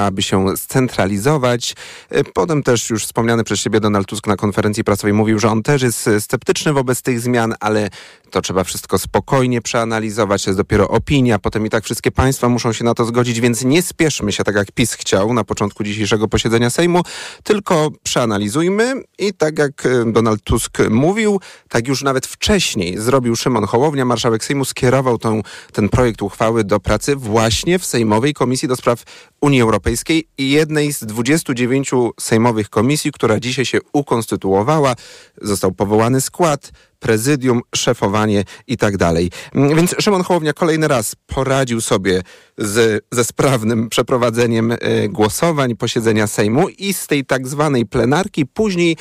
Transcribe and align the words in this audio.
aby 0.00 0.22
się 0.22 0.56
scentralizować. 0.56 1.74
E, 2.10 2.24
potem 2.24 2.62
też 2.62 2.90
już 2.90 3.04
wspomniany 3.04 3.44
przez 3.44 3.60
siebie 3.60 3.80
Donald 3.80 4.06
Tusk 4.06 4.26
na 4.26 4.36
konferencji 4.36 4.84
prasowej 4.84 5.12
mówił, 5.12 5.38
że 5.38 5.48
on 5.48 5.62
też 5.62 5.82
jest 5.82 6.10
sceptyczny 6.20 6.72
wobec 6.72 7.02
tych 7.02 7.20
zmian, 7.20 7.54
ale 7.60 7.90
to 8.30 8.40
trzeba 8.40 8.64
wszystko 8.64 8.98
spokojnie 8.98 9.62
przeanalizować, 9.62 10.46
jest 10.46 10.58
dopiero 10.58 10.88
opinia, 10.88 11.38
potem 11.38 11.66
i 11.66 11.70
tak 11.70 11.84
wszystkie 11.84 12.10
państwa 12.10 12.48
muszą 12.48 12.72
się 12.72 12.84
na 12.84 12.94
to 12.94 13.04
zgodzić, 13.04 13.40
więc 13.40 13.64
nie 13.64 13.82
spieszmy 13.82 14.32
się 14.32 14.44
tak 14.44 14.54
jak 14.54 14.72
PiS 14.72 14.94
chciał 14.94 15.34
na 15.34 15.44
początku 15.44 15.84
dzisiejszego 15.84 16.28
posiedzenia 16.28 16.70
Sejmu, 16.70 17.02
tylko 17.42 17.90
przeanalizujmy 18.02 19.02
i 19.18 19.32
tak 19.34 19.58
jak 19.58 19.86
e, 19.86 20.12
Donald 20.12 20.42
Tusk 20.42 20.78
mówił, 20.90 21.40
tak 21.68 21.88
już 21.88 22.02
nawet 22.02 22.26
wcześniej 22.26 22.98
zrobił 22.98 23.36
Szymon 23.36 23.66
Hołownia, 23.66 24.04
marszałek 24.04 24.44
Sejmu 24.44 24.64
skierował 24.64 25.18
tą, 25.18 25.42
ten 25.72 25.88
projekt 25.88 26.22
uchwały 26.22 26.64
do 26.64 26.80
pracy 26.80 27.16
właśnie 27.16 27.78
w 27.78 27.84
Sejmowej 27.84 28.34
Komisji 28.34 28.68
do 28.68 28.76
Spraw 28.76 29.02
Unii 29.40 29.62
Europejskiej 29.62 29.89
i 30.38 30.50
jednej 30.50 30.92
z 30.92 31.04
29 31.04 31.90
sejmowych 32.20 32.70
komisji, 32.70 33.12
która 33.12 33.40
dzisiaj 33.40 33.64
się 33.64 33.78
ukonstytuowała. 33.92 34.94
Został 35.42 35.72
powołany 35.72 36.20
skład, 36.20 36.72
prezydium, 37.00 37.60
szefowanie 37.74 38.44
i 38.66 38.76
tak 38.76 38.96
dalej. 38.96 39.30
Mm, 39.54 39.76
więc 39.76 39.94
Szymon 39.98 40.22
Hołownia 40.22 40.52
kolejny 40.52 40.88
raz 40.88 41.16
poradził 41.26 41.80
sobie 41.80 42.22
z, 42.58 43.04
ze 43.12 43.24
sprawnym 43.24 43.88
przeprowadzeniem 43.88 44.72
y, 44.72 44.78
głosowań, 45.08 45.76
posiedzenia 45.76 46.26
Sejmu 46.26 46.68
i 46.68 46.92
z 46.92 47.06
tej 47.06 47.24
tak 47.24 47.48
zwanej 47.48 47.86
plenarki 47.86 48.46
później 48.46 48.96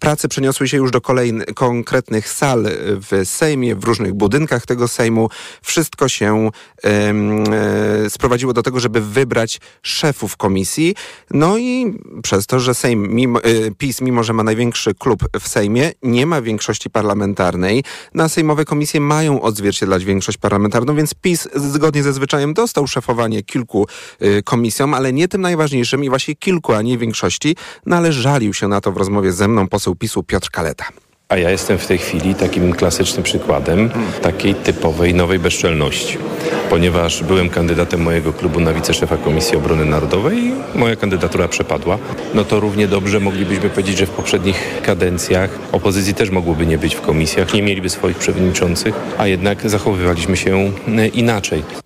prace 0.00 0.28
przeniosły 0.28 0.68
się 0.68 0.76
już 0.76 0.90
do 0.90 1.00
kolejnych 1.00 1.46
konkretnych 1.54 2.28
sal 2.28 2.66
w 3.10 3.20
Sejmie, 3.24 3.76
w 3.76 3.84
różnych 3.84 4.14
budynkach 4.14 4.66
tego 4.66 4.88
Sejmu. 4.88 5.28
Wszystko 5.62 6.08
się 6.08 6.50
y, 8.06 8.10
sprowadziło 8.10 8.52
do 8.52 8.62
tego, 8.62 8.80
żeby 8.80 9.00
wybrać 9.00 9.60
szefów 9.82 10.36
komisji. 10.36 10.94
No 11.30 11.58
i 11.58 11.98
przez 12.22 12.46
to, 12.46 12.60
że 12.60 12.74
Sejm, 12.74 13.14
mimo, 13.14 13.40
PiS, 13.78 14.00
mimo 14.00 14.24
że 14.24 14.32
ma 14.32 14.42
największy 14.42 14.94
klub 14.94 15.24
w 15.40 15.48
Sejmie, 15.48 15.92
nie 16.02 16.26
ma 16.26 16.42
większości 16.42 16.90
parlamentarnej. 16.90 17.05
Na 18.14 18.28
sejmowe 18.28 18.64
komisje 18.64 19.00
mają 19.00 19.42
odzwierciedlać 19.42 20.04
większość 20.04 20.38
parlamentarną, 20.38 20.94
więc 20.94 21.14
PiS 21.14 21.48
zgodnie 21.54 22.02
ze 22.02 22.12
zwyczajem 22.12 22.54
dostał 22.54 22.86
szefowanie 22.86 23.42
kilku 23.42 23.86
y, 24.22 24.42
komisjom, 24.42 24.94
ale 24.94 25.12
nie 25.12 25.28
tym 25.28 25.40
najważniejszym 25.40 26.04
i 26.04 26.08
właśnie 26.08 26.34
kilku, 26.34 26.72
a 26.72 26.82
nie 26.82 26.98
większości. 26.98 27.56
No 27.86 27.96
ale 27.96 28.12
żalił 28.12 28.54
się 28.54 28.68
na 28.68 28.80
to 28.80 28.92
w 28.92 28.96
rozmowie 28.96 29.32
ze 29.32 29.48
mną 29.48 29.68
poseł 29.68 29.94
PiSu 29.94 30.22
Piotr 30.22 30.50
Kaleta. 30.50 31.05
A 31.28 31.36
ja 31.36 31.50
jestem 31.50 31.78
w 31.78 31.86
tej 31.86 31.98
chwili 31.98 32.34
takim 32.34 32.72
klasycznym 32.72 33.22
przykładem 33.22 33.90
takiej 34.22 34.54
typowej 34.54 35.14
nowej 35.14 35.38
bezczelności. 35.38 36.18
Ponieważ 36.70 37.22
byłem 37.22 37.48
kandydatem 37.48 38.02
mojego 38.02 38.32
klubu 38.32 38.60
na 38.60 38.72
wiceszefa 38.72 39.16
Komisji 39.16 39.56
Obrony 39.56 39.84
Narodowej 39.84 40.38
i 40.38 40.78
moja 40.78 40.96
kandydatura 40.96 41.48
przepadła, 41.48 41.98
no 42.34 42.44
to 42.44 42.60
równie 42.60 42.88
dobrze 42.88 43.20
moglibyśmy 43.20 43.70
powiedzieć, 43.70 43.98
że 43.98 44.06
w 44.06 44.10
poprzednich 44.10 44.82
kadencjach 44.82 45.58
opozycji 45.72 46.14
też 46.14 46.30
mogłoby 46.30 46.66
nie 46.66 46.78
być 46.78 46.94
w 46.94 47.00
komisjach, 47.00 47.54
nie 47.54 47.62
mieliby 47.62 47.90
swoich 47.90 48.16
przewodniczących, 48.16 48.94
a 49.18 49.26
jednak 49.26 49.70
zachowywaliśmy 49.70 50.36
się 50.36 50.72
inaczej. 51.14 51.85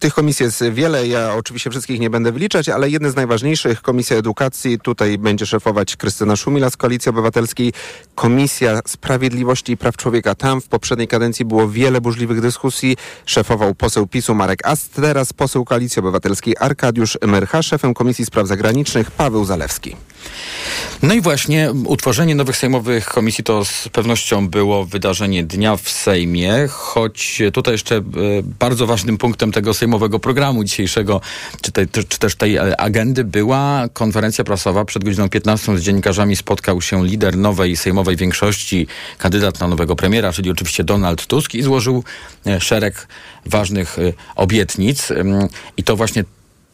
Tych 0.00 0.14
komisji 0.14 0.44
jest 0.44 0.64
wiele, 0.72 1.06
ja 1.06 1.34
oczywiście 1.34 1.70
wszystkich 1.70 2.00
nie 2.00 2.10
będę 2.10 2.32
wyliczać, 2.32 2.68
ale 2.68 2.90
jedne 2.90 3.10
z 3.10 3.16
najważniejszych, 3.16 3.82
Komisja 3.82 4.16
Edukacji, 4.16 4.78
tutaj 4.80 5.18
będzie 5.18 5.46
szefować 5.46 5.96
Krystyna 5.96 6.36
Szumila 6.36 6.70
z 6.70 6.76
Koalicji 6.76 7.10
Obywatelskiej, 7.10 7.72
Komisja 8.14 8.80
Sprawiedliwości 8.86 9.72
i 9.72 9.76
Praw 9.76 9.96
Człowieka. 9.96 10.34
Tam 10.34 10.60
w 10.60 10.68
poprzedniej 10.68 11.08
kadencji 11.08 11.44
było 11.44 11.68
wiele 11.68 12.00
burzliwych 12.00 12.40
dyskusji, 12.40 12.96
szefował 13.26 13.74
poseł 13.74 14.06
PiSu 14.06 14.34
Marek 14.34 14.66
Ast, 14.66 14.94
teraz 14.94 15.32
poseł 15.32 15.64
Koalicji 15.64 16.00
Obywatelskiej 16.00 16.54
Arkadiusz 16.60 17.18
Myrcha, 17.26 17.62
szefem 17.62 17.94
Komisji 17.94 18.24
Spraw 18.26 18.46
Zagranicznych 18.46 19.10
Paweł 19.10 19.44
Zalewski. 19.44 19.96
No 21.02 21.14
i 21.14 21.20
właśnie 21.20 21.72
utworzenie 21.72 22.34
nowych 22.34 22.56
sejmowych 22.56 23.06
komisji 23.06 23.44
to 23.44 23.64
z 23.64 23.88
pewnością 23.88 24.48
było 24.48 24.84
wydarzenie 24.84 25.44
dnia 25.44 25.76
w 25.76 25.90
Sejmie, 25.90 26.68
choć 26.70 27.42
tutaj 27.52 27.74
jeszcze 27.74 27.96
e, 27.96 28.02
bardzo 28.58 28.86
ważnym 28.86 29.18
punktem 29.18 29.52
tego 29.52 29.74
sejmowego 29.74 30.18
programu 30.18 30.64
dzisiejszego, 30.64 31.20
czy, 31.60 31.72
tej, 31.72 31.88
czy 31.88 32.18
też 32.18 32.36
tej 32.36 32.56
e, 32.56 32.80
agendy 32.80 33.24
była 33.24 33.88
konferencja 33.92 34.44
prasowa. 34.44 34.84
Przed 34.84 35.04
godziną 35.04 35.28
15 35.28 35.78
z 35.78 35.82
dziennikarzami 35.82 36.36
spotkał 36.36 36.80
się 36.80 37.06
lider 37.06 37.36
nowej 37.36 37.76
sejmowej 37.76 38.16
większości, 38.16 38.86
kandydat 39.18 39.60
na 39.60 39.68
nowego 39.68 39.96
premiera, 39.96 40.32
czyli 40.32 40.50
oczywiście 40.50 40.84
Donald 40.84 41.26
Tusk 41.26 41.54
i 41.54 41.62
złożył 41.62 42.04
e, 42.46 42.60
szereg 42.60 43.08
ważnych 43.46 43.96
obietnic. 44.36 45.08
I 45.76 45.82
to 45.82 45.96
właśnie 45.96 46.24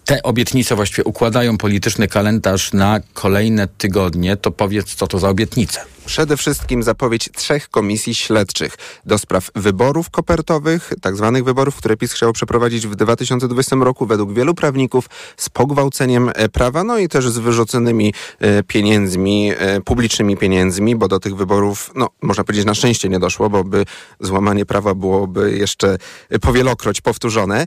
te 0.05 0.23
obietnice 0.23 0.77
właściwie 0.77 1.05
układają 1.05 1.59
polityczny 1.59 2.09
kalendarz 2.09 2.73
na 2.73 3.01
kolejne 3.15 3.69
tygodnie, 3.69 4.37
to 4.37 4.51
powiedz, 4.51 4.95
co 4.95 5.07
to 5.07 5.19
za 5.19 5.29
obietnice. 5.29 5.81
Przede 6.07 6.37
wszystkim 6.37 6.83
zapowiedź 6.83 7.29
trzech 7.35 7.69
komisji 7.69 8.15
śledczych 8.15 8.75
do 9.07 9.19
spraw 9.19 9.51
wyborów 9.55 10.11
kopertowych, 10.11 10.93
tak 11.01 11.17
zwanych 11.17 11.45
wyborów, 11.45 11.77
które 11.77 11.97
PiS 11.97 12.13
chciał 12.13 12.33
przeprowadzić 12.33 12.87
w 12.87 12.95
2020 12.95 13.77
roku 13.77 14.07
według 14.07 14.33
wielu 14.33 14.55
prawników 14.55 15.07
z 15.37 15.49
pogwałceniem 15.49 16.31
e, 16.35 16.49
prawa, 16.49 16.85
no 16.85 16.99
i 16.99 17.09
też 17.09 17.29
z 17.29 17.39
wyrzuconymi 17.39 18.15
e, 18.41 18.63
pieniędzmi, 18.63 19.53
e, 19.59 19.81
publicznymi 19.81 20.37
pieniędzmi, 20.37 20.97
bo 20.97 21.09
do 21.09 21.21
tych 21.21 21.37
wyborów, 21.37 21.91
no 21.95 22.09
można 22.23 22.45
powiedzieć 22.45 22.67
na 22.67 22.75
szczęście 22.75 23.09
nie 23.09 23.19
doszło, 23.19 23.51
bo 23.51 23.65
by 23.65 23.85
złamanie 24.21 24.67
prawa 24.67 24.95
byłoby 24.95 25.57
jeszcze 25.59 25.99
powielokroć 26.41 27.01
powtórzone. 27.01 27.67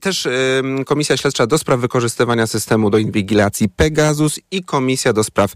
Też 0.00 0.28
Komisja 0.86 1.16
Śledcza 1.16 1.46
do 1.46 1.58
spraw 1.58 1.80
wykorzystywania 1.80 2.46
systemu 2.46 2.90
do 2.90 2.98
inwigilacji 2.98 3.68
Pegasus 3.68 4.40
i 4.50 4.64
Komisja 4.64 5.12
do 5.12 5.24
spraw 5.24 5.52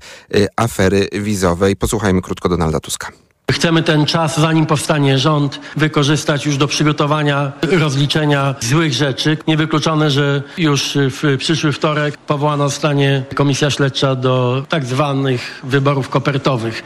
afery 0.57 1.09
wizowej. 1.13 1.77
Krótko 2.23 2.49
Donalda 2.49 2.81
Tuska. 2.81 3.13
Chcemy 3.51 3.83
ten 3.83 4.07
czas, 4.07 4.41
zanim 4.41 4.67
powstanie 4.67 5.19
rząd, 5.19 5.61
wykorzystać 5.77 6.47
już 6.47 6.57
do 6.57 6.67
przygotowania 6.67 7.53
rozliczenia 7.63 8.55
złych 8.61 8.93
rzeczy. 8.93 9.39
Niewykluczone, 9.47 10.11
że 10.11 10.43
już 10.59 10.99
w 11.11 11.37
przyszły 11.39 11.73
wtorek 11.73 12.19
powołana 12.19 12.69
zostanie 12.69 13.25
komisja 13.35 13.71
śledcza 13.71 14.15
do 14.15 14.65
tak 14.69 14.85
zwanych 14.85 15.61
wyborów 15.65 16.09
kopertowych. 16.09 16.83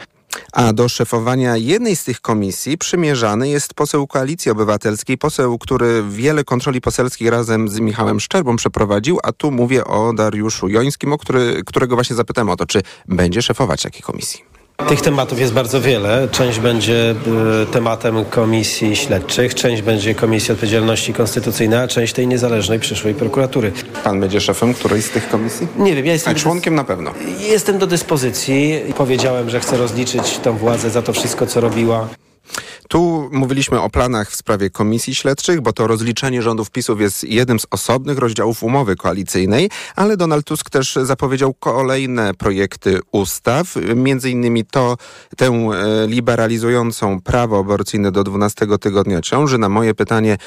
A 0.53 0.73
do 0.73 0.89
szefowania 0.89 1.57
jednej 1.57 1.95
z 1.95 2.03
tych 2.03 2.21
komisji 2.21 2.77
przymierzany 2.77 3.49
jest 3.49 3.73
poseł 3.73 4.07
Koalicji 4.07 4.51
Obywatelskiej, 4.51 5.17
poseł, 5.17 5.57
który 5.57 6.03
wiele 6.09 6.43
kontroli 6.43 6.81
poselskich 6.81 7.29
razem 7.29 7.69
z 7.69 7.79
Michałem 7.79 8.19
Szczerbą 8.19 8.55
przeprowadził, 8.55 9.19
a 9.23 9.31
tu 9.31 9.51
mówię 9.51 9.85
o 9.85 10.13
Dariuszu 10.13 10.67
Jońskim, 10.67 11.13
o 11.13 11.17
który, 11.17 11.61
którego 11.65 11.95
właśnie 11.95 12.15
zapytałem 12.15 12.49
o 12.49 12.55
to, 12.55 12.65
czy 12.65 12.81
będzie 13.07 13.41
szefować 13.41 13.81
takiej 13.81 14.01
komisji. 14.01 14.58
Tych 14.87 15.01
tematów 15.01 15.39
jest 15.39 15.53
bardzo 15.53 15.81
wiele. 15.81 16.27
Część 16.31 16.59
będzie 16.59 17.15
y, 17.63 17.65
tematem 17.65 18.25
komisji 18.25 18.95
śledczych, 18.95 19.55
część 19.55 19.81
będzie 19.81 20.15
Komisji 20.15 20.51
Odpowiedzialności 20.51 21.13
Konstytucyjnej, 21.13 21.79
a 21.79 21.87
część 21.87 22.13
tej 22.13 22.27
niezależnej 22.27 22.79
przyszłej 22.79 23.13
prokuratury. 23.15 23.71
Pan 24.03 24.19
będzie 24.19 24.41
szefem 24.41 24.73
którejś 24.73 25.05
z 25.05 25.09
tych 25.09 25.29
komisji? 25.29 25.67
Nie 25.77 25.95
wiem, 25.95 26.05
ja 26.05 26.13
jestem... 26.13 26.35
A 26.35 26.39
członkiem 26.39 26.75
na 26.75 26.83
pewno. 26.83 27.13
Jestem 27.39 27.77
do 27.77 27.87
dyspozycji. 27.87 28.81
Powiedziałem, 28.97 29.49
że 29.49 29.59
chcę 29.59 29.77
rozliczyć 29.77 30.37
tą 30.37 30.57
władzę 30.57 30.89
za 30.89 31.01
to 31.01 31.13
wszystko, 31.13 31.47
co 31.47 31.61
robiła. 31.61 32.07
Tu 32.89 33.29
mówiliśmy 33.31 33.81
o 33.81 33.89
planach 33.89 34.31
w 34.31 34.35
sprawie 34.35 34.69
komisji 34.69 35.15
śledczych, 35.15 35.61
bo 35.61 35.73
to 35.73 35.87
rozliczenie 35.87 36.41
rządów 36.41 36.71
PiSów 36.71 37.01
jest 37.01 37.23
jednym 37.23 37.59
z 37.59 37.65
osobnych 37.71 38.17
rozdziałów 38.17 38.63
umowy 38.63 38.95
koalicyjnej, 38.95 39.69
ale 39.95 40.17
Donald 40.17 40.45
Tusk 40.45 40.69
też 40.69 40.99
zapowiedział 41.03 41.53
kolejne 41.53 42.33
projekty 42.33 42.99
ustaw, 43.11 43.75
między 43.95 44.29
innymi 44.29 44.65
to 44.65 44.97
tę 45.37 45.45
e, 45.45 46.07
liberalizującą 46.07 47.21
prawo 47.21 47.59
aborcyjne 47.59 48.11
do 48.11 48.23
12 48.23 48.67
tygodnia 48.81 49.21
ciąży. 49.21 49.57
Na 49.57 49.69
moje 49.69 49.93
pytanie, 49.93 50.37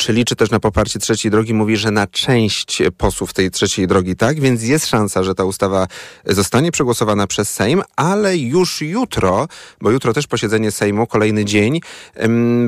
czy 0.00 0.12
liczy 0.12 0.36
też 0.36 0.50
na 0.50 0.60
poparcie 0.60 0.98
trzeciej 0.98 1.30
drogi, 1.30 1.54
mówi, 1.54 1.76
że 1.76 1.90
na 1.90 2.06
część 2.06 2.82
posłów 2.96 3.32
tej 3.32 3.50
trzeciej 3.50 3.86
drogi 3.86 4.16
tak, 4.16 4.40
więc 4.40 4.62
jest 4.62 4.86
szansa, 4.86 5.22
że 5.22 5.34
ta 5.34 5.44
ustawa 5.44 5.86
zostanie 6.26 6.72
przegłosowana 6.72 7.26
przez 7.26 7.50
Sejm, 7.54 7.82
ale 7.96 8.36
już 8.36 8.80
jutro, 8.80 9.48
bo 9.80 9.90
jutro 9.90 10.12
też 10.12 10.26
posiedzenie 10.26 10.70
Sejmu, 10.70 11.06
kolejny 11.06 11.44
dzień, 11.44 11.80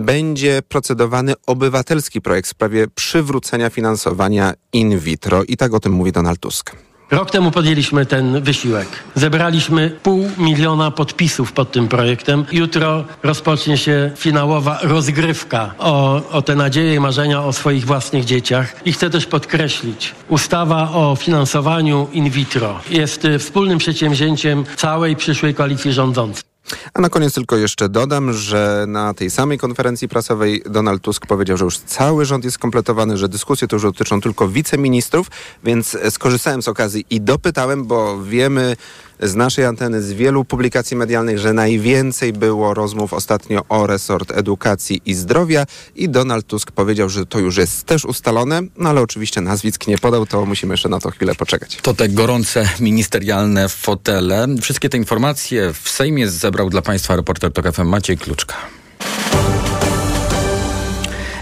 będzie 0.01 0.63
procedowany 0.69 1.35
obywatelski 1.47 2.21
projekt 2.21 2.49
w 2.49 2.51
sprawie 2.51 2.87
przywrócenia 2.95 3.71
finansowania 3.71 4.55
in 4.73 4.99
vitro. 4.99 5.43
I 5.45 5.57
tak 5.57 5.75
o 5.75 5.81
tym 5.81 5.93
mówi 5.93 6.13
Donald 6.13 6.41
Tusk. 6.41 6.92
Rok 7.13 7.31
temu 7.31 7.51
podjęliśmy 7.51 8.07
ten 8.07 8.41
wysiłek. 8.41 8.89
Zebraliśmy 9.15 9.91
pół 10.03 10.31
miliona 10.39 10.91
podpisów 10.91 11.53
pod 11.53 11.73
tym 11.73 11.89
projektem. 11.89 12.45
Jutro 12.53 13.05
rozpocznie 13.23 13.77
się 13.77 14.11
finałowa 14.17 14.79
rozgrywka 14.83 15.75
o, 15.79 16.23
o 16.31 16.43
te 16.43 16.57
nadzieje 16.57 16.95
i 16.95 17.01
marzenia 17.01 17.43
o 17.43 17.53
swoich 17.53 17.85
własnych 17.85 18.25
dzieciach. 18.25 18.87
I 18.87 18.93
chcę 18.93 19.11
też 19.11 19.27
podkreślić, 19.27 20.15
ustawa 20.29 20.91
o 20.93 21.17
finansowaniu 21.17 22.09
in 22.13 22.31
vitro 22.31 22.81
jest 22.91 23.29
wspólnym 23.39 23.79
przedsięwzięciem 23.79 24.65
całej 24.77 25.17
przyszłej 25.17 25.55
koalicji 25.55 25.93
rządzącej. 25.93 26.52
A 26.95 27.01
na 27.01 27.09
koniec 27.09 27.35
tylko 27.35 27.57
jeszcze 27.57 27.89
dodam, 27.89 28.33
że 28.33 28.85
na 28.89 29.15
tej 29.15 29.31
samej 29.31 29.59
konferencji 29.59 30.09
prasowej 30.09 30.63
Donald 30.71 31.03
Tusk 31.03 31.27
powiedział, 31.27 31.57
że 31.57 31.65
już 31.65 31.79
cały 31.79 32.25
rząd 32.25 32.45
jest 32.45 32.59
kompletowany, 32.59 33.17
że 33.17 33.29
dyskusje 33.29 33.69
to 33.69 33.77
już 33.77 33.83
dotyczą 33.83 34.21
tylko 34.21 34.49
wiceministrów, 34.49 35.27
więc 35.65 35.99
skorzystałem 36.11 36.63
z 36.63 36.69
okazji 36.69 37.07
i 37.11 37.21
dopytałem, 37.21 37.85
bo 37.85 38.23
wiemy 38.23 38.77
z 39.23 39.35
naszej 39.35 39.65
anteny, 39.65 40.03
z 40.03 40.13
wielu 40.13 40.45
publikacji 40.45 40.97
medialnych, 40.97 41.39
że 41.39 41.53
najwięcej 41.53 42.33
było 42.33 42.75
rozmów 42.75 43.13
ostatnio 43.13 43.65
o 43.69 43.87
resort 43.87 44.31
edukacji 44.31 45.03
i 45.07 45.15
zdrowia 45.15 45.67
i 45.95 46.09
Donald 46.09 46.47
Tusk 46.47 46.71
powiedział, 46.71 47.09
że 47.09 47.27
to 47.27 47.39
już 47.39 47.57
jest 47.57 47.85
też 47.85 48.05
ustalone, 48.05 48.61
no 48.77 48.89
ale 48.89 49.01
oczywiście 49.01 49.41
nazwisk 49.41 49.87
nie 49.87 49.99
podał, 49.99 50.27
to 50.27 50.47
musimy 50.47 50.75
jeszcze 50.75 50.89
na 50.89 51.01
to 51.01 51.11
chwilę 51.11 51.35
poczekać. 51.35 51.79
To 51.83 51.95
te 51.95 52.09
gorące 52.09 52.69
ministerialne 52.81 53.69
fotele. 53.69 54.47
Wszystkie 54.63 54.89
te 54.89 54.97
informacje 54.97 55.73
w 55.73 55.89
Sejmie 55.89 56.29
zebrał 56.29 56.71
dla 56.71 56.83
Państwa 56.83 57.17
reporter 57.17 57.53
TOK 57.53 57.73
FM 57.73 57.87
Maciej 57.87 58.19
Kluczka. 58.19 58.82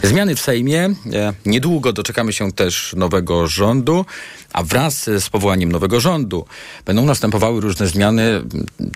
Zmiany 0.02 0.36
w 0.36 0.40
Sejmie. 0.40 0.90
E, 1.12 1.32
niedługo 1.46 1.92
doczekamy 1.92 2.32
się 2.32 2.52
też 2.52 2.94
nowego 2.96 3.46
rządu, 3.46 4.04
a 4.52 4.62
wraz 4.62 5.04
z 5.04 5.30
powołaniem 5.30 5.72
nowego 5.72 6.00
rządu 6.00 6.46
będą 6.84 7.04
następowały 7.04 7.60
różne 7.60 7.86
zmiany. 7.86 8.42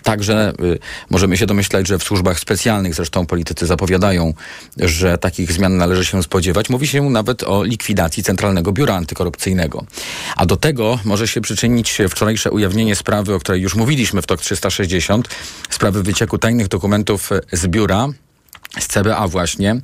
Także 0.03 0.53
y, 0.63 0.79
możemy 1.09 1.37
się 1.37 1.45
domyślać, 1.45 1.87
że 1.87 1.99
w 1.99 2.03
służbach 2.03 2.39
specjalnych, 2.39 2.95
zresztą 2.95 3.25
politycy 3.25 3.65
zapowiadają, 3.65 4.33
że 4.77 5.17
takich 5.17 5.51
zmian 5.51 5.77
należy 5.77 6.05
się 6.05 6.23
spodziewać. 6.23 6.69
Mówi 6.69 6.87
się 6.87 7.09
nawet 7.09 7.43
o 7.43 7.63
likwidacji 7.63 8.23
Centralnego 8.23 8.71
Biura 8.71 8.95
Antykorupcyjnego. 8.95 9.85
A 10.35 10.45
do 10.45 10.57
tego 10.57 10.99
może 11.05 11.27
się 11.27 11.41
przyczynić 11.41 11.97
wczorajsze 12.09 12.51
ujawnienie 12.51 12.95
sprawy, 12.95 13.33
o 13.33 13.39
której 13.39 13.61
już 13.61 13.75
mówiliśmy 13.75 14.21
w 14.21 14.25
TOK 14.25 14.41
360, 14.41 15.29
sprawy 15.69 16.03
wycieku 16.03 16.37
tajnych 16.37 16.67
dokumentów 16.67 17.29
z 17.51 17.67
biura 17.67 18.07
z 18.79 18.87
CBA 18.87 19.27
właśnie, 19.27 19.81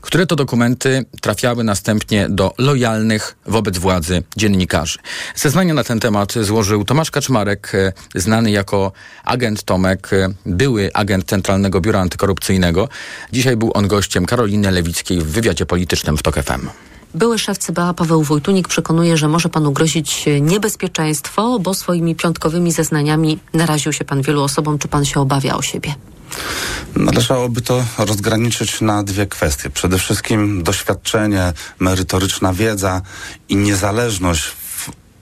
które 0.00 0.26
to 0.26 0.36
dokumenty 0.36 1.04
trafiały 1.20 1.64
następnie 1.64 2.26
do 2.28 2.54
lojalnych 2.58 3.36
wobec 3.46 3.78
władzy 3.78 4.22
dziennikarzy. 4.36 4.98
Zeznania 5.34 5.74
na 5.74 5.84
ten 5.84 6.00
temat 6.00 6.32
złożył 6.40 6.84
Tomasz 6.84 7.10
Kaczmarek, 7.10 7.72
e, 7.74 7.92
znany 8.14 8.50
jako 8.50 8.92
agent 9.24 9.62
Tomek, 9.62 10.12
e, 10.12 10.28
były 10.46 10.90
agent 10.94 11.24
Centralnego 11.24 11.80
Biura 11.80 12.00
Antykorupcyjnego. 12.00 12.88
Dzisiaj 13.32 13.56
był 13.56 13.70
on 13.74 13.88
gościem 13.88 14.26
Karoliny 14.26 14.70
Lewickiej 14.70 15.20
w 15.20 15.26
wywiadzie 15.26 15.66
politycznym 15.66 16.16
w 16.16 16.22
TOK 16.22 16.42
FM. 16.42 16.68
Były 17.14 17.38
szef 17.38 17.58
CBA 17.58 17.94
Paweł 17.94 18.22
Wojtunik 18.22 18.68
przekonuje, 18.68 19.16
że 19.16 19.28
może 19.28 19.48
panu 19.48 19.72
grozić 19.72 20.24
niebezpieczeństwo, 20.40 21.58
bo 21.58 21.74
swoimi 21.74 22.14
piątkowymi 22.14 22.72
zeznaniami 22.72 23.38
naraził 23.54 23.92
się 23.92 24.04
pan 24.04 24.22
wielu 24.22 24.42
osobom. 24.42 24.78
Czy 24.78 24.88
pan 24.88 25.04
się 25.04 25.20
obawia 25.20 25.56
o 25.56 25.62
siebie? 25.62 25.94
Należałoby 26.96 27.60
to 27.60 27.84
rozgraniczyć 27.98 28.80
na 28.80 29.02
dwie 29.02 29.26
kwestie. 29.26 29.70
Przede 29.70 29.98
wszystkim 29.98 30.62
doświadczenie, 30.62 31.52
merytoryczna 31.78 32.52
wiedza 32.52 33.02
i 33.48 33.56
niezależność 33.56 34.59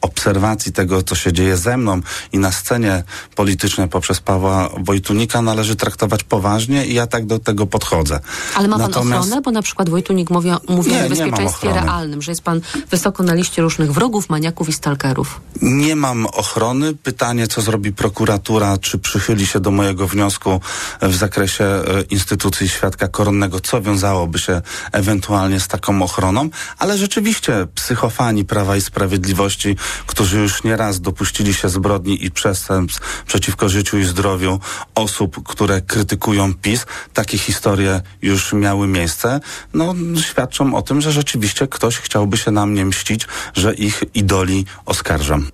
obserwacji 0.00 0.72
tego, 0.72 1.02
co 1.02 1.14
się 1.14 1.32
dzieje 1.32 1.56
ze 1.56 1.76
mną 1.76 2.00
i 2.32 2.38
na 2.38 2.52
scenie 2.52 3.04
politycznej 3.34 3.88
poprzez 3.88 4.20
Pawła 4.20 4.68
Wojtunika 4.78 5.42
należy 5.42 5.76
traktować 5.76 6.24
poważnie 6.24 6.86
i 6.86 6.94
ja 6.94 7.06
tak 7.06 7.26
do 7.26 7.38
tego 7.38 7.66
podchodzę. 7.66 8.20
Ale 8.54 8.68
ma 8.68 8.78
pan 8.78 8.90
Natomiast... 8.90 9.22
ochronę? 9.22 9.42
Bo 9.42 9.50
na 9.50 9.62
przykład 9.62 9.88
Wojtunik 9.88 10.30
mówi, 10.30 10.50
mówi 10.68 10.90
nie, 10.90 10.98
o 10.98 11.02
niebezpieczeństwie 11.02 11.72
realnym, 11.72 12.22
że 12.22 12.32
jest 12.32 12.42
pan 12.42 12.60
wysoko 12.90 13.22
na 13.22 13.34
liście 13.34 13.62
różnych 13.62 13.92
wrogów, 13.92 14.30
maniaków 14.30 14.68
i 14.68 14.72
stalkerów. 14.72 15.40
Nie 15.62 15.96
mam 15.96 16.26
ochrony. 16.26 16.94
Pytanie, 16.94 17.46
co 17.48 17.60
zrobi 17.60 17.92
prokuratura, 17.92 18.78
czy 18.78 18.98
przychyli 18.98 19.46
się 19.46 19.60
do 19.60 19.70
mojego 19.70 20.08
wniosku 20.08 20.60
w 21.02 21.14
zakresie 21.16 21.64
e, 21.64 22.02
instytucji 22.10 22.68
świadka 22.68 23.08
koronnego, 23.08 23.60
co 23.60 23.82
wiązałoby 23.82 24.38
się 24.38 24.62
ewentualnie 24.92 25.60
z 25.60 25.68
taką 25.68 26.02
ochroną, 26.02 26.48
ale 26.78 26.98
rzeczywiście 26.98 27.66
psychofani 27.74 28.44
Prawa 28.44 28.76
i 28.76 28.80
Sprawiedliwości 28.80 29.76
którzy 30.06 30.38
już 30.38 30.64
nieraz 30.64 31.00
dopuścili 31.00 31.54
się 31.54 31.68
zbrodni 31.68 32.24
i 32.24 32.30
przestępstw 32.30 33.24
przeciwko 33.26 33.68
życiu 33.68 33.98
i 33.98 34.04
zdrowiu 34.04 34.60
osób, 34.94 35.48
które 35.48 35.80
krytykują 35.80 36.54
PiS. 36.54 36.86
Takie 37.14 37.38
historie 37.38 38.00
już 38.22 38.52
miały 38.52 38.86
miejsce. 38.86 39.40
No, 39.74 39.94
świadczą 40.20 40.74
o 40.74 40.82
tym, 40.82 41.00
że 41.00 41.12
rzeczywiście 41.12 41.66
ktoś 41.66 41.96
chciałby 41.98 42.36
się 42.36 42.50
na 42.50 42.66
mnie 42.66 42.84
mścić, 42.84 43.26
że 43.54 43.74
ich 43.74 44.04
idoli 44.14 44.64
oskarżam. 44.86 45.50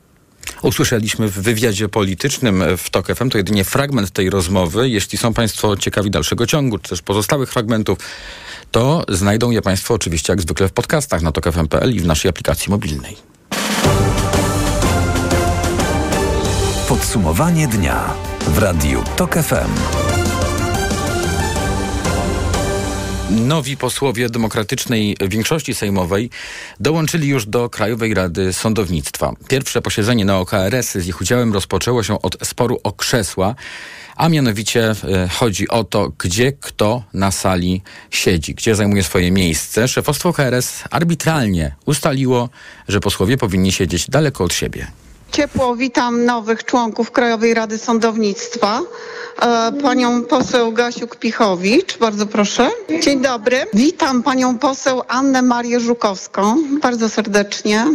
Usłyszeliśmy 0.63 1.29
w 1.29 1.33
wywiadzie 1.33 1.89
politycznym 1.89 2.65
w 2.77 2.91
TOK 2.91 3.07
FM, 3.15 3.31
to 3.31 3.39
jedynie 3.39 3.65
fragment 3.65 4.11
tej 4.11 4.31
rozmowy. 4.31 4.89
Jeśli 4.89 5.19
są 5.19 5.35
Państwo 5.35 5.77
ciekawi 5.77 6.11
dalszego 6.11 6.47
ciągu, 6.47 6.79
czy 6.79 6.91
też 6.91 7.03
pozostałych 7.03 7.53
fragmentów, 7.53 7.99
to 8.71 9.05
znajdą 9.09 9.51
je 9.51 9.63
Państwo 9.63 9.95
oczywiście 9.95 10.33
jak 10.33 10.41
zwykle 10.41 10.69
w 10.69 10.73
podcastach 10.73 11.23
na 11.23 11.33
tokfm.pl 11.33 11.95
i 11.95 12.01
w 12.01 12.07
naszej 12.07 12.29
aplikacji 12.29 12.71
mobilnej. 12.71 13.34
Podsumowanie 16.89 17.69
dnia 17.69 18.15
w 18.41 18.59
Radiu 18.59 19.03
TOK 19.17 19.35
FM. 19.35 19.71
Nowi 23.31 23.77
posłowie 23.77 24.29
demokratycznej 24.29 25.17
większości 25.29 25.75
sejmowej 25.75 26.31
dołączyli 26.81 27.29
już 27.29 27.47
do 27.47 27.71
Krajowej 27.71 28.15
Rady 28.15 28.53
Sądownictwa. 28.53 29.33
Pierwsze 29.49 29.83
posiedzenie 29.83 30.25
na 30.25 30.39
OKRS 30.39 30.93
z 30.93 31.07
ich 31.07 31.21
udziałem 31.21 31.53
rozpoczęło 31.53 32.03
się 32.03 32.23
od 32.23 32.37
sporu 32.47 32.81
o 32.83 32.93
krzesła, 32.93 33.55
a 34.17 34.29
mianowicie 34.29 34.91
e, 34.91 35.29
chodzi 35.29 35.69
o 35.69 35.85
to, 35.85 36.13
gdzie 36.19 36.53
kto 36.53 37.03
na 37.15 37.31
sali 37.31 37.83
siedzi, 38.11 38.55
gdzie 38.55 38.75
zajmuje 38.75 39.03
swoje 39.03 39.31
miejsce. 39.31 39.89
Szefostwo 39.89 40.33
KRS 40.33 40.85
arbitralnie 40.91 41.75
ustaliło, 41.87 42.49
że 42.89 43.01
posłowie 43.01 43.37
powinni 43.37 43.73
siedzieć 43.73 44.11
daleko 44.11 44.45
od 44.45 44.53
siebie. 44.55 45.04
Ciepło 45.35 45.77
witam 45.77 46.25
nowych 46.25 46.65
członków 46.65 47.11
Krajowej 47.11 47.55
Rady 47.55 47.79
Sądownictwa. 47.79 48.81
E, 49.43 49.73
panią 49.83 50.23
poseł 50.23 50.73
Gasiuk-Pichowicz, 50.73 51.99
bardzo 51.99 52.27
proszę. 52.27 52.71
Dzień 53.03 53.21
dobry. 53.21 53.57
Witam 53.73 54.23
panią 54.23 54.59
poseł 54.59 55.03
Annę 55.09 55.43
Marię 55.43 55.81
Żukowską, 55.81 56.57
bardzo 56.83 57.09
serdecznie. 57.09 57.87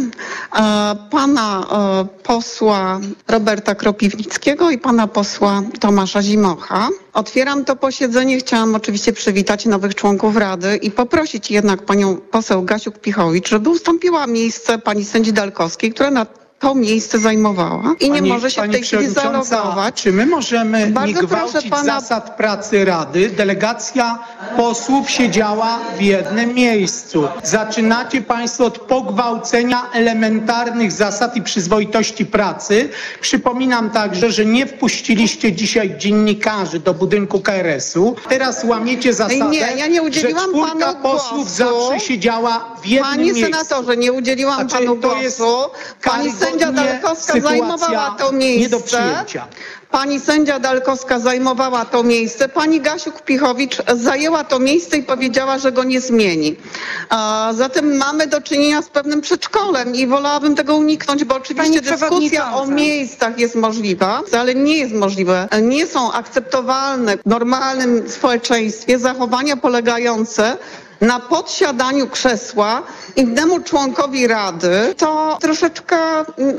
E, 0.56 0.96
pana 1.10 1.66
e, 1.72 2.22
posła 2.22 3.00
Roberta 3.28 3.74
Kropiwnickiego 3.74 4.70
i 4.70 4.78
pana 4.78 5.06
posła 5.06 5.62
Tomasza 5.80 6.22
Zimocha. 6.22 6.88
Otwieram 7.12 7.64
to 7.64 7.76
posiedzenie. 7.76 8.38
Chciałam 8.38 8.74
oczywiście 8.74 9.12
przywitać 9.12 9.66
nowych 9.66 9.94
członków 9.94 10.36
Rady 10.36 10.76
i 10.76 10.90
poprosić 10.90 11.50
jednak 11.50 11.82
panią 11.82 12.16
poseł 12.16 12.62
Gasiuk-Pichowicz, 12.62 13.48
żeby 13.48 13.70
ustąpiła 13.70 14.26
miejsce 14.26 14.78
pani 14.78 15.04
sędzi 15.04 15.32
Dalkowskiej, 15.32 15.92
która 15.92 16.10
na 16.10 16.26
to 16.60 16.74
miejsce 16.74 17.18
zajmowała 17.18 17.94
i 18.00 18.10
nie 18.10 18.22
może 18.22 18.50
się 18.50 18.62
w 18.62 18.70
tej 18.70 18.82
chwili 18.82 19.06
zalogować. 19.06 20.02
Czy 20.02 20.12
my 20.12 20.26
możemy 20.26 20.86
Bardzo 20.86 21.20
nie 21.20 21.26
gwałcić 21.26 21.70
pana... 21.70 22.00
zasad 22.00 22.36
pracy 22.36 22.84
Rady? 22.84 23.30
Delegacja 23.30 24.18
posłów 24.56 25.10
siedziała 25.10 25.78
w 25.98 26.02
jednym 26.02 26.54
miejscu. 26.54 27.28
Zaczynacie 27.42 28.22
Państwo 28.22 28.64
od 28.64 28.78
pogwałcenia 28.78 29.90
elementarnych 29.92 30.92
zasad 30.92 31.36
i 31.36 31.42
przyzwoitości 31.42 32.26
pracy. 32.26 32.88
Przypominam 33.20 33.90
także, 33.90 34.32
że 34.32 34.44
nie 34.44 34.66
wpuściliście 34.66 35.52
dzisiaj 35.52 35.94
dziennikarzy 35.98 36.80
do 36.80 36.94
budynku 36.94 37.40
KRS-u. 37.40 38.16
Teraz 38.28 38.64
łamiecie 38.64 39.12
zasadę, 39.12 39.48
nie, 39.50 39.58
ja 39.58 39.86
nie 39.86 40.02
udzieliłam 40.02 40.50
że 40.50 40.50
czwórka 40.50 40.94
posłów 40.94 41.50
zawsze 41.50 42.00
siedziała 42.00 42.76
w 42.82 42.86
jednym 42.86 43.10
Panie 43.10 43.24
miejscu. 43.24 43.40
Panie 43.42 43.54
senatorze, 43.64 43.96
nie 43.96 44.12
udzieliłam 44.12 44.68
znaczy, 44.68 44.84
panu 44.84 44.96
głosu. 44.96 45.70
Pani 46.02 46.30
sędzia 46.50 46.72
Dalkowska 46.72 47.40
zajmowała 47.40 48.16
to 48.18 48.32
miejsce. 48.32 48.60
Nie 48.60 48.68
do 48.68 48.80
przyjęcia. 48.80 49.46
Pani 49.90 50.20
sędzia 50.20 50.58
Dalkowska 50.58 51.18
zajmowała 51.18 51.84
to 51.84 52.02
miejsce. 52.02 52.48
Pani 52.48 52.80
Gasiuk-Pichowicz 52.80 53.96
zajęła 53.96 54.44
to 54.44 54.58
miejsce 54.58 54.96
i 54.96 55.02
powiedziała, 55.02 55.58
że 55.58 55.72
go 55.72 55.84
nie 55.84 56.00
zmieni. 56.00 56.56
Zatem 57.52 57.96
mamy 57.96 58.26
do 58.26 58.40
czynienia 58.40 58.82
z 58.82 58.88
pewnym 58.88 59.20
przedszkolem 59.20 59.94
i 59.94 60.06
wolałabym 60.06 60.54
tego 60.54 60.76
uniknąć, 60.76 61.24
bo 61.24 61.34
oczywiście 61.34 61.80
dyskusja 61.80 62.54
o 62.54 62.66
miejscach 62.66 63.38
jest 63.38 63.54
możliwa, 63.54 64.22
ale 64.40 64.54
nie 64.54 64.76
jest 64.78 64.94
możliwe. 64.94 65.48
Nie 65.62 65.86
są 65.86 66.12
akceptowalne 66.12 67.16
w 67.16 67.26
normalnym 67.26 68.10
społeczeństwie 68.10 68.98
zachowania 68.98 69.56
polegające 69.56 70.56
na 71.00 71.20
podsiadaniu 71.20 72.08
krzesła 72.08 72.82
innemu 73.16 73.60
członkowi 73.60 74.26
Rady, 74.26 74.94
to 74.96 75.38
troszeczkę 75.40 75.96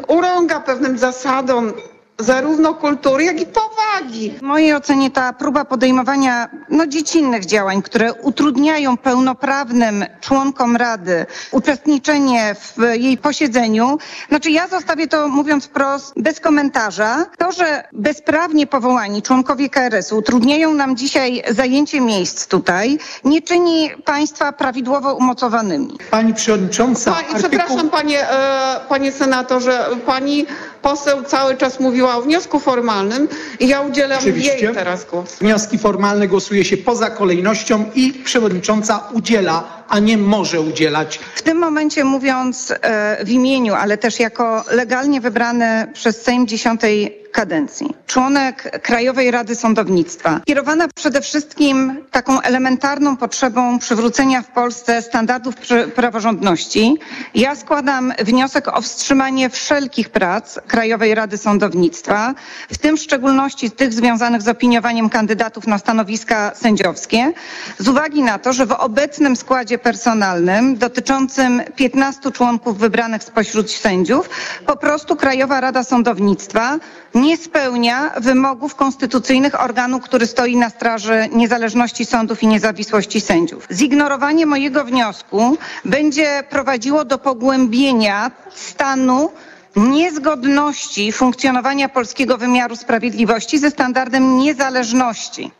urąga 0.07 0.59
pewnym 0.59 0.97
zasadom 0.97 1.73
zarówno 2.19 2.73
kultury, 2.73 3.23
jak 3.23 3.41
i 3.41 3.45
powagi. 3.45 4.31
W 4.31 4.41
mojej 4.41 4.73
ocenie 4.73 5.11
ta 5.11 5.33
próba 5.33 5.65
podejmowania 5.65 6.49
no, 6.69 6.87
dziecinnych 6.87 7.45
działań, 7.45 7.81
które 7.81 8.13
utrudniają 8.13 8.97
pełnoprawnym 8.97 10.05
członkom 10.21 10.75
Rady 10.75 11.25
uczestniczenie 11.51 12.55
w 12.55 12.77
jej 12.93 13.17
posiedzeniu, 13.17 13.97
znaczy 14.29 14.51
ja 14.51 14.67
zostawię 14.67 15.07
to, 15.07 15.27
mówiąc 15.27 15.65
wprost, 15.65 16.13
bez 16.17 16.39
komentarza. 16.39 17.25
To, 17.37 17.51
że 17.51 17.83
bezprawnie 17.93 18.67
powołani 18.67 19.21
członkowie 19.21 19.69
KRS-u 19.69 20.17
utrudniają 20.17 20.73
nam 20.73 20.95
dzisiaj 20.95 21.43
zajęcie 21.49 22.01
miejsc 22.01 22.47
tutaj, 22.47 22.99
nie 23.23 23.41
czyni 23.41 23.89
państwa 24.05 24.51
prawidłowo 24.51 25.15
umocowanymi. 25.15 25.97
Pani 26.11 26.33
przewodnicząca. 26.33 27.11
Pani, 27.11 27.27
artykuł... 27.27 27.49
Przepraszam, 27.49 27.89
panie, 27.89 28.29
e, 28.29 28.79
panie 28.89 29.11
senatorze, 29.11 29.85
pani 30.05 30.45
poseł 30.81 31.23
cały 31.23 31.57
czas 31.57 31.79
mówiła 31.79 32.15
o 32.15 32.21
wniosku 32.21 32.59
formalnym 32.59 33.27
i 33.59 33.67
ja 33.67 33.81
udzielam 33.81 34.19
Oczywiście. 34.19 34.65
jej 34.65 34.73
teraz 34.73 35.05
głos. 35.05 35.35
Wnioski 35.35 35.77
formalne 35.77 36.27
głosuje 36.27 36.65
się 36.65 36.77
poza 36.77 37.09
kolejnością 37.09 37.85
i 37.95 38.13
przewodnicząca 38.13 39.03
udziela, 39.13 39.80
a 39.91 39.99
nie 39.99 40.17
może 40.17 40.61
udzielać. 40.61 41.19
W 41.35 41.41
tym 41.41 41.57
momencie 41.57 42.03
mówiąc 42.03 42.73
e, 42.81 43.25
w 43.25 43.29
imieniu, 43.29 43.73
ale 43.73 43.97
też 43.97 44.19
jako 44.19 44.63
legalnie 44.71 45.21
wybrany 45.21 45.87
przez 45.93 46.21
Sejm 46.21 46.47
dziesiątej 46.47 47.21
kadencji. 47.31 47.95
Członek 48.07 48.79
Krajowej 48.81 49.31
Rady 49.31 49.55
Sądownictwa. 49.55 50.41
Kierowana 50.45 50.87
przede 50.95 51.21
wszystkim 51.21 52.03
taką 52.11 52.41
elementarną 52.41 53.17
potrzebą 53.17 53.79
przywrócenia 53.79 54.41
w 54.41 54.47
Polsce 54.47 55.01
standardów 55.01 55.55
praworządności, 55.95 56.97
ja 57.35 57.55
składam 57.55 58.13
wniosek 58.19 58.67
o 58.67 58.81
wstrzymanie 58.81 59.49
wszelkich 59.49 60.09
prac 60.09 60.59
Krajowej 60.67 61.15
Rady 61.15 61.37
Sądownictwa, 61.37 62.33
w 62.71 62.77
tym 62.77 62.97
w 62.97 63.01
szczególności 63.01 63.71
tych 63.71 63.93
związanych 63.93 64.41
z 64.41 64.47
opiniowaniem 64.47 65.09
kandydatów 65.09 65.67
na 65.67 65.77
stanowiska 65.77 66.51
sędziowskie, 66.55 67.33
z 67.79 67.87
uwagi 67.87 68.23
na 68.23 68.39
to, 68.39 68.53
że 68.53 68.65
w 68.65 68.71
obecnym 68.71 69.35
składzie 69.35 69.77
personalnym 69.83 70.77
dotyczącym 70.77 71.61
15 71.75 72.31
członków 72.31 72.77
wybranych 72.77 73.23
spośród 73.23 73.71
sędziów, 73.71 74.29
po 74.65 74.75
prostu 74.77 75.15
Krajowa 75.15 75.61
Rada 75.61 75.83
Sądownictwa 75.83 76.77
nie 77.15 77.37
spełnia 77.37 78.11
wymogów 78.17 78.75
konstytucyjnych 78.75 79.61
organu, 79.61 79.99
który 79.99 80.27
stoi 80.27 80.55
na 80.57 80.69
straży 80.69 81.27
niezależności 81.31 82.05
sądów 82.05 82.43
i 82.43 82.47
niezawisłości 82.47 83.21
sędziów. 83.21 83.67
Zignorowanie 83.71 84.45
mojego 84.45 84.85
wniosku 84.85 85.57
będzie 85.85 86.43
prowadziło 86.49 87.05
do 87.05 87.17
pogłębienia 87.17 88.31
stanu 88.55 89.31
niezgodności 89.75 91.11
funkcjonowania 91.11 91.89
polskiego 91.89 92.37
wymiaru 92.37 92.75
sprawiedliwości 92.75 93.59
ze 93.59 93.71
standardem 93.71 94.37
niezależności 94.37 95.51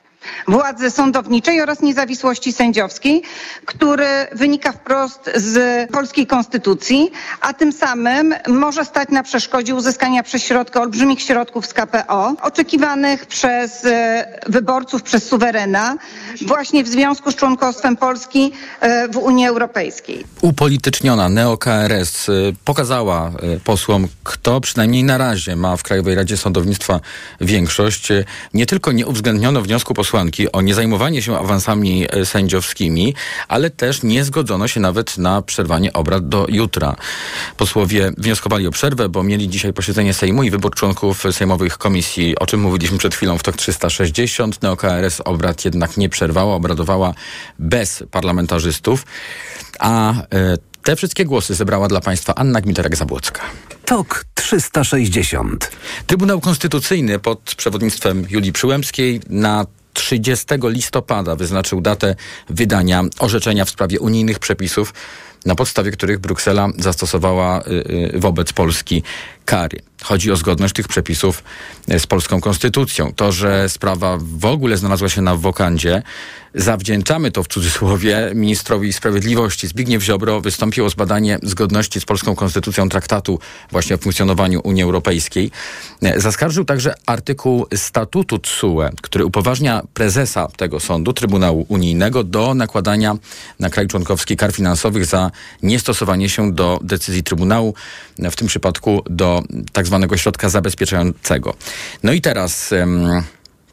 władzy 0.47 0.91
sądowniczej 0.91 1.61
oraz 1.61 1.81
niezawisłości 1.81 2.53
sędziowskiej, 2.53 3.21
który 3.65 4.07
wynika 4.31 4.71
wprost 4.71 5.29
z 5.35 5.89
polskiej 5.91 6.27
konstytucji, 6.27 7.11
a 7.41 7.53
tym 7.53 7.71
samym 7.73 8.35
może 8.47 8.85
stać 8.85 9.09
na 9.09 9.23
przeszkodzie 9.23 9.75
uzyskania 9.75 10.23
przez 10.23 10.43
środki 10.43 10.79
olbrzymich 10.79 11.21
środków 11.21 11.65
z 11.65 11.73
KPO, 11.73 12.35
oczekiwanych 12.41 13.25
przez 13.25 13.85
e, 13.85 14.39
wyborców, 14.47 15.03
przez 15.03 15.27
suwerena, 15.27 15.97
właśnie 16.47 16.83
w 16.83 16.87
związku 16.87 17.31
z 17.31 17.35
członkostwem 17.35 17.97
Polski 17.97 18.51
e, 18.79 19.07
w 19.07 19.17
Unii 19.17 19.47
Europejskiej. 19.47 20.25
Upolityczniona 20.41 21.29
neo-KRS 21.29 22.29
e, 22.29 22.33
pokazała 22.65 23.31
posłom, 23.63 24.07
kto 24.23 24.61
przynajmniej 24.61 25.03
na 25.03 25.17
razie 25.17 25.55
ma 25.55 25.77
w 25.77 25.83
Krajowej 25.83 26.15
Radzie 26.15 26.37
Sądownictwa 26.37 26.99
większość. 27.41 28.07
Nie 28.53 28.65
tylko 28.65 28.91
nie 28.91 29.07
uwzględniono 29.07 29.61
wniosku 29.61 29.93
posłanki, 29.93 30.10
posłanki 30.11 30.51
o 30.51 30.61
niezajmowanie 30.61 31.21
się 31.21 31.37
awansami 31.37 32.05
e, 32.09 32.25
sędziowskimi, 32.25 33.15
ale 33.47 33.69
też 33.69 34.03
nie 34.03 34.23
zgodzono 34.23 34.67
się 34.67 34.79
nawet 34.79 35.17
na 35.17 35.41
przerwanie 35.41 35.93
obrad 35.93 36.29
do 36.29 36.45
jutra. 36.49 36.95
Posłowie 37.57 38.11
wnioskowali 38.17 38.67
o 38.67 38.71
przerwę, 38.71 39.09
bo 39.09 39.23
mieli 39.23 39.49
dzisiaj 39.49 39.73
posiedzenie 39.73 40.13
Sejmu 40.13 40.43
i 40.43 40.51
wybór 40.51 40.75
członków 40.75 41.23
sejmowych 41.31 41.77
komisji, 41.77 42.39
o 42.39 42.45
czym 42.45 42.61
mówiliśmy 42.61 42.97
przed 42.97 43.15
chwilą 43.15 43.37
w 43.37 43.43
TOK 43.43 43.57
360. 43.57 44.61
NeoKRS 44.61 45.21
obrad 45.25 45.65
jednak 45.65 45.97
nie 45.97 46.09
przerwała, 46.09 46.55
obradowała 46.55 47.13
bez 47.59 48.03
parlamentarzystów, 48.11 49.05
a 49.79 50.13
e, 50.13 50.57
te 50.83 50.95
wszystkie 50.95 51.25
głosy 51.25 51.55
zebrała 51.55 51.87
dla 51.87 52.01
Państwa 52.01 52.35
Anna 52.35 52.61
Gmiterek-Zabłocka. 52.61 53.39
TOK 53.85 54.25
360. 54.33 55.71
Trybunał 56.07 56.41
Konstytucyjny 56.41 57.19
pod 57.19 57.55
przewodnictwem 57.57 58.25
Julii 58.29 58.51
Przyłębskiej 58.51 59.21
na 59.29 59.65
30 59.93 60.45
listopada 60.63 61.35
wyznaczył 61.35 61.81
datę 61.81 62.15
wydania 62.49 63.03
orzeczenia 63.19 63.65
w 63.65 63.69
sprawie 63.69 63.99
unijnych 63.99 64.39
przepisów, 64.39 64.93
na 65.45 65.55
podstawie 65.55 65.91
których 65.91 66.19
Bruksela 66.19 66.69
zastosowała 66.77 67.61
y, 67.61 68.15
y, 68.15 68.19
wobec 68.19 68.53
Polski 68.53 69.03
kary. 69.45 69.79
Chodzi 70.03 70.31
o 70.31 70.35
zgodność 70.35 70.73
tych 70.73 70.87
przepisów 70.87 71.43
e, 71.87 71.99
z 71.99 72.07
polską 72.07 72.41
konstytucją. 72.41 73.13
To, 73.13 73.31
że 73.31 73.69
sprawa 73.69 74.17
w 74.21 74.45
ogóle 74.45 74.77
znalazła 74.77 75.09
się 75.09 75.21
na 75.21 75.35
wokandzie, 75.35 76.03
zawdzięczamy 76.55 77.31
to 77.31 77.43
w 77.43 77.47
cudzysłowie 77.47 78.31
ministrowi 78.35 78.93
sprawiedliwości. 78.93 79.67
Zbigniew 79.67 80.03
Ziobro 80.03 80.41
wystąpił 80.41 80.85
o 80.85 80.89
zbadanie 80.89 81.39
zgodności 81.43 82.01
z 82.01 82.05
polską 82.05 82.35
konstytucją 82.35 82.89
traktatu 82.89 83.39
właśnie 83.71 83.95
o 83.95 83.97
funkcjonowaniu 83.97 84.61
Unii 84.63 84.83
Europejskiej. 84.83 85.51
E, 86.01 86.19
zaskarżył 86.19 86.65
także 86.65 86.93
artykuł 87.05 87.65
statutu 87.75 88.39
TSUE, 88.39 88.89
który 89.01 89.25
upoważnia 89.25 89.81
prezesa 89.93 90.47
tego 90.57 90.79
sądu, 90.79 91.13
Trybunału 91.13 91.65
Unijnego, 91.69 92.23
do 92.23 92.53
nakładania 92.53 93.15
na 93.59 93.69
kraj 93.69 93.87
członkowski 93.87 94.37
kar 94.37 94.51
finansowych 94.53 95.05
za 95.05 95.31
niestosowanie 95.63 96.29
się 96.29 96.53
do 96.53 96.79
decyzji 96.83 97.23
Trybunału, 97.23 97.73
w 98.31 98.35
tym 98.35 98.47
przypadku 98.47 99.03
do 99.09 99.43
tak 99.73 99.87
zwanego 99.91 100.17
środka 100.17 100.49
zabezpieczającego. 100.49 101.53
No 102.03 102.11
i 102.11 102.21
teraz, 102.21 102.73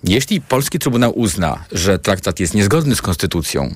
jeśli 0.04 0.40
polski 0.40 0.78
Trybunał 0.78 1.18
uzna, 1.18 1.64
że 1.72 1.98
traktat 1.98 2.40
jest 2.40 2.54
niezgodny 2.54 2.96
z 2.96 3.02
konstytucją, 3.02 3.74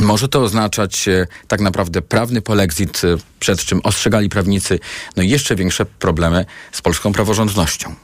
może 0.00 0.28
to 0.28 0.42
oznaczać 0.42 1.08
e, 1.08 1.26
tak 1.48 1.60
naprawdę 1.60 2.02
prawny 2.02 2.42
polexit, 2.42 3.04
e, 3.04 3.16
przed 3.40 3.60
czym 3.60 3.80
ostrzegali 3.84 4.28
prawnicy, 4.28 4.78
no 5.16 5.22
i 5.22 5.28
jeszcze 5.28 5.56
większe 5.56 5.86
problemy 5.86 6.44
z 6.72 6.82
polską 6.82 7.12
praworządnością. 7.12 7.94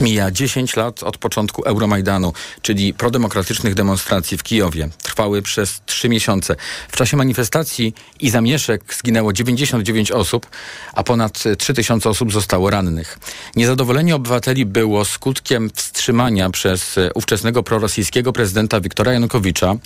Mija 0.00 0.30
10 0.30 0.76
lat 0.76 1.02
od 1.02 1.18
początku 1.18 1.62
Euromajdanu, 1.62 2.32
czyli 2.62 2.94
prodemokratycznych 2.94 3.74
demonstracji 3.74 4.38
w 4.38 4.42
Kijowie. 4.42 4.88
Trwały 5.02 5.42
przez 5.42 5.80
3 5.86 6.08
miesiące. 6.08 6.56
W 6.88 6.96
czasie 6.96 7.16
manifestacji 7.16 7.94
i 8.20 8.30
zamieszek 8.30 8.94
zginęło 8.94 9.32
99 9.32 10.10
osób, 10.10 10.46
a 10.92 11.02
ponad 11.02 11.42
3000 11.58 12.10
osób 12.10 12.32
zostało 12.32 12.70
rannych. 12.70 13.18
Niezadowolenie 13.56 14.14
obywateli 14.14 14.66
było 14.66 15.04
skutkiem 15.04 15.70
wstrzymania 15.74 16.50
przez 16.50 16.96
ówczesnego 17.14 17.62
prorosyjskiego 17.62 18.32
prezydenta 18.32 18.80
Wiktora 18.80 19.12
Janukowicza 19.12 19.76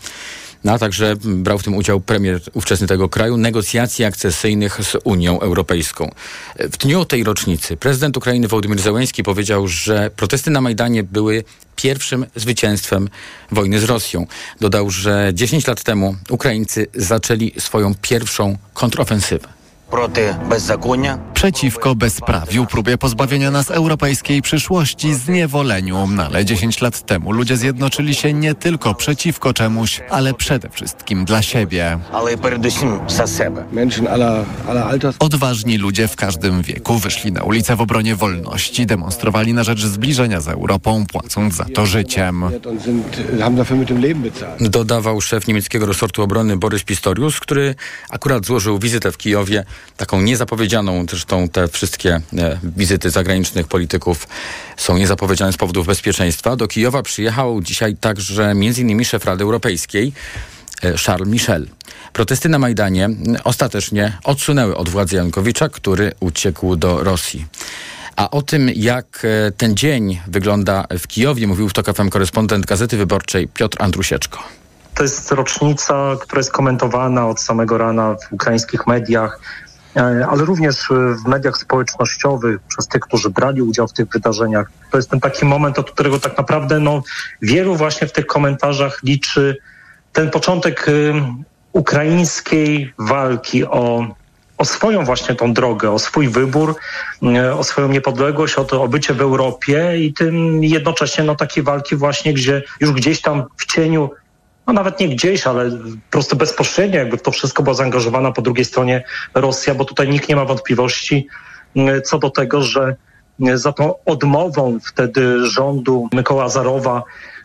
no, 0.64 0.73
a 0.73 0.78
także 0.78 1.14
brał 1.25 1.59
w 1.59 1.62
tym 1.62 1.75
udział 1.75 2.00
premier 2.00 2.40
ówczesny 2.52 2.87
tego 2.87 3.09
kraju, 3.09 3.37
negocjacji 3.37 4.04
akcesyjnych 4.04 4.80
z 4.85 4.97
Unią 5.04 5.40
Europejską. 5.40 6.11
W 6.59 6.76
dniu 6.76 7.04
tej 7.04 7.25
rocznicy 7.25 7.76
prezydent 7.76 8.16
Ukrainy 8.16 8.49
Wołodymyr 8.49 8.80
Zełenski 8.80 9.23
powiedział, 9.23 9.68
że 9.68 10.11
protesty 10.16 10.50
na 10.50 10.61
Majdanie 10.61 11.02
były 11.02 11.44
pierwszym 11.76 12.26
zwycięstwem 12.37 13.09
wojny 13.52 13.80
z 13.80 13.85
Rosją. 13.85 14.26
Dodał, 14.61 14.90
że 14.90 15.30
10 15.35 15.66
lat 15.66 15.83
temu 15.83 16.16
Ukraińcy 16.30 16.87
zaczęli 16.94 17.52
swoją 17.59 17.94
pierwszą 18.02 18.59
kontrofensywę. 18.75 19.53
Przeciwko 21.34 21.94
bezprawiu, 21.94 22.66
próbie 22.66 22.98
pozbawienia 22.98 23.50
nas 23.50 23.70
europejskiej 23.70 24.42
przyszłości, 24.42 25.14
zniewoleniu. 25.14 26.08
Ale 26.26 26.44
10 26.44 26.80
lat 26.80 27.06
temu 27.06 27.32
ludzie 27.32 27.56
zjednoczyli 27.56 28.14
się 28.14 28.32
nie 28.32 28.54
tylko 28.54 28.94
przeciwko 28.94 29.54
czemuś, 29.54 30.00
ale 30.10 30.34
przede 30.34 30.68
wszystkim 30.68 31.24
dla 31.24 31.42
siebie. 31.42 31.98
Odważni 35.18 35.78
ludzie 35.78 36.08
w 36.08 36.16
każdym 36.16 36.62
wieku 36.62 36.98
wyszli 36.98 37.32
na 37.32 37.42
ulicę 37.42 37.76
w 37.76 37.80
obronie 37.80 38.16
wolności, 38.16 38.86
demonstrowali 38.86 39.54
na 39.54 39.64
rzecz 39.64 39.84
zbliżenia 39.84 40.40
z 40.40 40.48
Europą, 40.48 41.06
płacąc 41.06 41.54
za 41.54 41.64
to 41.64 41.86
życiem. 41.86 42.44
Dodawał 44.60 45.20
szef 45.20 45.46
niemieckiego 45.46 45.86
resortu 45.86 46.22
obrony 46.22 46.56
Borys 46.56 46.84
Pistorius, 46.84 47.40
który 47.40 47.74
akurat 48.10 48.46
złożył 48.46 48.78
wizytę 48.78 49.12
w 49.12 49.16
Kijowie 49.16 49.64
taką 49.96 50.20
niezapowiedzianą 50.20 51.06
zresztą 51.10 51.48
te 51.48 51.68
wszystkie 51.68 52.20
e, 52.38 52.58
wizyty 52.76 53.10
zagranicznych 53.10 53.66
polityków 53.66 54.28
są 54.76 54.96
niezapowiedziane 54.96 55.52
z 55.52 55.56
powodów 55.56 55.86
bezpieczeństwa. 55.86 56.56
Do 56.56 56.68
Kijowa 56.68 57.02
przyjechał 57.02 57.60
dzisiaj 57.60 57.96
także 57.96 58.44
m.in. 58.44 59.04
szef 59.04 59.24
Rady 59.24 59.44
Europejskiej 59.44 60.12
e, 60.82 60.98
Charles 60.98 61.28
Michel. 61.28 61.66
Protesty 62.12 62.48
na 62.48 62.58
Majdanie 62.58 63.10
ostatecznie 63.44 64.18
odsunęły 64.24 64.76
od 64.76 64.88
władzy 64.88 65.16
Jankowicza, 65.16 65.68
który 65.68 66.12
uciekł 66.20 66.76
do 66.76 67.04
Rosji. 67.04 67.46
A 68.16 68.30
o 68.30 68.42
tym, 68.42 68.70
jak 68.74 69.22
e, 69.24 69.52
ten 69.52 69.76
dzień 69.76 70.20
wygląda 70.26 70.84
w 70.98 71.06
Kijowie, 71.06 71.46
mówił 71.46 71.68
w 71.68 71.72
TOK 71.72 71.86
korespondent 72.10 72.66
Gazety 72.66 72.96
Wyborczej 72.96 73.48
Piotr 73.48 73.82
Andrusieczko. 73.82 74.38
To 74.94 75.02
jest 75.02 75.32
rocznica, 75.32 76.16
która 76.20 76.40
jest 76.40 76.52
komentowana 76.52 77.28
od 77.28 77.40
samego 77.40 77.78
rana 77.78 78.16
w 78.28 78.32
ukraińskich 78.32 78.86
mediach, 78.86 79.40
ale 80.02 80.44
również 80.44 80.88
w 81.24 81.28
mediach 81.28 81.56
społecznościowych 81.56 82.60
przez 82.60 82.88
tych, 82.88 83.02
którzy 83.02 83.30
brali 83.30 83.62
udział 83.62 83.88
w 83.88 83.92
tych 83.92 84.08
wydarzeniach. 84.08 84.70
To 84.90 84.98
jest 84.98 85.10
ten 85.10 85.20
taki 85.20 85.44
moment, 85.44 85.78
od 85.78 85.90
którego 85.90 86.20
tak 86.20 86.38
naprawdę 86.38 86.80
no, 86.80 87.02
wielu 87.42 87.76
właśnie 87.76 88.06
w 88.06 88.12
tych 88.12 88.26
komentarzach 88.26 89.02
liczy 89.02 89.56
ten 90.12 90.30
początek 90.30 90.88
y, 90.88 91.14
ukraińskiej 91.72 92.94
walki 92.98 93.64
o 93.64 94.06
o 94.58 94.64
swoją 94.64 95.04
właśnie 95.04 95.34
tą 95.34 95.52
drogę, 95.52 95.90
o 95.90 95.98
swój 95.98 96.28
wybór, 96.28 96.76
e, 97.22 97.54
o 97.54 97.64
swoją 97.64 97.88
niepodległość, 97.88 98.54
o 98.54 98.64
to 98.64 98.82
o 98.82 98.88
bycie 98.88 99.14
w 99.14 99.20
Europie 99.20 99.98
i 99.98 100.12
tym 100.12 100.64
jednocześnie 100.64 101.24
no, 101.24 101.34
takiej 101.34 101.62
walki 101.62 101.96
właśnie, 101.96 102.34
gdzie 102.34 102.62
już 102.80 102.92
gdzieś 102.92 103.20
tam 103.20 103.44
w 103.56 103.66
cieniu 103.66 104.10
no 104.66 104.73
nawet 104.73 105.00
nie 105.00 105.09
gdzieś, 105.09 105.47
ale 105.47 105.71
po 105.71 106.11
prostu 106.11 106.37
bezpośrednio 106.37 106.99
jakby 106.99 107.16
w 107.16 107.23
to 107.23 107.30
wszystko 107.30 107.62
była 107.62 107.75
zaangażowana 107.75 108.33
po 108.33 108.42
drugiej 108.42 108.64
stronie 108.64 109.04
Rosja, 109.35 109.75
bo 109.75 109.85
tutaj 109.85 110.09
nikt 110.09 110.28
nie 110.28 110.37
ma 110.37 110.44
wątpliwości 110.44 111.28
co 112.04 112.18
do 112.18 112.30
tego, 112.30 112.62
że 112.62 112.97
za 113.54 113.73
tą 113.73 113.94
odmową 114.04 114.78
wtedy 114.80 115.47
rządu 115.47 116.09
Mykoła 116.12 116.44
Azarowa 116.44 117.02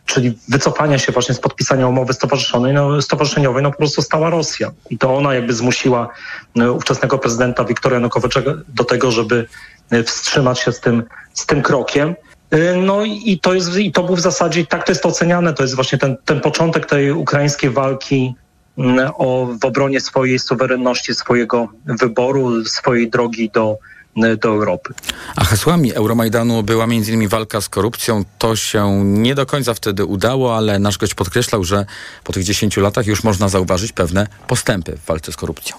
czyli 0.09 0.37
wycofania 0.47 0.99
się 0.99 1.11
właśnie 1.11 1.35
z 1.35 1.39
podpisania 1.39 1.87
umowy 1.87 2.13
stowarzyszonej, 2.13 2.73
no, 2.73 3.01
stowarzyszeniowej, 3.01 3.63
no 3.63 3.71
po 3.71 3.77
prostu 3.77 4.01
stała 4.01 4.29
Rosja. 4.29 4.71
I 4.89 4.97
to 4.97 5.17
ona 5.17 5.33
jakby 5.33 5.53
zmusiła 5.53 6.09
ówczesnego 6.75 7.17
prezydenta 7.17 7.63
Wiktora 7.63 7.93
Janukowycza 7.93 8.41
do 8.67 8.83
tego, 8.83 9.11
żeby 9.11 9.47
wstrzymać 10.05 10.59
się 10.59 10.71
z 10.71 10.79
tym, 10.79 11.03
z 11.33 11.45
tym 11.45 11.61
krokiem. 11.61 12.15
E, 12.51 12.75
no 12.75 13.05
i 13.05 13.39
to 13.41 13.53
jest, 13.53 13.77
i 13.77 13.91
to 13.91 14.03
był 14.03 14.15
w 14.15 14.19
zasadzie, 14.19 14.65
tak 14.65 14.85
to 14.85 14.91
jest 14.91 15.05
oceniane, 15.05 15.53
to 15.53 15.63
jest 15.63 15.75
właśnie 15.75 15.97
ten, 15.97 16.17
ten 16.25 16.41
początek 16.41 16.85
tej 16.85 17.11
ukraińskiej 17.11 17.69
walki 17.69 18.33
mm, 18.77 19.11
o, 19.17 19.47
w 19.61 19.65
obronie 19.65 20.01
swojej 20.01 20.39
suwerenności, 20.39 21.15
swojego 21.15 21.67
wyboru, 21.85 22.65
swojej 22.65 23.09
drogi 23.09 23.49
do, 23.53 23.77
do 24.15 24.49
Europy. 24.49 24.93
A 25.35 25.43
hasłami 25.43 25.93
Euromajdanu 25.93 26.63
była 26.63 26.83
m.in. 26.83 27.27
walka 27.27 27.61
z 27.61 27.69
korupcją. 27.69 28.23
To 28.37 28.55
się 28.55 29.03
nie 29.03 29.35
do 29.35 29.45
końca 29.45 29.73
wtedy 29.73 30.05
udało, 30.05 30.57
ale 30.57 30.79
nasz 30.79 30.97
gość 30.97 31.13
podkreślał, 31.13 31.63
że 31.63 31.85
po 32.23 32.33
tych 32.33 32.43
10 32.43 32.77
latach 32.77 33.07
już 33.07 33.23
można 33.23 33.49
zauważyć 33.49 33.91
pewne 33.91 34.27
postępy 34.47 34.97
w 34.97 35.05
walce 35.05 35.31
z 35.31 35.35
korupcją. 35.35 35.75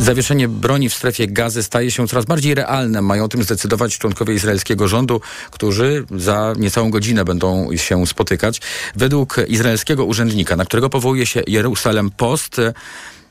Zawieszenie 0.00 0.48
broni 0.48 0.88
w 0.88 0.94
strefie 0.94 1.26
gazy 1.26 1.62
staje 1.62 1.90
się 1.90 2.08
coraz 2.08 2.24
bardziej 2.24 2.54
realne. 2.54 3.02
Mają 3.02 3.24
o 3.24 3.28
tym 3.28 3.42
zdecydować 3.42 3.98
członkowie 3.98 4.34
izraelskiego 4.34 4.88
rządu, 4.88 5.20
którzy 5.50 6.04
za 6.16 6.54
niecałą 6.58 6.90
godzinę 6.90 7.24
będą 7.24 7.68
się 7.76 8.06
spotykać. 8.06 8.60
Według 8.96 9.36
izraelskiego 9.48 10.04
urzędnika, 10.04 10.56
na 10.56 10.64
którego 10.64 10.90
powołuje 10.90 11.26
się 11.26 11.42
Jeruzalem 11.46 12.10
Post, 12.10 12.60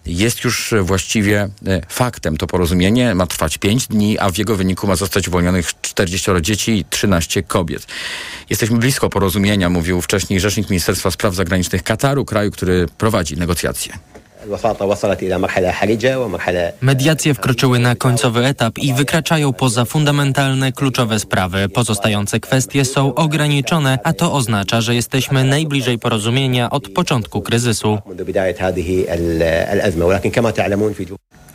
jest 0.05 0.43
już 0.43 0.73
właściwie 0.81 1.49
e, 1.67 1.81
faktem. 1.89 2.37
To 2.37 2.47
porozumienie 2.47 3.15
ma 3.15 3.27
trwać 3.27 3.57
5 3.57 3.87
dni, 3.87 4.19
a 4.19 4.29
w 4.29 4.37
jego 4.37 4.55
wyniku 4.55 4.87
ma 4.87 4.95
zostać 4.95 5.27
uwolnionych 5.27 5.81
40 5.81 6.31
dzieci 6.41 6.71
i 6.71 6.85
13 6.85 7.43
kobiet. 7.43 7.87
Jesteśmy 8.49 8.77
blisko 8.77 9.09
porozumienia, 9.09 9.69
mówił 9.69 10.01
wcześniej 10.01 10.39
rzecznik 10.39 10.69
Ministerstwa 10.69 11.11
Spraw 11.11 11.35
Zagranicznych 11.35 11.83
Kataru, 11.83 12.25
kraju, 12.25 12.51
który 12.51 12.87
prowadzi 12.97 13.37
negocjacje. 13.37 14.16
Mediacje 16.81 17.33
wkroczyły 17.33 17.79
na 17.79 17.95
końcowy 17.95 18.45
etap 18.45 18.77
i 18.77 18.93
wykraczają 18.93 19.53
poza 19.53 19.85
fundamentalne, 19.85 20.71
kluczowe 20.71 21.19
sprawy. 21.19 21.69
Pozostające 21.69 22.39
kwestie 22.39 22.85
są 22.85 23.15
ograniczone, 23.15 23.99
a 24.03 24.13
to 24.13 24.33
oznacza, 24.33 24.81
że 24.81 24.95
jesteśmy 24.95 25.43
najbliżej 25.43 25.99
porozumienia 25.99 26.69
od 26.69 26.89
początku 26.89 27.41
kryzysu. 27.41 27.99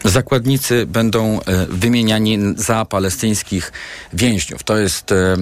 Zakładnicy 0.04 0.86
będą 0.86 1.40
e, 1.40 1.66
wymieniani 1.66 2.38
za 2.56 2.84
palestyńskich 2.84 3.72
więźniów. 4.12 4.62
To 4.62 4.78
jest 4.78 5.12
e, 5.12 5.36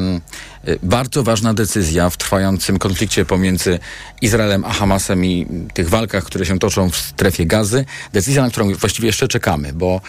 bardzo 0.82 1.22
ważna 1.22 1.54
decyzja 1.54 2.10
w 2.10 2.16
trwającym 2.16 2.78
konflikcie 2.78 3.24
pomiędzy 3.24 3.78
Izraelem 4.22 4.64
a 4.64 4.72
Hamasem 4.72 5.24
i 5.24 5.46
tych 5.74 5.88
walkach, 5.88 6.24
które 6.24 6.46
się 6.46 6.58
toczą 6.58 6.90
w 6.90 6.96
strefie 6.96 7.29
gazy. 7.38 7.84
Decyzja, 8.12 8.42
na 8.42 8.50
którą 8.50 8.74
właściwie 8.74 9.06
jeszcze 9.06 9.28
czekamy, 9.28 9.72
bo 9.72 10.00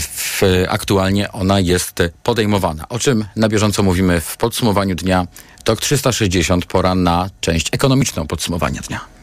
w, 0.00 0.42
aktualnie 0.68 1.32
ona 1.32 1.60
jest 1.60 2.02
podejmowana. 2.22 2.88
O 2.88 2.98
czym 2.98 3.24
na 3.36 3.48
bieżąco 3.48 3.82
mówimy 3.82 4.20
w 4.20 4.36
podsumowaniu 4.36 4.94
dnia. 4.94 5.26
TOK 5.64 5.80
360, 5.80 6.64
pora 6.64 6.94
na 6.94 7.30
część 7.40 7.68
ekonomiczną 7.72 8.26
podsumowania 8.26 8.80
dnia. 8.80 9.19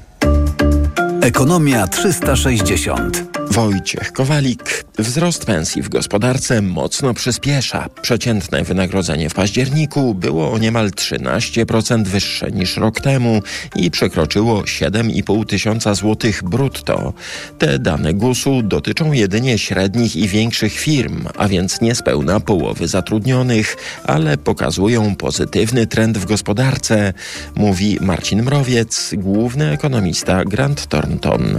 Ekonomia 1.22 1.88
360. 1.88 3.24
Wojciech 3.52 4.12
Kowalik. 4.12 4.86
Wzrost 5.00 5.46
pensji 5.46 5.82
w 5.82 5.90
gospodarce 5.90 6.62
mocno 6.62 7.14
przyspiesza. 7.14 7.90
Przeciętne 8.02 8.64
wynagrodzenie 8.64 9.30
w 9.30 9.34
październiku 9.34 10.16
było 10.16 10.52
o 10.52 10.58
niemal 10.58 10.90
13% 10.90 12.04
wyższe 12.04 12.52
niż 12.52 12.78
rok 12.78 13.02
temu 13.02 13.42
i 13.76 13.92
przekroczyło 13.92 14.62
7,5 14.62 15.46
tysiąca 15.46 15.94
złotych 15.94 16.44
brutto. 16.44 17.14
Te 17.58 17.80
dane 17.80 18.14
GUS-u 18.14 18.64
dotyczą 18.64 19.12
jedynie 19.12 19.58
średnich 19.58 20.16
i 20.16 20.28
większych 20.28 20.74
firm, 20.74 21.26
a 21.38 21.48
więc 21.48 21.82
niespełna 21.82 22.40
połowy 22.40 22.88
zatrudnionych, 22.88 23.76
ale 24.04 24.38
pokazują 24.38 25.16
pozytywny 25.16 25.88
trend 25.88 26.18
w 26.18 26.26
gospodarce, 26.26 27.14
mówi 27.56 27.98
Marcin 28.02 28.44
Mrowiec, 28.44 29.12
główny 29.14 29.72
ekonomista 29.72 30.46
Grant 30.46 30.88
Thornton. 30.88 31.07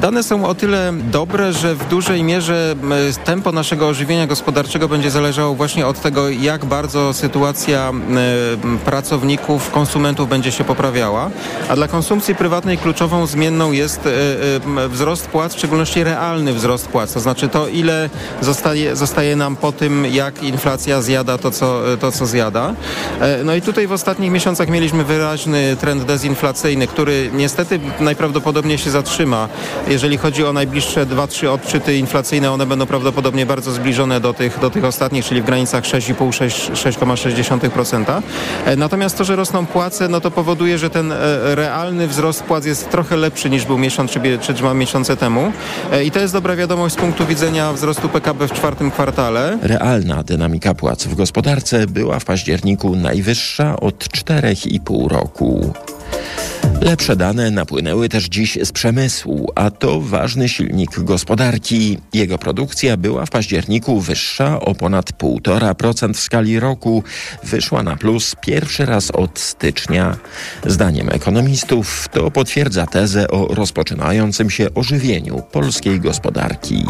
Dane 0.00 0.22
są 0.22 0.44
o 0.46 0.54
tyle 0.54 0.92
dobre, 1.10 1.52
że 1.52 1.74
w 1.74 1.88
dużej 1.88 2.24
mierze 2.24 2.74
tempo 3.24 3.52
naszego 3.52 3.88
ożywienia 3.88 4.26
gospodarczego 4.26 4.88
będzie 4.88 5.10
zależało 5.10 5.54
właśnie 5.54 5.86
od 5.86 6.00
tego, 6.00 6.30
jak 6.30 6.64
bardzo 6.64 7.12
sytuacja 7.12 7.92
pracowników, 8.84 9.70
konsumentów 9.70 10.28
będzie 10.28 10.52
się 10.52 10.64
poprawiała. 10.64 11.30
A 11.68 11.76
dla 11.76 11.88
konsumpcji 11.88 12.34
prywatnej 12.34 12.78
kluczową 12.78 13.26
zmienną 13.26 13.72
jest 13.72 14.06
e, 14.06 14.10
e, 14.84 14.88
wzrost 14.88 15.26
płac, 15.26 15.54
w 15.54 15.58
szczególności 15.58 16.04
realny 16.04 16.52
wzrost 16.52 16.88
płac. 16.88 17.12
To 17.12 17.20
znaczy 17.20 17.48
to, 17.48 17.68
ile 17.68 18.10
zostaje, 18.40 18.96
zostaje 18.96 19.36
nam 19.36 19.56
po 19.56 19.72
tym, 19.72 20.06
jak 20.06 20.42
inflacja 20.42 21.02
zjada 21.02 21.38
to 21.38 21.50
co, 21.50 21.80
to, 22.00 22.12
co 22.12 22.26
zjada. 22.26 22.74
E, 23.20 23.44
no 23.44 23.54
i 23.54 23.62
tutaj 23.62 23.86
w 23.86 23.92
ostatnich 23.92 24.30
miesiącach 24.30 24.68
mieliśmy 24.68 25.04
wyraźny 25.04 25.76
trend 25.80 26.04
dezinflacyjny, 26.04 26.86
który 26.86 27.30
niestety 27.32 27.80
najprawdopodobniej 28.00 28.78
się 28.78 28.90
zatrzyma. 28.90 29.37
Jeżeli 29.88 30.18
chodzi 30.18 30.44
o 30.44 30.52
najbliższe 30.52 31.06
2-3 31.06 31.46
odczyty 31.46 31.96
inflacyjne, 31.96 32.52
one 32.52 32.66
będą 32.66 32.86
prawdopodobnie 32.86 33.46
bardzo 33.46 33.72
zbliżone 33.72 34.20
do 34.20 34.34
tych, 34.34 34.60
do 34.60 34.70
tych 34.70 34.84
ostatnich, 34.84 35.24
czyli 35.24 35.42
w 35.42 35.44
granicach 35.44 35.84
6,5-6,6%. 35.84 38.22
E, 38.64 38.76
natomiast 38.76 39.18
to, 39.18 39.24
że 39.24 39.36
rosną 39.36 39.66
płace, 39.66 40.08
no 40.08 40.20
to 40.20 40.30
powoduje, 40.30 40.78
że 40.78 40.90
ten 40.90 41.12
e, 41.12 41.16
realny 41.54 42.08
wzrost 42.08 42.42
płac 42.42 42.64
jest 42.64 42.90
trochę 42.90 43.16
lepszy 43.16 43.50
niż 43.50 43.64
był 43.64 43.78
miesiąc 43.78 44.10
czy, 44.10 44.20
czy 44.40 44.54
dwa 44.54 44.74
miesiące 44.74 45.16
temu. 45.16 45.52
E, 45.92 46.04
I 46.04 46.10
to 46.10 46.18
jest 46.18 46.32
dobra 46.32 46.56
wiadomość 46.56 46.94
z 46.94 46.98
punktu 46.98 47.26
widzenia 47.26 47.72
wzrostu 47.72 48.08
PKB 48.08 48.48
w 48.48 48.52
czwartym 48.52 48.90
kwartale. 48.90 49.58
Realna 49.62 50.22
dynamika 50.22 50.74
płac 50.74 51.04
w 51.04 51.14
gospodarce 51.14 51.86
była 51.86 52.18
w 52.18 52.24
październiku 52.24 52.96
najwyższa 52.96 53.80
od 53.80 54.04
4,5 54.04 55.08
roku. 55.08 55.72
Lepsze 56.80 57.16
dane 57.16 57.50
napłynęły 57.50 58.08
też 58.08 58.24
dziś 58.24 58.58
z 58.62 58.72
przemysłu, 58.72 59.52
a 59.54 59.70
to 59.70 60.00
ważny 60.00 60.48
silnik 60.48 61.00
gospodarki. 61.00 61.98
Jego 62.12 62.38
produkcja 62.38 62.96
była 62.96 63.26
w 63.26 63.30
październiku 63.30 64.00
wyższa 64.00 64.60
o 64.60 64.74
ponad 64.74 65.12
1,5% 65.12 66.14
w 66.14 66.20
skali 66.20 66.60
roku. 66.60 67.02
Wyszła 67.44 67.82
na 67.82 67.96
plus 67.96 68.34
pierwszy 68.40 68.86
raz 68.86 69.10
od 69.10 69.38
stycznia. 69.38 70.16
Zdaniem 70.66 71.08
ekonomistów 71.08 72.08
to 72.12 72.30
potwierdza 72.30 72.86
tezę 72.86 73.28
o 73.28 73.54
rozpoczynającym 73.54 74.50
się 74.50 74.74
ożywieniu 74.74 75.42
polskiej 75.52 76.00
gospodarki. 76.00 76.84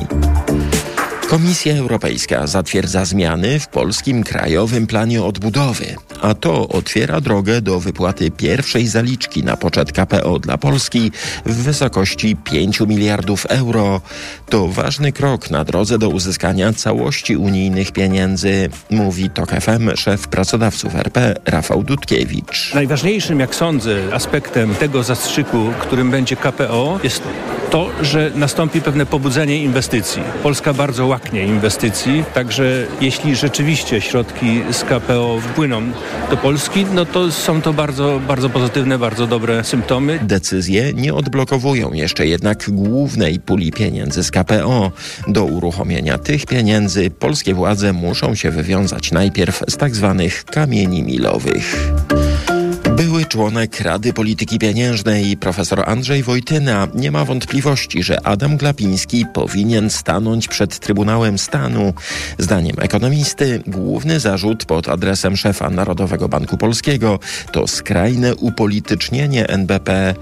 Komisja 1.28 1.76
Europejska 1.76 2.46
zatwierdza 2.46 3.04
zmiany 3.04 3.60
w 3.60 3.68
polskim 3.68 4.24
Krajowym 4.24 4.86
Planie 4.86 5.22
Odbudowy, 5.22 5.96
a 6.22 6.34
to 6.34 6.68
otwiera 6.68 7.20
drogę 7.20 7.60
do 7.62 7.80
wypłaty 7.80 8.30
pierwszej 8.30 8.86
zaliczki 8.86 9.44
na 9.44 9.56
poczet 9.56 9.92
KPO 9.92 10.38
dla 10.38 10.58
Polski 10.58 11.12
w 11.46 11.54
wysokości 11.54 12.36
5 12.36 12.80
miliardów 12.80 13.46
euro. 13.46 14.00
To 14.48 14.68
ważny 14.68 15.12
krok 15.12 15.50
na 15.50 15.64
drodze 15.64 15.98
do 15.98 16.08
uzyskania 16.08 16.72
całości 16.72 17.36
unijnych 17.36 17.92
pieniędzy, 17.92 18.70
mówi 18.90 19.30
TOK 19.30 19.50
FM 19.50 19.96
szef 19.96 20.28
pracodawców 20.28 20.94
RP 20.94 21.34
Rafał 21.44 21.82
Dudkiewicz. 21.82 22.74
Najważniejszym, 22.74 23.40
jak 23.40 23.54
sądzę, 23.54 23.96
aspektem 24.12 24.74
tego 24.74 25.02
zastrzyku, 25.02 25.72
którym 25.80 26.10
będzie 26.10 26.36
KPO, 26.36 27.00
jest 27.04 27.22
to, 27.70 27.90
że 28.02 28.30
nastąpi 28.34 28.80
pewne 28.80 29.06
pobudzenie 29.06 29.62
inwestycji. 29.62 30.22
Polska 30.42 30.72
bardzo 30.74 31.06
łaknie 31.18 31.46
inwestycji, 31.46 32.24
także 32.34 32.86
jeśli 33.00 33.36
rzeczywiście 33.36 34.00
środki 34.00 34.62
z 34.70 34.84
KPO 34.84 35.40
wpłyną 35.40 35.82
do 36.30 36.36
Polski, 36.36 36.86
no 36.94 37.06
to 37.06 37.32
są 37.32 37.62
to 37.62 37.72
bardzo, 37.72 38.20
bardzo 38.28 38.50
pozytywne, 38.50 38.98
bardzo 38.98 39.26
dobre 39.26 39.64
symptomy. 39.64 40.18
Decyzje 40.22 40.92
nie 40.94 41.14
odblokowują 41.14 41.92
jeszcze 41.92 42.26
jednak 42.26 42.70
głównej 42.70 43.40
puli 43.40 43.72
pieniędzy 43.72 44.24
z 44.24 44.30
KPO. 44.30 44.92
Do 45.28 45.44
uruchomienia 45.44 46.18
tych 46.18 46.46
pieniędzy 46.46 47.10
polskie 47.10 47.54
władze 47.54 47.92
muszą 47.92 48.34
się 48.34 48.50
wywiązać 48.50 49.12
najpierw 49.12 49.62
z 49.68 49.76
tak 49.76 49.94
zwanych 49.94 50.44
kamieni 50.44 51.02
milowych. 51.02 51.92
Były 52.98 53.24
członek 53.24 53.80
Rady 53.80 54.12
Polityki 54.12 54.58
Pieniężnej 54.58 55.36
profesor 55.36 55.82
Andrzej 55.86 56.22
Wojtyna 56.22 56.88
nie 56.94 57.10
ma 57.10 57.24
wątpliwości, 57.24 58.02
że 58.02 58.26
Adam 58.26 58.56
Glapiński 58.56 59.26
powinien 59.34 59.90
stanąć 59.90 60.48
przed 60.48 60.78
Trybunałem 60.78 61.38
Stanu. 61.38 61.94
Zdaniem 62.38 62.76
ekonomisty 62.80 63.62
główny 63.66 64.20
zarzut 64.20 64.64
pod 64.64 64.88
adresem 64.88 65.36
szefa 65.36 65.70
Narodowego 65.70 66.28
Banku 66.28 66.56
Polskiego 66.56 67.18
to 67.52 67.66
skrajne 67.66 68.36
upolitycznienie 68.36 69.48
NBP, 69.48 70.14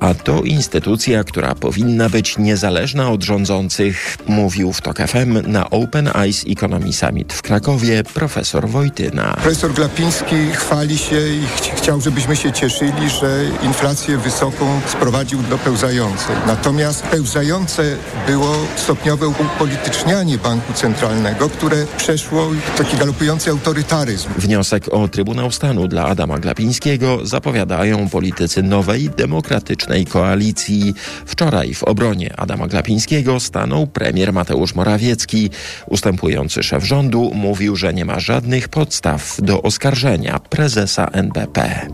a 0.00 0.14
to 0.14 0.42
instytucja, 0.42 1.24
która 1.24 1.54
powinna 1.54 2.08
być 2.08 2.38
niezależna 2.38 3.10
od 3.10 3.22
rządzących, 3.22 4.16
mówił 4.26 4.72
w 4.72 4.80
TOK 4.80 4.98
FM 4.98 5.52
na 5.52 5.70
Open 5.70 6.10
Eyes 6.14 6.44
Economy 6.48 6.92
Summit 6.92 7.32
w 7.32 7.42
Krakowie 7.42 8.04
profesor 8.04 8.68
Wojtyna. 8.68 9.32
Profesor 9.34 9.72
Glapiński 9.72 10.50
chwali 10.52 10.98
się 10.98 11.28
i 11.28 11.46
ch 11.46 11.76
chciał, 11.76 12.00
żeby 12.00 12.21
byśmy 12.22 12.36
się 12.36 12.52
cieszyli, 12.52 13.10
że 13.20 13.44
inflację 13.62 14.18
wysoką 14.18 14.80
sprowadził 14.86 15.42
do 15.42 15.58
pełzającej. 15.58 16.36
Natomiast 16.46 17.02
pełzające 17.02 17.96
było 18.26 18.56
stopniowe 18.76 19.28
upolitycznianie 19.28 20.38
banku 20.38 20.72
centralnego, 20.72 21.48
które 21.48 21.86
przeszło 21.96 22.48
w 22.48 22.78
taki 22.78 22.96
galopujący 22.96 23.50
autorytaryzm. 23.50 24.28
Wniosek 24.36 24.88
o 24.88 25.08
Trybunał 25.08 25.52
Stanu 25.52 25.88
dla 25.88 26.06
Adama 26.06 26.38
Glapińskiego 26.38 27.26
zapowiadają 27.26 28.08
politycy 28.08 28.62
nowej, 28.62 29.10
demokratycznej 29.16 30.06
koalicji. 30.06 30.94
Wczoraj 31.26 31.74
w 31.74 31.84
obronie 31.84 32.34
Adama 32.36 32.66
Glapińskiego 32.68 33.40
stanął 33.40 33.86
premier 33.86 34.32
Mateusz 34.32 34.74
Morawiecki. 34.74 35.50
Ustępujący 35.86 36.62
szef 36.62 36.84
rządu 36.84 37.30
mówił, 37.34 37.76
że 37.76 37.94
nie 37.94 38.04
ma 38.04 38.20
żadnych 38.20 38.68
podstaw 38.68 39.36
do 39.38 39.62
oskarżenia 39.62 40.38
prezesa 40.38 41.06
NBP. 41.06 41.86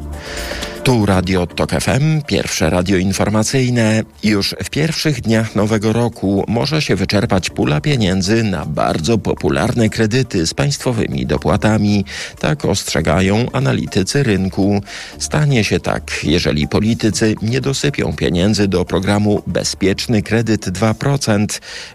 Tu 0.89 1.07
Radio 1.07 1.47
Tok 1.47 1.71
FM, 1.71 2.23
pierwsze 2.27 2.71
radio 2.71 2.97
informacyjne. 2.97 4.03
Już 4.25 4.55
w 4.65 4.71
pierwszych 4.71 5.21
dniach 5.21 5.55
nowego 5.55 5.93
roku 5.93 6.45
może 6.49 6.83
się 6.83 6.97
wyczerpać 6.97 7.51
pula 7.51 7.81
pieniędzy 7.81 8.43
na 8.45 8.67
bardzo 8.67 9.19
popularne 9.19 9.89
kredyty 9.89 10.47
z 10.47 10.55
państwowymi 10.55 11.27
dopłatami. 11.27 12.05
Tak 12.41 12.65
ostrzegają 12.65 13.47
analitycy 13.53 14.23
rynku. 14.23 14.83
Stanie 15.19 15.65
się 15.65 15.81
tak, 15.81 16.21
jeżeli 16.23 16.69
politycy 16.69 17.35
nie 17.43 17.61
dosypią 17.61 18.13
pieniędzy 18.13 18.69
do 18.69 18.85
programu 18.85 19.43
Bezpieczny 19.47 20.23
Kredyt 20.23 20.67
2%, 20.67 21.47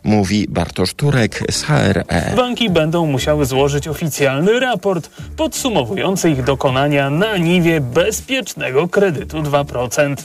mówi 0.03 0.47
Bartosz 0.49 0.93
Turek 0.93 1.43
z 1.51 1.63
HRE. 1.63 2.33
Banki 2.35 2.69
będą 2.69 3.05
musiały 3.05 3.45
złożyć 3.45 3.87
oficjalny 3.87 4.59
raport 4.59 5.09
podsumowujący 5.37 6.29
ich 6.29 6.43
dokonania 6.43 7.09
na 7.09 7.37
niwie 7.37 7.81
bezpiecznego 8.13 8.87
kredytu 8.87 9.41
2%. 9.41 10.15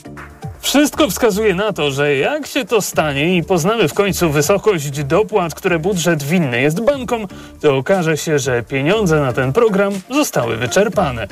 Wszystko 0.61 1.11
wskazuje 1.11 1.55
na 1.55 1.73
to, 1.73 1.91
że 1.91 2.17
jak 2.17 2.47
się 2.47 2.65
to 2.65 2.83
stanie 2.83 3.37
i 3.37 3.43
poznamy 3.43 3.89
w 3.89 3.95
końcu 3.95 4.31
wysokość 4.31 5.05
dopłat, 5.05 5.55
które 5.55 5.79
budżet 5.79 6.23
winny 6.23 6.61
jest 6.61 6.81
bankom, 6.81 7.27
to 7.61 7.77
okaże 7.77 8.17
się, 8.17 8.39
że 8.39 8.63
pieniądze 8.63 9.21
na 9.21 9.33
ten 9.33 9.53
program 9.53 9.93
zostały 10.11 10.57
wyczerpane. 10.57 11.29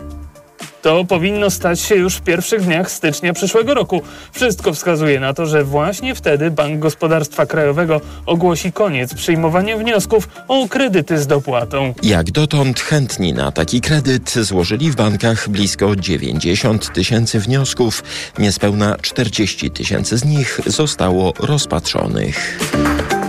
To 0.87 1.05
powinno 1.05 1.51
stać 1.51 1.81
się 1.81 1.94
już 1.94 2.16
w 2.16 2.20
pierwszych 2.20 2.62
dniach 2.62 2.90
stycznia 2.90 3.33
przyszłego 3.33 3.75
roku. 3.75 4.03
Wszystko 4.33 4.72
wskazuje 4.72 5.20
na 5.20 5.35
to, 5.35 5.46
że 5.46 5.64
właśnie 5.64 6.14
wtedy 6.14 6.51
Bank 6.51 6.79
Gospodarstwa 6.79 7.46
Krajowego 7.46 8.01
ogłosi 8.27 8.72
koniec 8.72 9.14
przyjmowania 9.14 9.77
wniosków 9.77 10.29
o 10.49 10.68
kredyty 10.68 11.18
z 11.18 11.27
dopłatą. 11.27 11.94
Jak 12.03 12.31
dotąd 12.31 12.81
chętni 12.81 13.33
na 13.33 13.53
taki 13.53 13.81
kredyt 13.81 14.31
złożyli 14.31 14.90
w 14.90 14.96
bankach 14.96 15.49
blisko 15.49 15.96
90 15.96 16.92
tysięcy 16.92 17.40
wniosków. 17.40 18.03
Niespełna 18.38 18.96
40 19.03 19.70
tysięcy 19.70 20.18
z 20.18 20.25
nich 20.25 20.61
zostało 20.66 21.33
rozpatrzonych. 21.38 22.59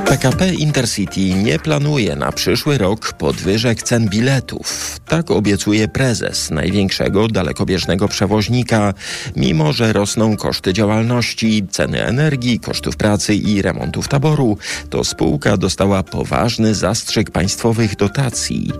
PKP 0.10 0.54
Intercity 0.54 1.34
nie 1.34 1.60
planuje 1.60 2.16
na 2.16 2.32
przyszły 2.32 2.78
rok 2.78 3.14
podwyżek 3.14 3.84
cen 3.84 4.10
biletów. 4.10 5.00
Tak 5.08 5.32
obiecuje 5.32 5.88
prezes 5.88 6.52
największego 6.52 7.28
dalekobieżnego 7.28 8.08
przewoźnika. 8.08 8.94
Mimo, 9.36 9.74
że 9.74 9.94
rosną 9.94 10.38
koszty 10.38 10.74
działalności, 10.74 11.66
ceny 11.72 12.06
energii, 12.06 12.60
kosztów 12.60 12.98
pracy 12.98 13.36
i 13.36 13.62
remontów 13.62 14.08
taboru, 14.08 14.58
to 14.90 15.04
spółka 15.04 15.58
dostała 15.58 16.04
poważny 16.04 16.76
zastrzyk 16.76 17.32
państwowych 17.32 17.96
dotacji. 17.96 18.72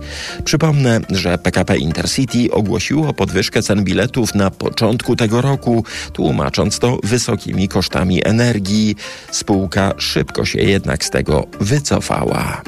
Przypomnę, 0.44 1.00
że 1.10 1.38
PKP 1.38 1.78
Intercity 1.78 2.50
ogłosiło 2.50 3.14
podwyżkę 3.14 3.62
cen 3.62 3.84
biletów 3.84 4.34
na 4.34 4.50
początku 4.50 5.16
tego 5.16 5.40
roku, 5.40 5.84
tłumacząc 6.12 6.78
to 6.78 6.98
wysokimi 7.02 7.68
kosztami 7.68 8.26
energii. 8.26 8.96
Spółka 9.30 9.94
szybko 9.98 10.44
się 10.44 10.58
jednak 10.58 11.04
z 11.04 11.10
tego 11.18 11.46
wycofała. 11.60 12.62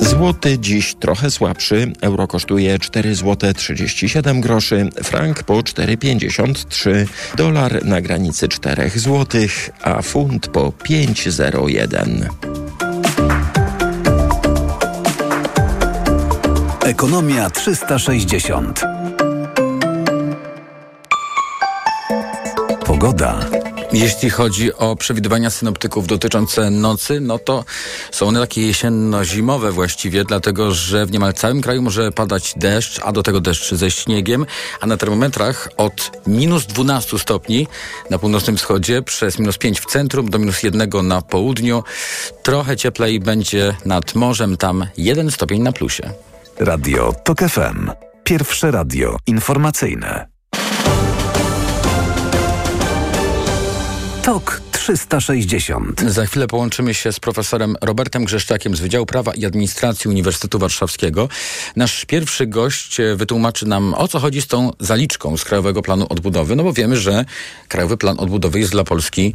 Złoty 0.00 0.58
dziś 0.58 0.94
trochę 0.94 1.30
słabszy. 1.30 1.92
Euro 2.00 2.26
kosztuje 2.26 2.78
4 2.78 3.14
zł 3.14 3.52
37 3.54 4.40
groszy, 4.40 4.88
frank 5.02 5.42
po 5.42 5.54
4,53, 5.54 7.06
dolar 7.36 7.84
na 7.84 8.00
granicy 8.00 8.48
4 8.48 8.90
zł, 8.90 9.40
a 9.82 10.02
funt 10.02 10.48
po 10.48 10.68
5,01. 10.70 12.28
Ekonomia 16.84 17.50
360. 17.50 18.80
Pogoda. 22.86 23.59
Jeśli 23.92 24.30
chodzi 24.30 24.74
o 24.74 24.96
przewidywania 24.96 25.50
synoptyków 25.50 26.06
dotyczące 26.06 26.70
nocy, 26.70 27.20
no 27.20 27.38
to 27.38 27.64
są 28.10 28.26
one 28.26 28.40
takie 28.40 28.62
jesienno-zimowe 28.62 29.72
właściwie, 29.72 30.24
dlatego 30.24 30.72
że 30.72 31.06
w 31.06 31.10
niemal 31.10 31.34
całym 31.34 31.60
kraju 31.60 31.82
może 31.82 32.12
padać 32.12 32.54
deszcz, 32.56 33.00
a 33.04 33.12
do 33.12 33.22
tego 33.22 33.40
deszcz 33.40 33.74
ze 33.74 33.90
śniegiem, 33.90 34.46
a 34.80 34.86
na 34.86 34.96
termometrach 34.96 35.68
od 35.76 36.10
minus 36.26 36.66
12 36.66 37.18
stopni 37.18 37.66
na 38.10 38.18
północnym 38.18 38.56
wschodzie 38.56 39.02
przez 39.02 39.38
minus 39.38 39.58
5 39.58 39.80
w 39.80 39.86
centrum 39.86 40.30
do 40.30 40.38
minus 40.38 40.62
1 40.62 40.90
na 41.02 41.22
południu. 41.22 41.84
Trochę 42.42 42.76
cieplej 42.76 43.20
będzie 43.20 43.76
nad 43.84 44.14
morzem, 44.14 44.56
tam 44.56 44.86
1 44.96 45.30
stopień 45.30 45.62
na 45.62 45.72
plusie. 45.72 46.12
Radio 46.58 47.14
TOK 47.24 47.38
FM. 47.38 47.90
Pierwsze 48.24 48.70
radio 48.70 49.16
informacyjne. 49.26 50.29
TOK 54.30 54.62
360. 54.72 56.00
Za 56.00 56.26
chwilę 56.26 56.46
połączymy 56.46 56.94
się 56.94 57.12
z 57.12 57.20
profesorem 57.20 57.76
Robertem 57.80 58.24
Grzeszczakiem 58.24 58.76
z 58.76 58.80
Wydziału 58.80 59.06
Prawa 59.06 59.34
i 59.34 59.44
Administracji 59.44 60.10
Uniwersytetu 60.10 60.58
Warszawskiego. 60.58 61.28
Nasz 61.76 62.04
pierwszy 62.04 62.46
gość 62.46 62.98
wytłumaczy 63.16 63.66
nam, 63.66 63.94
o 63.94 64.08
co 64.08 64.18
chodzi 64.20 64.42
z 64.42 64.46
tą 64.46 64.70
zaliczką 64.80 65.36
z 65.36 65.44
Krajowego 65.44 65.82
Planu 65.82 66.06
Odbudowy, 66.08 66.56
no 66.56 66.64
bo 66.64 66.72
wiemy, 66.72 66.96
że 66.96 67.24
Krajowy 67.68 67.96
Plan 67.96 68.20
Odbudowy 68.20 68.58
jest 68.60 68.72
dla 68.72 68.84
Polski, 68.84 69.34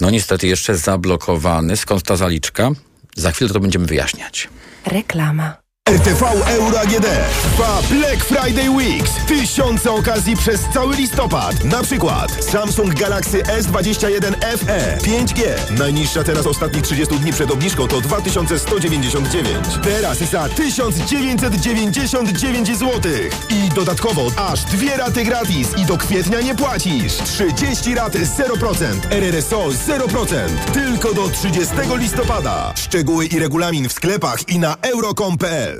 no 0.00 0.10
niestety 0.10 0.46
jeszcze 0.46 0.76
zablokowany. 0.76 1.76
Skąd 1.76 2.02
ta 2.02 2.16
zaliczka? 2.16 2.70
Za 3.16 3.32
chwilę 3.32 3.50
to 3.50 3.60
będziemy 3.60 3.86
wyjaśniać. 3.86 4.48
Reklama. 4.86 5.65
RTV 5.90 6.22
Euro 6.48 6.80
AGD 6.80 7.06
trwa 7.42 7.82
Black 7.90 8.24
Friday 8.24 8.70
Weeks. 8.70 9.10
Tysiące 9.26 9.92
okazji 9.92 10.36
przez 10.36 10.60
cały 10.74 10.96
listopad. 10.96 11.64
Na 11.64 11.82
przykład 11.82 12.44
Samsung 12.44 12.94
Galaxy 12.94 13.42
S21 13.42 14.34
FE 14.58 14.98
5G. 15.02 15.42
Najniższa 15.78 16.24
teraz 16.24 16.46
ostatnich 16.46 16.82
30 16.82 17.18
dni 17.18 17.32
przed 17.32 17.50
obniżką 17.50 17.88
to 17.88 18.00
2199. 18.00 19.66
Teraz 19.82 20.18
za 20.18 20.48
1999 20.48 22.78
zł. 22.78 23.12
I 23.50 23.68
dodatkowo 23.68 24.30
aż 24.36 24.64
dwie 24.64 24.96
raty 24.96 25.24
gratis 25.24 25.68
i 25.76 25.84
do 25.84 25.96
kwietnia 25.96 26.40
nie 26.40 26.54
płacisz. 26.54 27.12
30 27.12 27.94
rat 27.94 28.12
0%. 28.12 28.84
RRSO 29.10 29.68
0%. 29.68 30.36
Tylko 30.72 31.14
do 31.14 31.28
30 31.28 31.74
listopada. 31.96 32.72
Szczegóły 32.76 33.26
i 33.26 33.38
regulamin 33.38 33.88
w 33.88 33.92
sklepach 33.92 34.48
i 34.48 34.58
na 34.58 34.76
euro.com.pl 34.82 35.75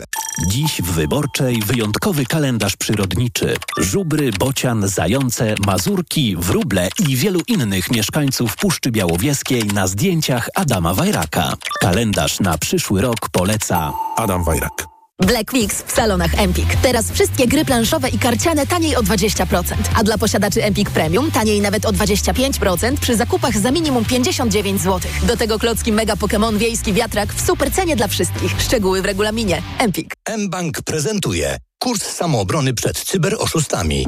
Dziś 0.48 0.82
w 0.82 0.92
Wyborczej 0.92 1.62
wyjątkowy 1.66 2.26
kalendarz 2.26 2.76
przyrodniczy. 2.76 3.56
Żubry, 3.78 4.30
bocian, 4.38 4.88
zające, 4.88 5.54
mazurki, 5.66 6.37
wróble 6.37 6.88
i 7.09 7.16
wielu 7.16 7.40
innych 7.48 7.90
mieszkańców 7.90 8.56
Puszczy 8.56 8.90
Białowieskiej 8.90 9.62
na 9.64 9.87
zdjęciach 9.87 10.48
Adama 10.54 10.94
Wajraka. 10.94 11.54
Kalendarz 11.80 12.40
na 12.40 12.59
przyszły 12.59 13.02
rok 13.02 13.28
poleca 13.28 13.92
Adam 14.16 14.44
Wajrak. 14.44 14.95
Black 15.22 15.52
Weeks 15.52 15.83
w 15.83 15.92
salonach 15.92 16.35
Empik. 16.38 16.76
Teraz 16.83 17.11
wszystkie 17.11 17.46
gry 17.46 17.64
planszowe 17.64 18.09
i 18.09 18.18
karciane 18.18 18.66
taniej 18.66 18.96
o 18.96 19.00
20%, 19.00 19.74
a 19.94 20.05
dla 20.05 20.18
posiadaczy 20.18 20.64
Empik 20.64 20.90
Premium 20.90 21.31
taniej 21.31 21.61
nawet 21.61 21.85
o 21.87 21.92
25% 21.92 22.96
przy 22.96 23.16
zakupach 23.16 23.59
za 23.59 23.70
minimum 23.70 24.05
59 24.05 24.81
zł. 24.81 25.11
Do 25.22 25.37
tego 25.37 25.59
klocki 25.59 25.92
Mega 25.92 26.14
Pokémon 26.14 26.57
Wiejski 26.57 26.92
Wiatrak 26.92 27.35
w 27.35 27.46
super 27.46 27.72
cenie 27.72 27.96
dla 27.96 28.09
wszystkich. 28.09 28.61
Szczegóły 28.61 29.02
w 29.02 29.05
regulaminie. 29.05 29.62
Empik. 29.79 30.14
mBank 30.38 30.83
prezentuje 30.83 31.57
kurs 31.79 32.02
samoobrony 32.02 32.74
przed 32.74 32.98
cyberoszustami. 32.98 34.07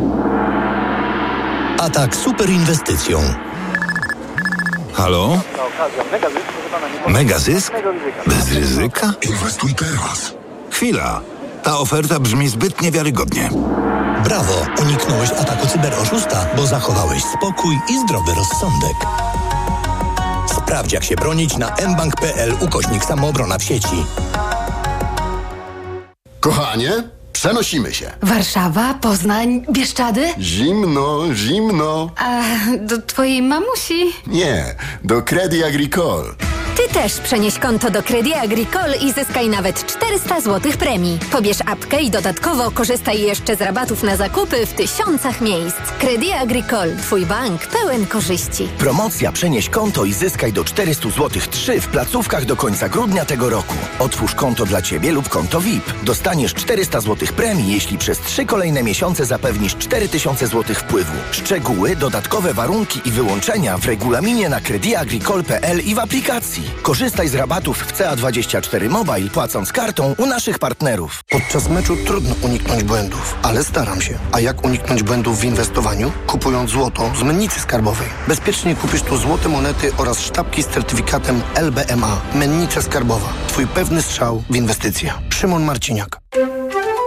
Atak 1.79 2.17
super 2.17 2.51
inwestycją. 2.51 3.21
Halo? 4.93 5.41
Mega 7.09 7.39
zysk? 7.39 7.73
Bez 8.27 8.53
ryzyka? 8.53 9.15
Inwestuj 9.23 9.75
teraz. 9.75 10.38
Chwila. 10.79 11.21
Ta 11.63 11.79
oferta 11.79 12.21
brzmi 12.21 12.49
zbyt 12.49 12.83
niewiarygodnie. 12.83 13.51
Brawo, 14.25 14.67
uniknąłeś 14.83 15.31
ataku 15.31 15.67
cyberoszusta, 15.67 16.47
bo 16.57 16.67
zachowałeś 16.67 17.23
spokój 17.25 17.79
i 17.89 17.99
zdrowy 18.01 18.35
rozsądek. 18.35 18.97
Sprawdź 20.47 20.93
jak 20.93 21.05
się 21.05 21.17
bronić 21.17 21.57
na 21.57 21.75
mbank.pl 21.89 22.55
ukośnik 22.61 23.05
samoobrona 23.05 23.59
w 23.59 23.63
sieci. 23.63 24.05
Kochanie, 26.41 26.93
przenosimy 27.33 27.95
się. 27.95 28.11
Warszawa, 28.23 28.95
Poznań, 28.95 29.65
Bieszczady? 29.73 30.29
Zimno, 30.41 31.35
zimno. 31.35 32.11
A 32.17 32.43
do 32.81 33.03
twojej 33.03 33.43
mamusi? 33.43 34.13
Nie, 34.27 34.75
do 35.05 35.23
Credit 35.23 35.65
Agricole. 35.65 36.25
Też 36.93 37.21
przenieś 37.21 37.59
konto 37.59 37.91
do 37.91 38.03
Credit 38.03 38.35
Agricole 38.37 38.97
i 38.97 39.13
zyskaj 39.13 39.49
nawet 39.49 39.87
400 39.87 40.41
zł 40.41 40.73
premii. 40.79 41.19
Pobierz 41.33 41.59
apkę 41.67 42.03
i 42.03 42.11
dodatkowo 42.11 42.71
korzystaj 42.71 43.23
jeszcze 43.23 43.57
z 43.57 43.61
rabatów 43.61 44.03
na 44.03 44.17
zakupy 44.17 44.67
w 44.67 44.73
tysiącach 44.73 45.41
miejsc. 45.41 45.77
Credit 45.99 46.33
Agricole, 46.33 46.97
twój 46.97 47.27
bank 47.27 47.67
pełen 47.67 48.07
korzyści. 48.07 48.69
Promocja 48.79 49.33
Przenieś 49.33 49.69
konto 49.69 50.05
i 50.05 50.13
zyskaj 50.13 50.53
do 50.53 50.65
400 50.65 51.11
zł 51.11 51.43
3 51.51 51.81
w 51.81 51.89
placówkach 51.89 52.45
do 52.45 52.57
końca 52.57 52.89
grudnia 52.89 53.25
tego 53.25 53.51
roku. 53.51 53.75
Otwórz 53.99 54.35
konto 54.35 54.67
dla 54.67 54.83
Ciebie 54.83 55.13
lub 55.13 55.29
konto 55.29 55.61
VIP. 55.61 55.93
Dostaniesz 56.03 56.55
400 56.55 57.01
zł 57.01 57.29
premii, 57.37 57.73
jeśli 57.73 57.99
przez 57.99 58.21
3 58.21 58.47
kolejne 58.47 58.83
miesiące 58.83 59.25
zapewnisz 59.25 59.77
4000 59.77 60.47
zł 60.47 60.77
wpływu. 60.77 61.15
Szczegóły, 61.31 61.97
dodatkowe 61.97 62.55
warunki 62.55 63.01
i 63.05 63.11
wyłączenia 63.11 63.79
w 63.79 63.87
regulaminie 63.87 64.49
na 64.49 64.61
crediagricole.pl 64.61 65.81
i 65.81 65.95
w 65.95 65.99
aplikacji. 65.99 66.79
Korzystaj 66.89 67.29
z 67.29 67.35
rabatów 67.35 67.79
w 67.79 67.93
CA24 67.93 68.91
Mobile, 68.91 69.31
płacąc 69.31 69.73
kartą 69.73 70.15
u 70.19 70.27
naszych 70.27 70.59
partnerów. 70.59 71.25
Podczas 71.31 71.69
meczu 71.69 71.97
trudno 72.07 72.35
uniknąć 72.43 72.85
błędów, 72.85 73.37
ale 73.43 73.65
staram 73.65 74.01
się. 74.01 74.19
A 74.33 74.41
jak 74.41 74.65
uniknąć 74.65 75.03
błędów 75.03 75.39
w 75.41 75.45
inwestowaniu? 75.45 76.13
Kupując 76.27 76.71
złoto 76.71 77.11
z 77.19 77.23
mennicy 77.23 77.61
skarbowej. 77.61 78.09
Bezpiecznie 78.29 78.77
kupisz 78.77 79.03
tu 79.03 79.17
złote 79.17 79.49
monety 79.49 79.93
oraz 79.97 80.21
sztabki 80.21 80.63
z 80.63 80.67
certyfikatem 80.67 81.43
LBMA. 81.55 82.21
Mennica 82.35 82.83
skarbowa. 82.83 83.29
Twój 83.49 83.67
pewny 83.67 84.03
strzał 84.03 84.43
w 84.51 84.57
inwestycje. 84.57 85.13
Szymon 85.31 85.65
Marciniak. 85.65 86.21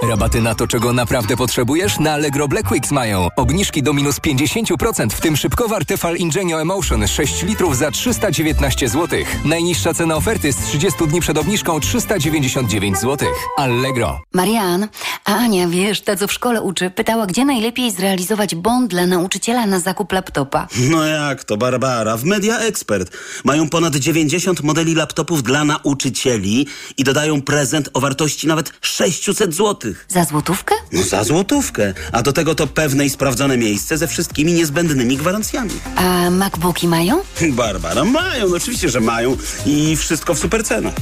Rabaty 0.10 0.42
na 0.42 0.56
to, 0.56 0.68
czego 0.68 0.94
naprawdę 0.94 1.38
potrzebujesz? 1.38 2.00
Na 2.00 2.14
Allegro 2.14 2.48
Black 2.48 2.72
Weeks 2.72 2.92
mają. 2.92 3.28
Obniżki 3.36 3.84
do 3.84 3.94
minus 3.94 4.20
50%, 4.20 5.10
w 5.10 5.22
tym 5.22 5.38
szybkowar 5.38 5.86
Tefal 5.86 6.16
Ingenio 6.16 6.62
Emotion 6.62 7.08
6 7.08 7.44
litrów 7.44 7.78
za 7.78 7.92
319 7.92 8.90
zł. 8.90 9.20
Najniższa 9.46 9.94
cena 9.94 10.16
oferty 10.16 10.54
z 10.54 10.58
30 10.58 11.08
dni 11.08 11.22
przed 11.22 11.38
obniżką 11.38 11.80
399 11.80 12.98
zł. 12.98 13.30
Allegro. 13.58 14.22
Marian, 14.34 14.88
a 15.26 15.36
Ania, 15.36 15.68
wiesz, 15.68 16.02
ta 16.02 16.16
co 16.16 16.28
w 16.28 16.34
szkole 16.34 16.62
uczy, 16.62 16.90
pytała, 16.90 17.26
gdzie 17.26 17.46
najlepiej 17.46 17.92
zrealizować 17.92 18.56
bon 18.56 18.88
dla 18.88 19.06
nauczyciela 19.06 19.66
na 19.66 19.80
zakup 19.80 20.12
laptopa. 20.12 20.68
No 20.90 21.06
jak 21.06 21.44
to, 21.44 21.58
Barbara? 21.58 22.18
W 22.18 22.24
Media 22.24 22.60
Expert 22.60 23.18
mają 23.44 23.70
ponad 23.70 23.96
90 23.96 24.64
modeli 24.64 24.96
laptopów 24.96 25.44
dla 25.44 25.64
nauczycieli 25.64 26.68
i 26.98 27.04
dodają 27.04 27.42
prezent 27.42 27.90
o 27.94 28.00
wartości 28.00 28.48
nawet 28.48 28.72
600 28.82 29.54
zł. 29.54 29.91
Za 30.08 30.24
złotówkę? 30.24 30.76
No 30.92 31.04
za 31.04 31.24
złotówkę. 31.24 31.94
A 32.12 32.22
do 32.22 32.34
tego 32.34 32.56
to 32.56 32.68
pewne 32.68 33.06
i 33.06 33.10
sprawdzone 33.10 33.58
miejsce 33.58 33.98
ze 33.98 34.08
wszystkimi 34.08 34.54
niezbędnymi 34.54 35.18
gwarancjami. 35.18 35.72
A 35.96 36.30
MacBooki 36.30 36.88
mają? 36.88 37.22
Barbara, 37.50 38.06
mają, 38.06 38.50
no 38.50 38.56
oczywiście, 38.56 38.90
że 38.90 39.00
mają 39.00 39.38
i 39.66 39.96
wszystko 39.96 40.34
w 40.34 40.40
super 40.40 40.64
cenach. 40.64 40.94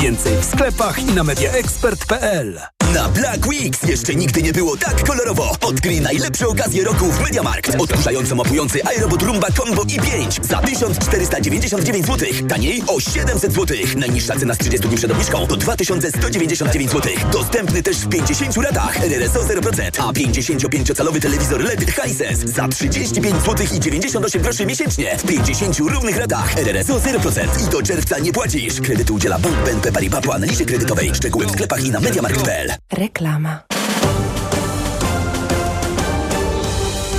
Więcej 0.00 0.32
w 0.40 0.44
sklepach 0.44 0.98
i 0.98 1.04
na 1.04 1.24
mediaexpert.pl 1.24 2.60
Na 2.94 3.08
Black 3.08 3.46
Weeks 3.46 3.82
jeszcze 3.82 4.14
nigdy 4.14 4.42
nie 4.42 4.52
było 4.52 4.76
tak 4.76 5.04
kolorowo. 5.04 5.56
Odkryj 5.60 6.00
najlepsze 6.00 6.48
okazje 6.48 6.84
roku 6.84 7.12
w 7.12 7.20
MediaMarkt. 7.20 7.80
Odkurzająco 7.80 8.34
mapujący 8.34 8.80
iRobot 8.96 9.22
Roomba 9.22 9.48
Combo 9.50 9.82
i5 9.82 10.44
za 10.44 10.58
1499 10.58 12.06
zł. 12.06 12.28
Taniej 12.48 12.82
o 12.86 13.00
700 13.00 13.52
zł. 13.52 13.76
Najniższa 13.96 14.36
cena 14.36 14.54
z 14.54 14.58
30 14.58 14.88
dni 14.88 14.96
przed 14.96 15.10
obniżką 15.10 15.46
to 15.46 15.56
2199 15.56 16.90
zł. 16.90 17.12
Dostępny 17.32 17.82
też 17.82 17.96
w 17.96 18.08
50 18.08 18.56
ratach. 18.56 19.02
RRSO 19.02 19.40
0%. 19.40 19.90
A 19.98 20.12
55-calowy 20.12 21.20
telewizor 21.20 21.60
LED 21.60 21.90
Hisense 21.90 22.48
za 22.48 22.68
35 22.68 23.42
zł 23.42 23.66
i 23.76 23.80
98 23.80 24.42
groszy 24.42 24.66
miesięcznie. 24.66 25.18
W 25.18 25.22
50 25.22 25.78
równych 25.78 26.16
ratach. 26.16 26.58
RRSO 26.58 27.00
0%. 27.00 27.66
I 27.66 27.70
do 27.70 27.82
czerwca 27.82 28.18
nie 28.18 28.32
płacisz. 28.32 28.80
Kredytu 28.80 29.14
udziela 29.14 29.38
Bank 29.38 29.56
BNP 29.64 29.92
Paribas 29.92 30.24
po 30.24 30.34
analizie 30.34 30.64
kredytowej. 30.64 31.14
Szczegóły 31.14 31.46
w 31.46 31.50
sklepach 31.50 31.84
i 31.84 31.90
na 31.90 32.00
MediaMarkt.pl. 32.00 32.75
Reklama. 32.92 33.58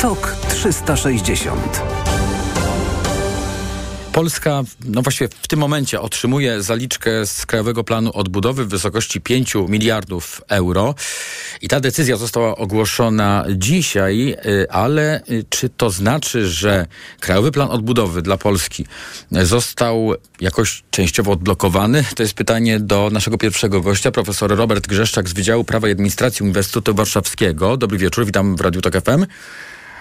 TOK 0.02 0.36
360 0.48 2.07
Polska, 4.18 4.64
no 4.86 5.02
właściwie 5.02 5.30
w 5.42 5.48
tym 5.48 5.60
momencie 5.60 6.02
otrzymuje 6.02 6.64
zaliczkę 6.64 7.26
z 7.26 7.46
Krajowego 7.46 7.84
Planu 7.84 8.12
Odbudowy 8.14 8.66
w 8.66 8.70
wysokości 8.70 9.22
5 9.22 9.54
miliardów 9.68 10.42
euro. 10.48 10.96
I 11.62 11.68
ta 11.68 11.80
decyzja 11.80 12.18
została 12.18 12.56
ogłoszona 12.56 13.46
dzisiaj, 13.56 14.36
y, 14.46 14.72
ale 14.72 15.22
y, 15.32 15.46
czy 15.50 15.70
to 15.70 15.90
znaczy, 15.90 16.48
że 16.48 16.88
Krajowy 17.20 17.52
Plan 17.52 17.72
Odbudowy 17.72 18.22
dla 18.22 18.38
Polski 18.38 18.86
został 19.32 20.14
jakoś 20.42 20.84
częściowo 20.92 21.32
odblokowany? 21.32 22.06
To 22.16 22.24
jest 22.24 22.34
pytanie 22.34 22.80
do 22.80 23.10
naszego 23.12 23.38
pierwszego 23.38 23.82
gościa, 23.82 24.12
profesor 24.12 24.56
Robert 24.56 24.88
Grzeszczak 24.88 25.30
z 25.30 25.34
Wydziału 25.34 25.64
Prawa 25.64 25.88
i 25.88 25.92
Administracji 25.92 26.44
Uniwersytetu 26.44 26.94
Warszawskiego. 26.94 27.78
Dobry 27.78 27.98
wieczór, 27.98 28.26
witam 28.26 28.56
w 28.56 28.62
Radiu 28.62 28.82
Tok 28.82 28.94
FM. 28.94 29.26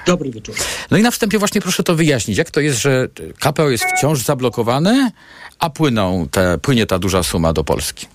Dobry 0.06 0.30
wieczór. 0.30 0.54
No 0.90 0.96
i 0.96 1.02
na 1.02 1.10
wstępie 1.10 1.38
właśnie 1.38 1.60
proszę 1.60 1.82
to 1.82 1.94
wyjaśnić. 1.94 2.38
Jak 2.38 2.50
to 2.50 2.60
jest, 2.60 2.78
że 2.78 3.08
KPO 3.40 3.70
jest 3.70 3.84
wciąż 3.84 4.20
zablokowane, 4.22 5.10
a 5.58 5.70
płyną 5.70 6.28
te, 6.30 6.58
płynie 6.58 6.86
ta 6.86 6.98
duża 6.98 7.22
suma 7.22 7.52
do 7.52 7.64
Polski? 7.64 8.06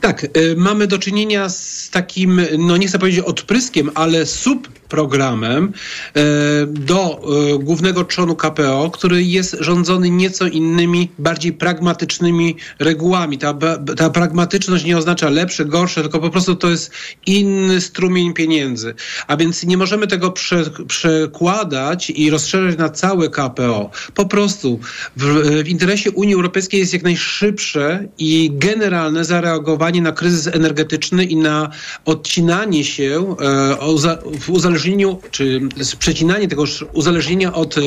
Tak, 0.00 0.24
y, 0.36 0.54
mamy 0.56 0.86
do 0.86 0.98
czynienia 0.98 1.48
z 1.48 1.90
takim, 1.90 2.40
no 2.58 2.76
nie 2.76 2.88
chcę 2.88 2.98
powiedzieć 2.98 3.24
odpryskiem, 3.24 3.90
ale 3.94 4.26
subprogramem 4.26 5.64
y, 5.64 6.20
do 6.66 7.20
y, 7.54 7.58
głównego 7.58 8.04
trzonu 8.04 8.36
KPO, 8.36 8.90
który 8.90 9.22
jest 9.22 9.56
rządzony 9.60 10.10
nieco 10.10 10.46
innymi, 10.46 11.10
bardziej 11.18 11.52
pragmatycznymi 11.52 12.56
regułami. 12.78 13.38
Ta, 13.38 13.54
ta 13.96 14.10
pragmatyczność 14.10 14.84
nie 14.84 14.98
oznacza 14.98 15.30
lepsze, 15.30 15.64
gorsze, 15.64 16.02
tylko 16.02 16.20
po 16.20 16.30
prostu 16.30 16.56
to 16.56 16.70
jest 16.70 16.90
inny 17.26 17.80
strumień 17.80 18.34
pieniędzy. 18.34 18.94
A 19.26 19.36
więc 19.36 19.64
nie 19.64 19.76
możemy 19.76 20.06
tego 20.06 20.30
prze, 20.30 20.64
przekładać 20.88 22.10
i 22.10 22.30
rozszerzać 22.30 22.78
na 22.78 22.88
całe 22.88 23.28
KPO. 23.28 23.90
Po 24.14 24.26
prostu 24.26 24.80
w, 25.16 25.24
w 25.64 25.68
interesie 25.68 26.10
Unii 26.10 26.34
Europejskiej 26.34 26.80
jest 26.80 26.92
jak 26.92 27.02
najszybsze 27.02 28.08
i 28.18 28.50
generalne 28.54 29.24
zareagowanie 29.24 29.49
reagowanie 29.50 30.02
na 30.02 30.12
kryzys 30.12 30.46
energetyczny 30.46 31.24
i 31.24 31.36
na 31.36 31.70
odcinanie 32.04 32.84
się 32.84 33.36
e, 33.40 34.40
w 34.40 34.50
uzależnieniu, 34.50 35.18
czy 35.30 35.60
przecinanie 35.98 36.48
tego 36.48 36.64
uzależnienia 36.92 37.52
od 37.52 37.78
e, 37.78 37.80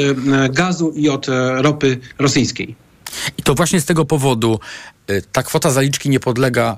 gazu 0.50 0.94
i 0.96 1.10
od 1.10 1.30
e, 1.30 1.62
ropy 1.62 2.00
rosyjskiej. 2.20 2.76
I 3.38 3.44
to 3.44 3.56
właśnie 3.56 3.82
z 3.82 3.86
tego 3.86 4.06
powodu 4.06 4.60
ta 5.32 5.44
kwota 5.44 5.72
zaliczki 5.72 6.10
nie 6.10 6.20
podlega 6.20 6.78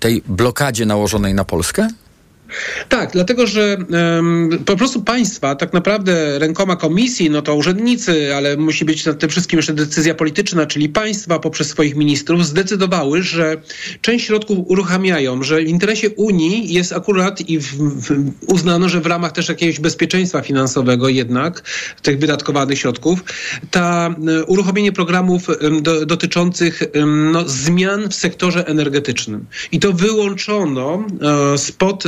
tej 0.00 0.22
blokadzie 0.26 0.86
nałożonej 0.86 1.34
na 1.34 1.44
Polskę? 1.44 1.88
Tak, 2.88 3.10
dlatego 3.12 3.46
że 3.46 3.76
um, 4.16 4.50
po 4.66 4.76
prostu 4.76 5.02
państwa, 5.02 5.54
tak 5.54 5.72
naprawdę 5.72 6.38
rękoma 6.38 6.76
komisji, 6.76 7.30
no 7.30 7.42
to 7.42 7.54
urzędnicy, 7.54 8.36
ale 8.36 8.56
musi 8.56 8.84
być 8.84 9.06
nad 9.06 9.18
tym 9.18 9.30
wszystkim 9.30 9.58
jeszcze 9.58 9.72
decyzja 9.72 10.14
polityczna, 10.14 10.66
czyli 10.66 10.88
państwa 10.88 11.38
poprzez 11.38 11.68
swoich 11.68 11.96
ministrów 11.96 12.46
zdecydowały, 12.46 13.22
że 13.22 13.56
część 14.00 14.26
środków 14.26 14.58
uruchamiają, 14.66 15.42
że 15.42 15.56
w 15.56 15.68
interesie 15.68 16.10
Unii 16.10 16.72
jest 16.74 16.92
akurat 16.92 17.40
i 17.40 17.58
w, 17.58 17.66
w, 17.76 18.30
uznano, 18.46 18.88
że 18.88 19.00
w 19.00 19.06
ramach 19.06 19.32
też 19.32 19.48
jakiegoś 19.48 19.80
bezpieczeństwa 19.80 20.42
finansowego 20.42 21.08
jednak 21.08 21.62
tych 22.02 22.18
wydatkowanych 22.18 22.78
środków, 22.78 23.24
ta 23.70 24.14
um, 24.18 24.44
uruchomienie 24.46 24.92
programów 24.92 25.46
do, 25.82 26.06
dotyczących 26.06 26.82
no, 27.06 27.48
zmian 27.48 28.08
w 28.08 28.14
sektorze 28.14 28.66
energetycznym. 28.66 29.46
I 29.72 29.78
to 29.78 29.92
wyłączono 29.92 31.04
e, 31.54 31.58
spod 31.58 32.04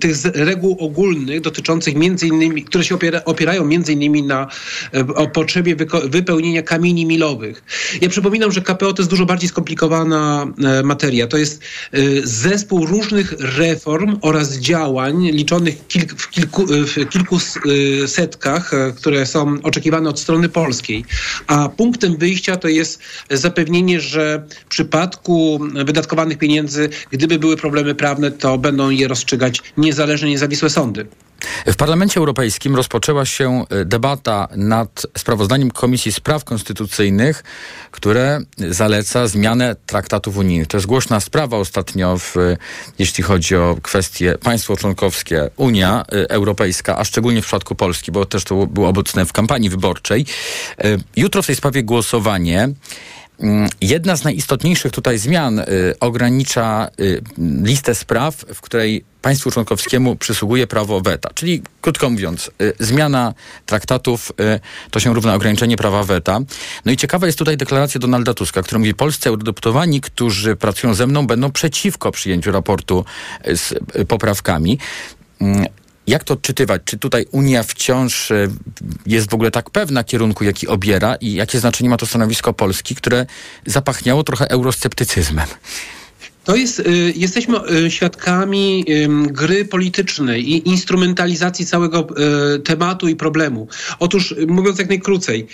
tych 0.00 0.16
reguł 0.34 0.76
ogólnych 0.80 1.40
dotyczących 1.40 1.94
między 1.94 2.26
innymi, 2.26 2.64
które 2.64 2.84
się 2.84 2.94
opiera, 2.94 3.24
opierają 3.24 3.64
między 3.64 3.92
innymi 3.92 4.22
na 4.22 4.48
e, 4.94 5.06
o 5.06 5.26
potrzebie 5.28 5.76
wypełnienia 6.04 6.62
kamieni 6.62 7.06
milowych. 7.06 7.64
Ja 8.00 8.08
przypominam, 8.08 8.52
że 8.52 8.60
KPO 8.60 8.92
to 8.92 9.02
jest 9.02 9.10
dużo 9.10 9.26
bardziej 9.26 9.48
skomplikowana 9.48 10.46
e, 10.64 10.82
materia. 10.82 11.26
To 11.26 11.36
jest 11.36 11.62
e, 11.92 11.98
zespół 12.22 12.86
różnych 12.86 13.34
reform 13.38 14.18
oraz 14.20 14.58
działań 14.58 15.30
liczonych 15.30 15.74
w 16.16 16.28
kilku, 16.28 16.66
w 16.66 17.08
kilku 17.08 17.38
setkach, 18.06 18.70
które 18.96 19.26
są 19.26 19.56
oczekiwane 19.62 20.10
od 20.10 20.20
strony 20.20 20.48
polskiej. 20.48 21.04
A 21.46 21.68
punktem 21.68 22.16
wyjścia 22.16 22.56
to 22.56 22.68
jest 22.68 23.02
zapewnienie, 23.30 24.00
że 24.00 24.46
w 24.64 24.68
przypadku 24.68 25.60
wydatkowanych 25.84 26.38
pieniędzy, 26.38 26.88
gdyby 27.10 27.38
były 27.38 27.56
problemy 27.56 27.94
prawne, 27.94 28.30
to 28.30 28.58
będą 28.58 28.90
je 28.90 29.08
niezależne, 29.76 30.28
niezawisłe 30.28 30.70
sądy. 30.70 31.06
W 31.66 31.76
Parlamencie 31.76 32.20
Europejskim 32.20 32.76
rozpoczęła 32.76 33.26
się 33.26 33.64
e, 33.70 33.84
debata 33.84 34.48
nad 34.56 35.06
sprawozdaniem 35.18 35.70
Komisji 35.70 36.12
Spraw 36.12 36.44
Konstytucyjnych, 36.44 37.44
które 37.90 38.40
zaleca 38.70 39.26
zmianę 39.26 39.76
traktatów 39.86 40.36
unijnych. 40.36 40.68
To 40.68 40.76
jest 40.76 40.86
głośna 40.86 41.20
sprawa 41.20 41.56
ostatnio, 41.56 42.18
w, 42.18 42.34
jeśli 42.98 43.24
chodzi 43.24 43.56
o 43.56 43.76
kwestie 43.82 44.34
państwo 44.42 44.76
członkowskie, 44.76 45.50
Unia 45.56 46.04
e, 46.12 46.30
Europejska, 46.30 46.98
a 46.98 47.04
szczególnie 47.04 47.42
w 47.42 47.44
przypadku 47.44 47.74
Polski, 47.74 48.12
bo 48.12 48.24
też 48.26 48.44
to 48.44 48.66
było 48.66 48.88
obecne 48.88 49.26
w 49.26 49.32
kampanii 49.32 49.70
wyborczej. 49.70 50.26
Jutro 51.16 51.42
w 51.42 51.46
tej 51.46 51.56
sprawie 51.56 51.82
głosowanie. 51.82 52.68
Mm, 53.40 53.68
jedna 53.80 54.16
z 54.16 54.24
najistotniejszych 54.24 54.92
tutaj 54.92 55.18
zmian 55.18 55.58
y, 55.58 55.64
ogranicza 56.00 56.88
y, 57.00 57.22
listę 57.62 57.94
spraw, 57.94 58.34
w 58.54 58.60
której 58.60 59.04
państwu 59.24 59.50
członkowskiemu 59.50 60.16
przysługuje 60.16 60.66
prawo 60.66 61.00
weta. 61.00 61.30
Czyli 61.34 61.62
krótko 61.80 62.10
mówiąc, 62.10 62.50
y, 62.62 62.72
zmiana 62.80 63.34
traktatów 63.66 64.32
y, 64.40 64.90
to 64.90 65.00
się 65.00 65.14
równa 65.14 65.34
ograniczenie 65.34 65.76
prawa 65.76 66.04
weta. 66.04 66.40
No 66.84 66.92
i 66.92 66.96
ciekawa 66.96 67.26
jest 67.26 67.38
tutaj 67.38 67.56
deklaracja 67.56 68.00
Donalda 68.00 68.34
Tuska, 68.34 68.62
która 68.62 68.78
mówi, 68.78 68.94
polscy 68.94 69.28
eurodeputowani, 69.28 70.00
którzy 70.00 70.56
pracują 70.56 70.94
ze 70.94 71.06
mną, 71.06 71.26
będą 71.26 71.52
przeciwko 71.52 72.12
przyjęciu 72.12 72.52
raportu 72.52 73.04
y, 73.48 73.56
z 73.56 73.74
poprawkami. 74.08 74.78
Mm, 75.40 75.66
jak 76.06 76.24
to 76.24 76.34
odczytywać? 76.34 76.82
Czy 76.84 76.98
tutaj 76.98 77.26
Unia 77.30 77.62
wciąż 77.62 78.32
jest 79.06 79.30
w 79.30 79.34
ogóle 79.34 79.50
tak 79.50 79.70
pewna 79.70 80.04
kierunku, 80.04 80.44
jaki 80.44 80.68
obiera 80.68 81.14
i 81.14 81.34
jakie 81.34 81.60
znaczenie 81.60 81.90
ma 81.90 81.96
to 81.96 82.06
stanowisko 82.06 82.52
Polski, 82.52 82.94
które 82.94 83.26
zapachniało 83.66 84.24
trochę 84.24 84.50
eurosceptycyzmem? 84.50 85.46
To 86.44 86.56
jest, 86.56 86.80
y, 86.80 87.12
jesteśmy 87.16 87.58
y, 87.70 87.90
świadkami 87.90 88.84
gry 89.26 89.64
politycznej 89.64 90.50
i 90.52 90.68
instrumentalizacji 90.68 91.66
całego 91.66 92.06
y, 92.56 92.58
tematu 92.58 93.08
i 93.08 93.16
problemu. 93.16 93.68
Otóż, 93.98 94.34
mówiąc 94.46 94.78
jak 94.78 94.88
najkrócej, 94.88 95.46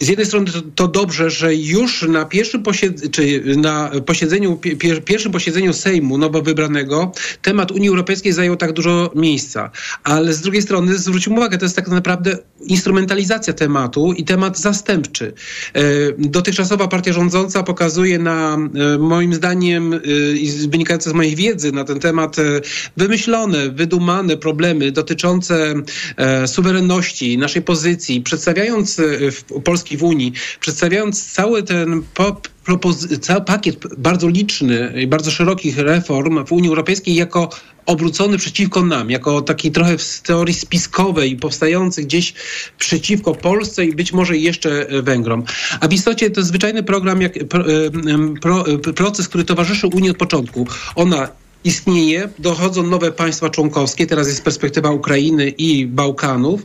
z 0.00 0.08
jednej 0.08 0.26
strony 0.26 0.46
to, 0.74 0.88
dobrze, 0.88 1.30
że 1.30 1.54
już 1.54 2.02
na 2.02 2.24
pierwszym 2.24 2.62
posiedzeniu, 2.62 3.10
czy 3.10 3.42
na 3.56 3.90
posiedzeniu, 4.06 4.60
pierwszym 5.04 5.32
posiedzeniu 5.32 5.72
Sejmu 5.72 6.18
nowo 6.18 6.42
wybranego 6.42 7.12
temat 7.42 7.70
Unii 7.70 7.88
Europejskiej 7.88 8.32
zajął 8.32 8.56
tak 8.56 8.72
dużo 8.72 9.10
miejsca. 9.14 9.70
Ale 10.04 10.32
z 10.32 10.40
drugiej 10.40 10.62
strony 10.62 10.98
zwróćmy 10.98 11.36
uwagę, 11.36 11.58
to 11.58 11.64
jest 11.64 11.76
tak 11.76 11.88
naprawdę 11.88 12.38
instrumentalizacja 12.66 13.52
tematu 13.52 14.12
i 14.12 14.24
temat 14.24 14.58
zastępczy. 14.58 15.32
Dotychczasowa 16.18 16.88
partia 16.88 17.12
rządząca 17.12 17.62
pokazuje 17.62 18.18
na, 18.18 18.58
moim 18.98 19.34
zdaniem, 19.34 19.91
i 20.34 20.68
wynikające 20.68 21.10
z 21.10 21.12
mojej 21.12 21.36
wiedzy 21.36 21.72
na 21.72 21.84
ten 21.84 22.00
temat 22.00 22.38
e, 22.38 22.42
wymyślone, 22.96 23.70
wydumane 23.70 24.36
problemy 24.36 24.92
dotyczące 24.92 25.74
e, 26.16 26.48
suwerenności, 26.48 27.38
naszej 27.38 27.62
pozycji, 27.62 28.20
przedstawiając 28.20 28.98
e, 28.98 29.04
Polski 29.64 29.96
w 29.96 30.02
Unii, 30.02 30.32
przedstawiając 30.60 31.32
cały 31.32 31.62
ten 31.62 32.02
pop 32.14 32.48
cały 33.20 33.40
pakiet 33.40 33.76
bardzo 33.98 34.28
liczny 34.28 34.92
i 34.96 35.06
bardzo 35.06 35.30
szerokich 35.30 35.78
reform 35.78 36.44
w 36.44 36.52
Unii 36.52 36.68
Europejskiej 36.68 37.14
jako 37.14 37.50
obrócony 37.86 38.38
przeciwko 38.38 38.84
nam, 38.84 39.10
jako 39.10 39.40
taki 39.40 39.72
trochę 39.72 39.98
w 39.98 40.20
teorii 40.20 40.54
spiskowej, 40.54 41.36
powstający 41.36 42.02
gdzieś 42.02 42.34
przeciwko 42.78 43.34
Polsce 43.34 43.84
i 43.84 43.94
być 43.94 44.12
może 44.12 44.36
jeszcze 44.36 44.86
Węgrom. 45.02 45.44
A 45.80 45.88
w 45.88 45.92
istocie 45.92 46.30
to 46.30 46.42
zwyczajny 46.42 46.82
program, 46.82 47.22
jak, 47.22 47.32
pro, 47.48 47.64
pro, 48.40 48.64
proces, 48.94 49.28
który 49.28 49.44
towarzyszy 49.44 49.86
Unii 49.86 50.10
od 50.10 50.16
początku. 50.16 50.66
Ona 50.94 51.28
istnieje, 51.64 52.28
dochodzą 52.38 52.82
nowe 52.82 53.12
państwa 53.12 53.50
członkowskie, 53.50 54.06
teraz 54.06 54.28
jest 54.28 54.44
perspektywa 54.44 54.90
Ukrainy 54.90 55.48
i 55.48 55.86
Bałkanów, 55.86 56.62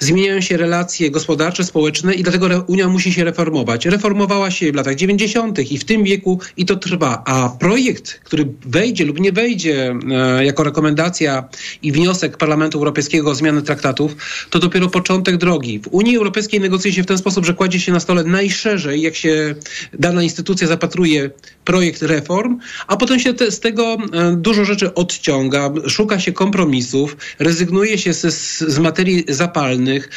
zmieniają 0.00 0.40
się 0.40 0.56
relacje 0.56 1.10
gospodarcze, 1.10 1.64
społeczne 1.64 2.14
i 2.14 2.22
dlatego 2.22 2.64
Unia 2.66 2.88
musi 2.88 3.12
się 3.12 3.24
reformować. 3.24 3.86
Reformowała 3.86 4.50
się 4.50 4.72
w 4.72 4.74
latach 4.74 4.94
90. 4.94 5.72
i 5.72 5.78
w 5.78 5.84
tym 5.84 6.04
wieku 6.04 6.40
i 6.56 6.64
to 6.64 6.76
trwa. 6.76 7.22
A 7.26 7.48
projekt, 7.48 8.20
który 8.24 8.46
wejdzie 8.66 9.04
lub 9.04 9.20
nie 9.20 9.32
wejdzie 9.32 9.94
e, 10.10 10.44
jako 10.44 10.64
rekomendacja 10.64 11.48
i 11.82 11.92
wniosek 11.92 12.36
Parlamentu 12.36 12.78
Europejskiego 12.78 13.30
o 13.30 13.34
zmianę 13.34 13.62
traktatów, 13.62 14.16
to 14.50 14.58
dopiero 14.58 14.88
początek 14.88 15.36
drogi. 15.36 15.80
W 15.80 15.88
Unii 15.90 16.16
Europejskiej 16.16 16.60
negocjuje 16.60 16.94
się 16.94 17.02
w 17.02 17.06
ten 17.06 17.18
sposób, 17.18 17.46
że 17.46 17.54
kładzie 17.54 17.80
się 17.80 17.92
na 17.92 18.00
stole 18.00 18.24
najszerzej, 18.24 19.02
jak 19.02 19.16
się 19.16 19.54
dana 19.92 20.22
instytucja 20.22 20.66
zapatruje 20.66 21.30
projekt 21.64 22.02
reform, 22.02 22.58
a 22.86 22.96
potem 22.96 23.20
się 23.20 23.34
te, 23.34 23.50
z 23.50 23.60
tego 23.60 23.96
e, 24.12 24.36
dużo 24.40 24.64
rzeczy 24.64 24.94
odciąga, 24.94 25.70
szuka 25.86 26.20
się 26.20 26.32
kompromisów, 26.32 27.16
rezygnuje 27.38 27.98
się 27.98 28.14
z, 28.14 28.58
z 28.58 28.78
materii 28.78 29.24
zapalnych, 29.28 30.10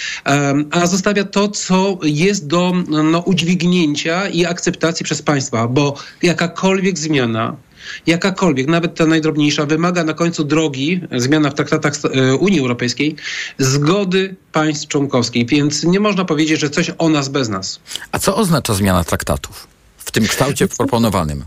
a 0.72 0.88
zostawia 0.88 1.24
to, 1.24 1.48
co 1.48 2.00
jest 2.04 2.48
do 2.48 2.74
no, 2.88 3.20
udźwignięcia 3.20 4.30
i 4.30 4.46
akceptacji 4.46 5.04
przez 5.04 5.22
państwa, 5.22 5.68
bo 5.68 5.96
jakakolwiek 6.22 7.00
zmiana 7.00 7.56
jakakolwiek, 8.08 8.68
nawet 8.68 8.96
ta 8.96 9.06
najdrobniejsza, 9.06 9.66
wymaga 9.66 10.04
na 10.04 10.14
końcu 10.14 10.44
drogi, 10.44 11.02
zmiana 11.18 11.50
w 11.50 11.54
traktatach 11.54 11.94
e, 12.04 12.36
Unii 12.36 12.60
Europejskiej, 12.60 13.16
zgody 13.58 14.36
państw 14.52 14.88
członkowskich. 14.88 15.48
Więc 15.48 15.84
nie 15.84 16.00
można 16.00 16.26
powiedzieć, 16.26 16.60
że 16.60 16.70
coś 16.70 16.92
o 16.98 17.10
nas 17.10 17.30
bez 17.30 17.50
nas. 17.50 17.80
A 18.12 18.20
co 18.20 18.36
oznacza 18.36 18.74
zmiana 18.74 19.04
traktatów 19.04 19.68
w 19.98 20.12
tym 20.12 20.28
kształcie 20.28 20.68
proponowanym? 20.78 21.46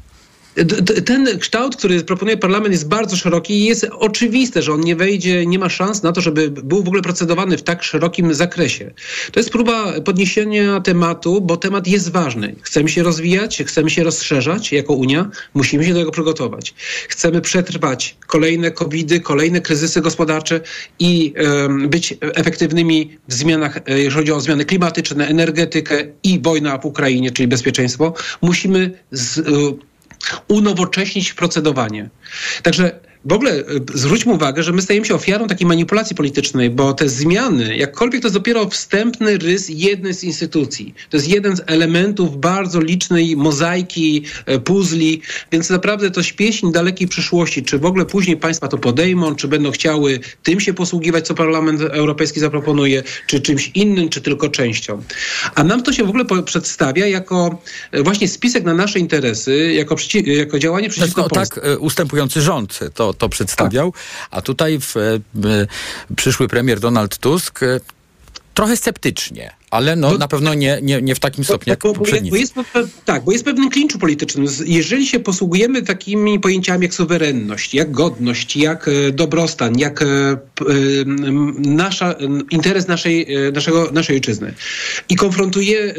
Ten 1.05 1.39
kształt, 1.39 1.77
który 1.77 2.05
proponuje 2.05 2.37
parlament 2.37 2.73
jest 2.73 2.89
bardzo 2.89 3.17
szeroki 3.17 3.55
i 3.55 3.65
jest 3.65 3.87
oczywiste, 3.91 4.63
że 4.63 4.73
on 4.73 4.81
nie 4.81 4.97
wejdzie, 4.97 5.47
nie 5.47 5.59
ma 5.59 5.69
szans 5.69 6.03
na 6.03 6.13
to, 6.13 6.21
żeby 6.21 6.51
był 6.51 6.83
w 6.83 6.89
ogóle 6.89 7.03
procedowany 7.03 7.59
w 7.59 7.63
tak 7.63 7.83
szerokim 7.83 8.35
zakresie. 8.35 8.91
To 9.33 9.41
jest 9.41 9.51
próba 9.51 10.01
podniesienia 10.01 10.81
tematu, 10.81 11.41
bo 11.41 11.57
temat 11.57 11.87
jest 11.87 12.13
ważny. 12.13 12.55
Chcemy 12.63 12.89
się 12.89 13.03
rozwijać, 13.03 13.63
chcemy 13.67 13.91
się 13.91 14.05
rozszerzać 14.05 14.73
jako 14.73 14.95
Unia, 14.95 15.31
musimy 15.55 15.85
się 15.85 15.93
do 15.93 15.99
tego 15.99 16.11
przygotować. 16.11 16.75
Chcemy 17.09 17.41
przetrwać 17.41 18.17
kolejne 18.27 18.71
covidy, 18.71 19.21
kolejne 19.21 19.61
kryzysy 19.61 20.01
gospodarcze 20.01 20.61
i 20.99 21.35
być 21.89 22.15
efektywnymi 22.21 23.19
w 23.29 23.33
zmianach, 23.33 23.77
e, 23.77 23.99
jeżeli 23.99 24.11
chodzi 24.17 24.33
o 24.33 24.41
zmiany 24.41 24.65
klimatyczne, 24.65 25.29
energetykę 25.29 26.05
i 26.23 26.41
wojna 26.41 26.79
w 26.79 26.85
Ukrainie, 26.85 27.31
czyli 27.31 27.49
bezpieczeństwo. 27.49 28.15
Musimy 28.43 28.91
z, 29.11 29.47
unowocześnić 30.49 31.33
procedowanie. 31.33 32.09
Także 32.63 33.01
w 33.27 33.33
ogóle 33.33 33.53
e, 33.53 33.65
zwróćmy 33.95 34.33
uwagę, 34.33 34.63
że 34.63 34.73
my 34.73 34.83
stajemy 34.83 35.07
się 35.07 35.15
ofiarą 35.15 35.47
takiej 35.47 35.67
manipulacji 35.67 36.17
politycznej, 36.17 36.71
bo 36.71 36.95
te 36.95 37.09
zmiany, 37.09 37.77
jakkolwiek 37.77 38.23
to 38.23 38.29
jest 38.29 38.37
dopiero 38.37 38.69
wstępny 38.69 39.39
rys 39.39 39.69
jednej 39.69 40.15
z 40.15 40.25
instytucji. 40.25 40.95
To 41.11 41.17
jest 41.17 41.29
jeden 41.29 41.57
z 41.57 41.63
elementów 41.67 42.41
bardzo 42.41 42.81
licznej 42.81 43.37
mozaiki, 43.37 44.25
e, 44.47 44.59
puzli, 44.59 45.23
więc 45.53 45.71
naprawdę 45.71 46.11
to 46.11 46.23
śpieśń 46.23 46.73
dalekiej 46.73 47.09
przyszłości, 47.09 47.63
czy 47.63 47.79
w 47.79 47.85
ogóle 47.85 48.07
później 48.07 48.37
państwa 48.37 48.69
to 48.69 48.79
podejmą, 48.79 49.35
czy 49.35 49.49
będą 49.49 49.71
chciały 49.71 50.21
tym 50.43 50.61
się 50.61 50.75
posługiwać, 50.75 51.27
co 51.27 51.35
Parlament 51.35 51.81
Europejski 51.81 52.41
zaproponuje, 52.41 53.03
czy 53.27 53.41
czymś 53.41 53.71
innym, 53.75 54.09
czy 54.09 54.21
tylko 54.21 54.49
częścią. 54.49 55.03
A 55.55 55.65
nam 55.65 55.83
to 55.83 55.93
się 55.93 56.05
w 56.05 56.09
ogóle 56.09 56.25
przedstawia 56.45 57.07
jako 57.07 57.59
e, 57.93 58.03
właśnie 58.03 58.29
spisek 58.29 58.65
na 58.65 58.75
nasze 58.75 58.99
interesy, 58.99 59.73
jako, 59.73 59.97
jako 60.27 60.59
działanie 60.59 60.89
przeciwko 60.89 61.23
no, 61.23 61.29
Polsce. 61.29 61.61
Tak, 61.61 61.81
ustępujący 61.81 62.41
rząd 62.41 62.81
to, 62.95 63.16
to 63.17 63.29
przedstawiał, 63.29 63.93
a 64.31 64.43
tutaj 64.43 64.79
w, 64.81 64.95
przyszły 66.17 66.49
premier 66.49 66.81
Donald 66.81 67.19
Tusk 67.19 67.61
trochę 68.57 68.77
sceptycznie, 68.77 69.51
ale 69.71 69.97
no, 69.97 70.19
na 70.19 70.29
pewno 70.29 70.55
nie, 70.55 70.79
nie, 70.83 71.03
nie 71.03 71.15
w 71.15 71.21
takim 71.21 71.45
stopniu 71.45 71.71
jak 71.71 71.81
bo, 71.81 71.95
poprzedni. 71.95 72.31
Bo 72.31 72.37
jest, 72.37 72.55
tak, 73.05 73.25
bo 73.25 73.33
jest 73.33 73.45
pewnym 73.45 73.71
klinczu 73.71 73.99
politycznym. 73.99 74.47
Jeżeli 74.65 75.07
się 75.07 75.21
posługujemy 75.21 75.83
takimi 75.83 76.41
pojęciami 76.41 76.83
jak 76.83 76.95
suwerenność, 76.95 77.75
jak 77.75 77.91
godność, 77.91 78.57
jak 78.57 78.89
e, 78.89 79.13
dobrostan, 79.13 79.79
jak 79.79 80.03
e, 80.03 80.07
e, 80.07 80.37
nasza, 81.59 82.15
interes 82.51 82.89
naszej, 82.89 83.27
naszego, 83.53 83.91
naszej 83.93 84.17
ojczyzny 84.17 84.55
i 85.09 85.17
konfrontuje 85.17 85.95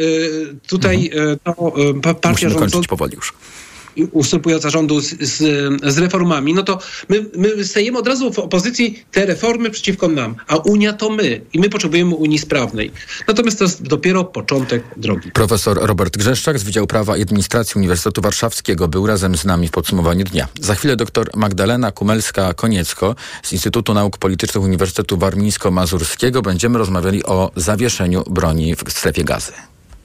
tutaj 0.67 1.11
mhm. 1.13 1.39
to 1.43 2.15
partia 2.15 2.49
rządząca... 2.49 2.89
powoli 2.89 3.15
już 3.15 3.33
ustępująca 4.03 4.69
rządu 4.69 5.01
z, 5.01 5.09
z, 5.21 5.37
z, 5.93 5.97
reformami, 5.97 6.53
no 6.53 6.63
to 6.63 6.79
my, 7.09 7.25
my 7.35 7.65
stajemy 7.65 7.97
od 7.99 8.07
razu 8.07 8.33
w 8.33 8.39
opozycji 8.39 9.03
te 9.11 9.25
reformy 9.25 9.69
przeciwko 9.69 10.07
nam, 10.07 10.35
a 10.47 10.55
Unia 10.55 10.93
to 10.93 11.09
my 11.09 11.41
i 11.53 11.59
my 11.59 11.69
potrzebujemy 11.69 12.15
Unii 12.15 12.39
sprawnej. 12.39 12.91
Natomiast 13.27 13.59
to 13.59 13.63
jest 13.63 13.83
dopiero 13.83 14.23
początek 14.23 14.83
drogi. 14.97 15.31
Profesor 15.31 15.77
Robert 15.81 16.17
Grzeszczak 16.17 16.59
z 16.59 16.63
Wydziału 16.63 16.87
Prawa 16.87 17.17
i 17.17 17.21
Administracji 17.21 17.79
Uniwersytetu 17.79 18.21
Warszawskiego 18.21 18.87
był 18.87 19.07
razem 19.07 19.37
z 19.37 19.45
nami 19.45 19.67
w 19.67 19.71
podsumowaniu 19.71 20.23
dnia. 20.23 20.47
Za 20.61 20.75
chwilę 20.75 20.95
dr 20.95 21.29
Magdalena 21.35 21.91
Kumelska-Koniecko 21.91 23.15
z 23.43 23.53
Instytutu 23.53 23.93
Nauk 23.93 24.17
Politycznych 24.17 24.63
Uniwersytetu 24.63 25.17
Warmińsko-Mazurskiego 25.17 26.41
będziemy 26.41 26.77
rozmawiali 26.77 27.23
o 27.23 27.51
zawieszeniu 27.55 28.23
broni 28.29 28.75
w 28.75 28.91
strefie 28.91 29.23
gazy. 29.23 29.51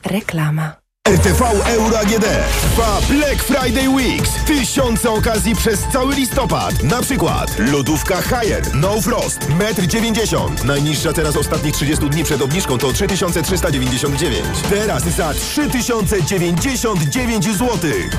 Reklama. 0.05 0.82
RTV 1.09 1.43
Euro 1.67 1.99
AGD 1.99 2.25
trwa 2.61 3.01
Black 3.09 3.43
Friday 3.43 3.89
Weeks. 3.89 4.31
Tysiące 4.47 5.11
okazji 5.11 5.57
przez 5.57 5.81
cały 5.93 6.15
listopad. 6.15 6.83
Na 6.83 7.03
przykład 7.03 7.59
lodówka 7.59 8.23
Haier 8.23 8.75
No 8.75 9.01
Frost 9.01 9.41
1,90 9.41 10.47
m. 10.47 10.57
Najniższa 10.67 11.13
teraz 11.13 11.37
ostatnich 11.37 11.75
30 11.75 12.11
dni 12.11 12.25
przed 12.25 12.43
obniżką 12.43 12.79
to 12.79 12.93
3399. 12.93 14.47
Teraz 14.71 15.03
za 15.03 15.35
3099 15.35 17.45
zł. 17.45 17.69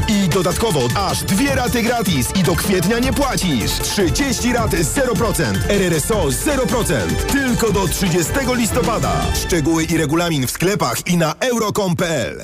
I 0.08 0.30
dodatkowo 0.30 0.80
aż 0.96 1.24
dwie 1.24 1.56
raty 1.56 1.82
gratis 1.82 2.28
i 2.36 2.44
do 2.44 2.56
kwietnia 2.56 3.00
nie 3.00 3.14
płacisz. 3.14 3.72
30 3.72 4.54
rat 4.54 4.72
0%. 4.72 5.44
RRSO 5.70 6.24
0%. 6.24 6.94
Tylko 7.32 7.72
do 7.72 7.88
30 7.88 8.32
listopada. 8.56 9.26
Szczegóły 9.46 9.84
i 9.84 9.98
regulamin 9.98 10.48
w 10.48 10.52
sklepach 10.52 11.08
i 11.08 11.18
na 11.18 11.36
euro.com.pl. 11.40 12.44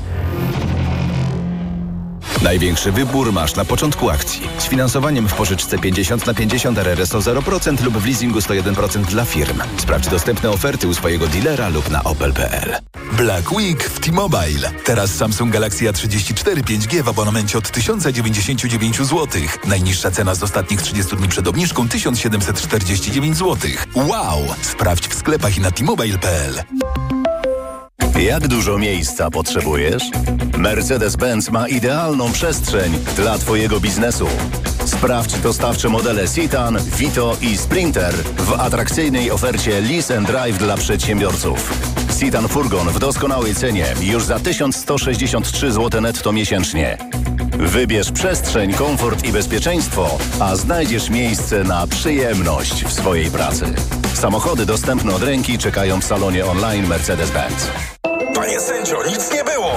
Największy 2.43 2.91
wybór 2.91 3.33
masz 3.33 3.55
na 3.55 3.65
początku 3.65 4.09
akcji. 4.09 4.41
Z 4.57 4.65
finansowaniem 4.65 5.27
w 5.27 5.33
pożyczce 5.33 5.77
50 5.77 6.27
na 6.27 6.33
50 6.33 6.77
RRSO 6.77 7.19
0% 7.19 7.83
lub 7.83 7.97
w 7.97 8.05
leasingu 8.05 8.39
101% 8.39 9.05
dla 9.05 9.25
firm. 9.25 9.61
Sprawdź 9.77 10.07
dostępne 10.07 10.49
oferty 10.49 10.87
u 10.87 10.93
swojego 10.93 11.27
dealera 11.27 11.69
lub 11.69 11.89
na 11.89 12.03
opel.pl. 12.03 12.75
Black 13.17 13.51
Week 13.51 13.83
w 13.83 13.99
T-Mobile. 13.99 14.71
Teraz 14.85 15.15
Samsung 15.15 15.53
Galaxy 15.53 15.85
A34 15.85 16.61
5G 16.61 17.01
w 17.01 17.09
abonamencie 17.09 17.57
od 17.57 17.71
1099 17.71 18.97
zł. 18.97 19.27
Najniższa 19.67 20.11
cena 20.11 20.35
z 20.35 20.43
ostatnich 20.43 20.81
30 20.81 21.15
dni 21.15 21.27
przed 21.27 21.47
obniżką 21.47 21.87
1749 21.87 23.37
zł. 23.37 23.71
Wow! 23.95 24.55
Sprawdź 24.61 25.07
w 25.07 25.13
sklepach 25.13 25.57
i 25.57 25.61
na 25.61 25.71
T-Mobile.pl. 25.71 26.63
Jak 28.19 28.47
dużo 28.47 28.77
miejsca 28.77 29.29
potrzebujesz? 29.31 30.03
Mercedes-Benz 30.57 31.51
ma 31.51 31.67
idealną 31.67 32.31
przestrzeń 32.31 32.93
dla 33.15 33.37
Twojego 33.37 33.79
biznesu. 33.79 34.27
Sprawdź 34.85 35.33
dostawcze 35.39 35.89
modele 35.89 36.29
Citan, 36.29 36.77
Vito 36.97 37.37
i 37.41 37.57
Sprinter 37.57 38.13
w 38.37 38.53
atrakcyjnej 38.53 39.31
ofercie 39.31 39.81
Lease 39.81 40.17
and 40.17 40.27
Drive 40.27 40.57
dla 40.57 40.77
przedsiębiorców. 40.77 41.73
Citan 42.19 42.47
Furgon 42.47 42.89
w 42.89 42.99
doskonałej 42.99 43.55
cenie 43.55 43.85
już 44.01 44.23
za 44.23 44.39
1163 44.39 45.71
zł 45.71 46.01
netto 46.01 46.31
miesięcznie. 46.31 46.97
Wybierz 47.59 48.11
przestrzeń, 48.11 48.73
komfort 48.73 49.25
i 49.25 49.31
bezpieczeństwo, 49.31 50.17
a 50.39 50.55
znajdziesz 50.55 51.09
miejsce 51.09 51.63
na 51.63 51.87
przyjemność 51.87 52.85
w 52.85 52.93
swojej 52.93 53.31
pracy. 53.31 53.65
Samochody 54.13 54.65
dostępne 54.65 55.15
od 55.15 55.23
ręki 55.23 55.57
czekają 55.57 56.01
w 56.01 56.05
salonie 56.05 56.45
online 56.45 56.87
Mercedes-Benz. 56.87 57.67
Sędzio, 58.61 59.03
nic 59.07 59.33
nie 59.33 59.43
było! 59.43 59.71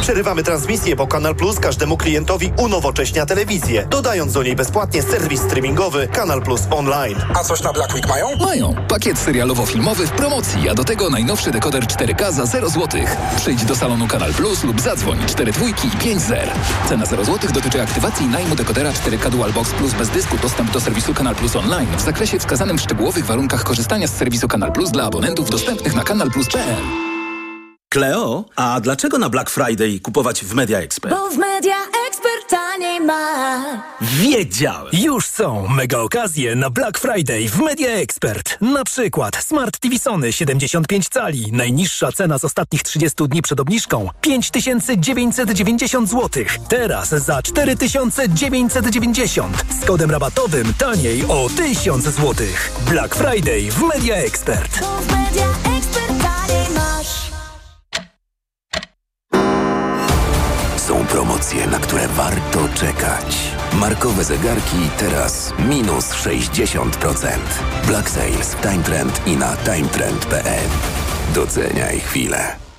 Przerywamy 0.00 0.42
transmisję, 0.42 0.96
bo 0.96 1.06
Kanal 1.06 1.34
Plus 1.34 1.60
każdemu 1.60 1.96
klientowi 1.96 2.52
unowocześnia 2.58 3.26
telewizję, 3.26 3.86
dodając 3.90 4.32
do 4.32 4.42
niej 4.42 4.56
bezpłatnie 4.56 5.02
serwis 5.02 5.40
streamingowy 5.40 6.08
Kanal 6.08 6.42
Plus 6.42 6.60
Online. 6.70 7.16
A 7.34 7.44
coś 7.44 7.62
na 7.62 7.72
Black 7.72 7.94
Week 7.94 8.08
mają? 8.08 8.36
Mają. 8.36 8.74
Pakiet 8.88 9.16
serialowo-filmowy 9.18 10.06
w 10.06 10.10
promocji, 10.10 10.68
a 10.68 10.74
do 10.74 10.84
tego 10.84 11.10
najnowszy 11.10 11.50
dekoder 11.50 11.84
4K 11.84 12.32
za 12.32 12.46
0 12.46 12.68
zł. 12.68 13.00
Przyjdź 13.36 13.64
do 13.64 13.76
salonu 13.76 14.08
Kanal 14.08 14.34
Plus 14.34 14.64
lub 14.64 14.80
zadzwoń 14.80 15.18
4 15.26 15.52
dwójki 15.52 15.88
i 15.88 15.96
5 15.96 16.22
zer. 16.22 16.50
Cena 16.88 17.06
0 17.06 17.24
zł 17.24 17.50
dotyczy 17.54 17.82
aktywacji 17.82 18.26
najmu 18.26 18.56
dekodera 18.56 18.90
4K 18.90 19.30
Dual 19.30 19.52
Box 19.52 19.70
Plus 19.70 19.92
bez 19.92 20.08
dysku 20.08 20.36
dostęp 20.42 20.70
do 20.70 20.80
serwisu 20.80 21.14
Kanal 21.14 21.34
Plus 21.34 21.56
Online 21.56 21.96
w 21.96 22.00
zakresie 22.00 22.38
wskazanym 22.38 22.78
w 22.78 22.80
szczegółowych 22.80 23.26
warunkach 23.26 23.64
korzystania 23.64 24.06
z 24.06 24.16
serwisu 24.16 24.48
Kanal 24.48 24.72
Plus 24.72 24.90
dla 24.90 25.04
abonentów 25.04 25.50
dostępnych 25.50 25.94
na 25.94 26.02
kanalplus.pl. 26.02 27.09
Kleo, 27.94 28.44
a 28.56 28.80
dlaczego 28.80 29.18
na 29.18 29.28
Black 29.28 29.50
Friday 29.50 30.00
kupować 30.00 30.44
w 30.44 30.54
Media 30.54 30.78
Expert? 30.78 31.14
Bo 31.14 31.30
w 31.30 31.36
Media 31.36 31.74
Expert 32.08 32.50
taniej 32.50 33.00
ma. 33.00 33.62
Wiedziałem! 34.00 34.86
Już 34.92 35.26
są 35.26 35.68
mega 35.68 35.98
okazje 35.98 36.56
na 36.56 36.70
Black 36.70 36.98
Friday 36.98 37.48
w 37.48 37.58
Media 37.58 37.90
Expert. 37.90 38.58
Na 38.60 38.84
przykład 38.84 39.36
Smart 39.36 39.78
TV 39.78 39.98
Sony 39.98 40.32
75 40.32 41.08
cali. 41.08 41.52
Najniższa 41.52 42.12
cena 42.12 42.38
z 42.38 42.44
ostatnich 42.44 42.82
30 42.82 43.28
dni 43.28 43.42
przed 43.42 43.60
obniżką 43.60 44.08
5990 44.20 46.10
zł. 46.10 46.44
Teraz 46.68 47.08
za 47.08 47.42
4990. 47.42 49.64
Z 49.80 49.84
kodem 49.84 50.10
rabatowym 50.10 50.74
taniej 50.74 51.24
o 51.28 51.48
1000 51.56 52.04
zł. 52.04 52.34
Black 52.90 53.14
Friday 53.14 53.70
w 53.70 53.82
Media 53.82 54.16
Expert. 54.16 54.80
Bo 54.80 54.86
w 54.86 55.06
Media 55.06 55.46
Expert 55.46 55.69
promocje, 61.10 61.66
na 61.66 61.78
które 61.78 62.08
warto 62.08 62.68
czekać. 62.74 63.52
Markowe 63.72 64.24
zegarki 64.24 64.76
teraz 64.98 65.52
minus 65.58 66.12
60%. 66.12 67.28
Black 67.86 68.10
Sales 68.10 68.54
w 68.54 68.60
Time 68.60 68.82
Trend 68.82 69.20
i 69.26 69.36
na 69.36 69.56
timetrend.pl. 69.56 70.68
Doceniaj 71.34 72.00
chwilę. 72.00 72.69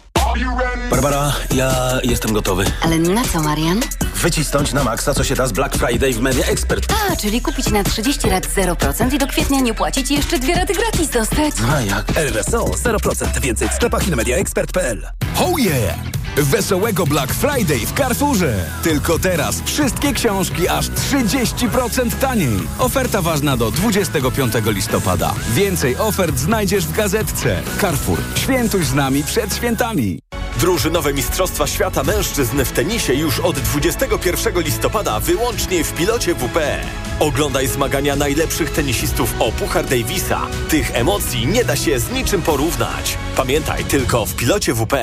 Barbara, 0.90 1.34
ja 1.56 2.00
jestem 2.04 2.34
gotowy. 2.34 2.66
Ale 2.82 3.00
na 3.00 3.24
co, 3.24 3.42
Marian? 3.42 3.80
Wycisnąć 4.16 4.74
na 4.74 4.84
maksa, 4.84 5.14
co 5.14 5.24
się 5.24 5.36
da 5.36 5.48
z 5.48 5.52
Black 5.52 5.76
Friday 5.76 6.14
w 6.14 6.20
Media 6.20 6.46
Expert. 6.46 6.94
A, 7.10 7.16
czyli 7.16 7.42
kupić 7.42 7.72
na 7.72 7.84
30 7.84 8.30
lat 8.30 8.48
0% 8.48 9.14
i 9.14 9.18
do 9.18 9.28
kwietnia 9.28 9.60
nie 9.60 9.74
płacić 9.74 10.12
i 10.12 10.16
jeszcze 10.16 10.40
dwie 10.40 10.56
raty 10.56 10.74
gratis 10.74 11.10
dostać. 11.10 11.54
A 11.76 11.82
jak? 11.82 12.18
RSO 12.18 12.66
0%. 12.66 13.42
Więcej 13.42 13.70
w 13.70 13.74
sklepach 13.74 14.08
i 14.08 14.10
na 14.10 14.16
mediaexpert.pl. 14.16 15.08
Oh 15.40 15.60
yeah! 15.60 15.96
Wesołego 16.38 17.06
Black 17.06 17.34
Friday 17.34 17.80
w 17.80 17.94
Carrefourze. 17.94 18.66
Tylko 18.84 19.20
teraz 19.20 19.62
wszystkie 19.62 20.14
książki 20.14 20.68
aż 20.68 20.90
30% 20.90 22.12
taniej. 22.22 22.60
Oferta 22.80 23.22
ważna 23.22 23.58
do 23.58 23.72
25 23.72 24.54
listopada. 24.66 25.34
Więcej 25.54 25.98
ofert 25.98 26.38
znajdziesz 26.38 26.86
w 26.86 26.96
gazetce. 26.96 27.62
Carrefour. 27.82 28.20
Świętuj 28.36 28.84
z 28.84 28.94
nami 28.94 29.24
przed 29.24 29.56
świętami. 29.56 30.21
Drużynowe 30.62 31.14
Mistrzostwa 31.14 31.68
Świata 31.68 32.04
Mężczyzn 32.04 32.64
w 32.64 32.72
tenisie 32.72 33.14
już 33.14 33.40
od 33.40 33.60
21 33.60 34.62
listopada 34.62 35.20
wyłącznie 35.20 35.84
w 35.84 35.94
pilocie 35.94 36.36
WP. 36.36 36.80
Oglądaj 37.20 37.68
zmagania 37.68 38.16
najlepszych 38.16 38.72
tenisistów 38.72 39.34
o 39.40 39.52
Puchar 39.52 39.86
Davisa. 39.86 40.48
Tych 40.70 40.96
emocji 40.96 41.48
nie 41.48 41.66
da 41.66 41.76
się 41.76 42.00
z 42.00 42.12
niczym 42.12 42.42
porównać. 42.42 43.18
Pamiętaj, 43.36 43.86
tylko 43.86 44.26
w 44.26 44.36
pilocie 44.36 44.74
WP. 44.74 44.96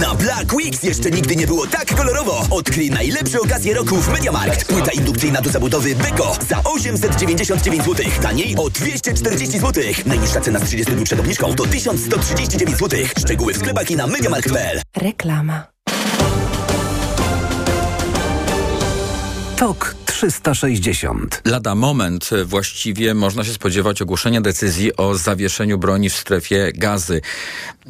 Na 0.00 0.14
Black 0.14 0.52
Weeks 0.52 0.82
jeszcze 0.82 1.10
nigdy 1.10 1.36
nie 1.36 1.46
było 1.46 1.66
tak 1.66 1.94
kolorowo. 1.94 2.46
Odkryj 2.50 2.90
najlepsze 2.90 3.40
okazje 3.40 3.74
roku 3.74 3.96
w 3.96 4.08
Mediamarkt. 4.08 4.64
Płyta 4.64 4.92
indukcyjna 4.92 5.40
do 5.40 5.50
zabudowy 5.50 5.94
Beko 5.94 6.36
za 6.48 6.62
899 6.64 7.84
zł. 7.84 8.06
Taniej 8.22 8.56
o 8.56 8.70
240 8.70 9.58
zł. 9.58 9.84
Najniższa 10.06 10.40
cena 10.40 10.58
z 10.58 10.64
30 10.64 10.92
dni 10.92 11.04
przed 11.04 11.20
obniżką 11.20 11.54
to 11.54 11.66
1139 11.66 12.78
zł. 12.78 13.00
Szczegóły 13.18 13.54
w 13.54 13.56
sklepach 13.56 13.90
i 13.90 13.96
na 13.96 14.06
mediamarkt.pl. 14.06 14.80
Reklama. 14.96 15.66
Tok 19.56 19.94
360. 20.20 21.42
Lada 21.44 21.74
moment 21.74 22.30
e, 22.32 22.44
właściwie 22.44 23.14
można 23.14 23.44
się 23.44 23.52
spodziewać 23.52 24.02
ogłoszenia 24.02 24.40
decyzji 24.40 24.96
o 24.96 25.14
zawieszeniu 25.14 25.78
broni 25.78 26.10
w 26.10 26.16
strefie 26.16 26.72
gazy. 26.74 27.20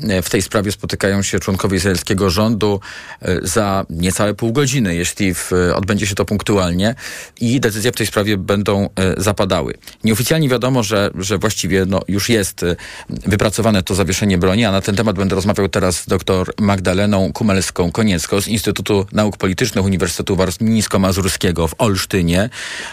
E, 0.03 0.23
W 0.23 0.31
tej 0.31 0.43
sprawie 0.43 0.73
spotykają 0.73 1.23
się 1.23 1.41
członkowie 1.41 1.77
izraelskiego 1.77 2.31
rządu 2.31 2.81
e, 3.23 3.39
za 3.43 3.87
niecałe 3.91 4.35
pół 4.35 4.53
godziny, 4.53 4.95
jeśli 4.95 5.35
w, 5.35 5.51
odbędzie 5.75 6.07
się 6.07 6.15
to 6.15 6.25
punktualnie 6.25 6.95
i 7.41 7.61
decyzje 7.61 7.93
w 7.93 7.97
tej 7.97 8.07
sprawie 8.07 8.37
będą 8.37 8.89
zapadały. 9.17 9.75
Nieoficjalnie 10.05 10.49
wiadomo, 10.49 10.83
że, 10.83 11.11
że 11.19 11.39
właściwie 11.39 11.87
no, 11.87 12.01
już 12.09 12.29
jest 12.29 12.65
wypracowane 13.09 13.83
to 13.83 13.95
zawieszenie 13.95 14.39
broni, 14.39 14.65
a 14.65 14.73
na 14.73 14.81
ten 14.81 14.97
temat 14.97 15.17
będę 15.17 15.35
rozmawiał 15.35 15.69
teraz 15.69 15.97
z 15.97 16.07
dr 16.07 16.53
Magdaleną 16.59 17.31
Kumelską-Koniecką 17.33 18.41
z 18.41 18.49
Instytutu 18.49 19.07
Nauk 19.13 19.37
Politycznych 19.37 19.85
Uniwersytetu 19.85 20.37
Warmińsko-Mazurskiego 20.37 21.69
w 21.69 21.75
Olsztynie. 21.79 22.20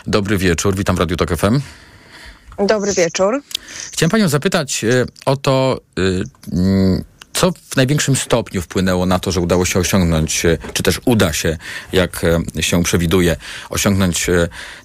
Dobry 0.07 0.37
wieczór, 0.37 0.75
witam 0.75 0.95
w 0.95 0.99
Radiu 0.99 1.17
Tok 1.17 1.37
FM. 1.37 1.59
Dobry 2.59 2.93
wieczór. 2.93 3.41
Chciałem 3.91 4.11
panią 4.11 4.29
zapytać 4.29 4.83
e, 4.83 5.05
o 5.25 5.37
to, 5.37 5.79
e, 5.97 6.01
mm, 6.57 7.03
co 7.33 7.51
w 7.69 7.75
największym 7.75 8.15
stopniu 8.15 8.61
wpłynęło 8.61 9.05
na 9.05 9.19
to, 9.19 9.31
że 9.31 9.41
udało 9.41 9.65
się 9.65 9.79
osiągnąć, 9.79 10.45
e, 10.45 10.57
czy 10.73 10.83
też 10.83 11.01
uda 11.05 11.33
się, 11.33 11.57
jak 11.91 12.25
się 12.59 12.83
przewiduje, 12.83 13.35
osiągnąć 13.69 14.27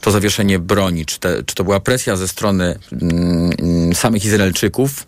to 0.00 0.10
zawieszenie 0.10 0.58
broni? 0.58 1.06
Czy, 1.06 1.18
te, 1.18 1.42
czy 1.44 1.54
to 1.54 1.64
była 1.64 1.80
presja 1.80 2.16
ze 2.16 2.28
strony 2.28 2.78
mm, 2.92 3.94
samych 3.94 4.24
Izraelczyków, 4.24 5.06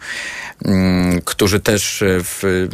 którzy 1.25 1.61
też 1.61 2.03
e, 2.03 2.07
w, 2.25 2.69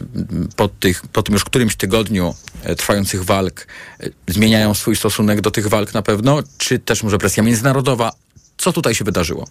po, 0.57 0.68
tych, 0.68 1.07
po 1.07 1.22
tym 1.22 1.33
już 1.33 1.45
którymś 1.45 1.76
tygodniu 1.76 2.35
e, 2.62 2.74
trwających 2.74 3.24
walk 3.24 3.66
e, 4.01 4.07
zmieniają 4.28 4.74
swój 4.74 4.97
stosunek 4.97 5.41
do 5.41 5.51
tych 5.51 5.66
walk 5.66 5.95
na 5.95 6.03
pewno, 6.03 6.43
czy 6.59 6.78
też 6.78 7.03
może 7.03 7.18
presja 7.18 7.43
międzynarodowa? 7.43 8.12
Co 8.59 8.72
tutaj 8.72 8.95
się 8.95 9.05
wydarzyło? 9.05 9.47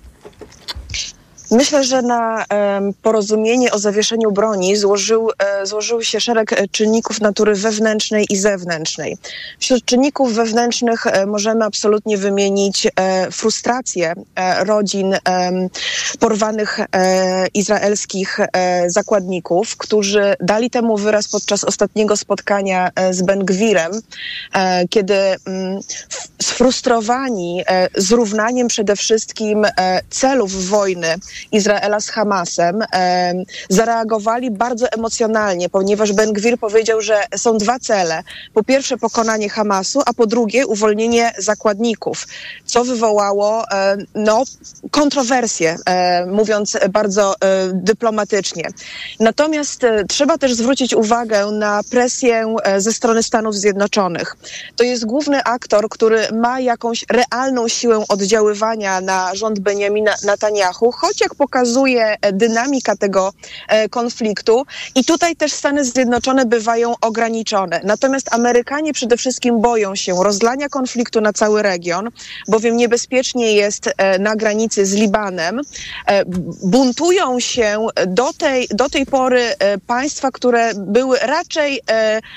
Myślę, 1.51 1.83
że 1.83 2.01
na 2.01 2.45
porozumienie 3.01 3.71
o 3.71 3.79
zawieszeniu 3.79 4.31
broni 4.31 4.75
złożył, 4.75 5.31
e, 5.39 5.65
złożył 5.65 6.03
się 6.03 6.19
szereg 6.19 6.53
e, 6.53 6.67
czynników 6.67 7.21
natury 7.21 7.55
wewnętrznej 7.55 8.25
i 8.29 8.37
zewnętrznej. 8.37 9.17
Wśród 9.59 9.85
czynników 9.85 10.33
wewnętrznych 10.33 11.07
e, 11.07 11.25
możemy 11.25 11.65
absolutnie 11.65 12.17
wymienić 12.17 12.87
frustrację 13.31 14.13
rodzin 14.59 15.15
porwanych 16.19 16.79
izraelskich 17.53 18.39
zakładników, 18.87 19.77
którzy 19.77 20.35
dali 20.39 20.69
temu 20.69 20.97
wyraz 20.97 21.27
podczas 21.27 21.63
ostatniego 21.63 22.17
spotkania 22.17 22.89
z 23.11 23.21
Ben 23.21 23.45
Gwirem, 23.45 23.91
kiedy 24.89 25.15
mm, 25.15 25.79
sfrustrowani 26.41 27.63
zrównaniem 27.95 28.67
przede 28.67 28.95
wszystkim 28.95 29.65
celów 30.09 30.67
wojny 30.67 31.15
Izraela 31.51 31.99
z 31.99 32.09
Hamasem, 32.09 32.83
zareagowali 33.69 34.51
bardzo 34.51 34.91
emocjonalnie, 34.91 35.69
ponieważ 35.69 36.13
Ben 36.13 36.33
Gwir 36.33 36.57
powiedział, 36.57 37.01
że 37.01 37.23
są 37.37 37.57
dwa 37.57 37.79
cele. 37.79 38.23
Po 38.53 38.63
pierwsze 38.63 38.97
pokonanie 38.97 39.49
Hamasu, 39.49 40.01
a 40.05 40.13
po 40.13 40.25
drugie 40.25 40.67
uwolnienie 40.67 41.31
zakładników, 41.37 42.27
co 42.65 42.83
wywołało 42.83 43.63
no, 44.15 44.43
kontrowersje, 44.91 45.77
mówiąc 46.27 46.77
bardzo 46.89 47.33
e, 47.33 47.35
dyplomatycznie. 47.73 48.69
Natomiast 49.19 49.83
e, 49.83 50.05
trzeba 50.05 50.37
też 50.37 50.53
zwrócić 50.53 50.93
uwagę 50.93 51.45
na 51.45 51.81
presję 51.89 52.55
e, 52.63 52.81
ze 52.81 52.93
strony 52.93 53.23
Stanów 53.23 53.55
Zjednoczonych. 53.55 54.35
To 54.75 54.83
jest 54.83 55.05
główny 55.05 55.43
aktor, 55.43 55.89
który 55.89 56.27
ma 56.31 56.59
jakąś 56.59 57.05
realną 57.09 57.67
siłę 57.67 58.03
oddziaływania 58.09 59.01
na 59.01 59.35
rząd 59.35 59.59
Benjamina 59.59 60.15
Netanyahu, 60.23 60.91
choć 60.91 61.21
pokazuje 61.36 62.17
e, 62.21 62.34
dynamika 62.34 62.95
tego 62.95 63.34
e, 63.67 63.89
konfliktu 63.89 64.65
i 64.95 65.05
tutaj 65.05 65.36
też 65.36 65.51
Stany 65.51 65.86
Zjednoczone 65.86 66.45
bywają 66.45 66.93
ograniczone. 67.01 67.82
Natomiast 67.84 68.34
Amerykanie 68.34 68.93
przede 68.93 69.17
wszystkim 69.17 69.61
boją 69.61 69.95
się 69.95 70.23
rozlania 70.23 70.69
konfliktu 70.69 71.21
na 71.21 71.34
cały 71.34 71.61
region, 71.61 72.09
bowiem 72.47 72.77
niebezpiecznie 72.77 73.53
jest 73.53 73.89
e, 73.97 74.19
na 74.19 74.36
granicy 74.36 74.86
z 74.86 74.93
Libanem. 74.93 75.61
Buntują 76.63 77.39
się 77.39 77.88
do 78.07 78.34
tej, 78.34 78.67
do 78.71 78.89
tej 78.89 79.05
pory 79.05 79.41
państwa, 79.88 80.32
które 80.32 80.71
były 80.75 81.17
raczej 81.19 81.82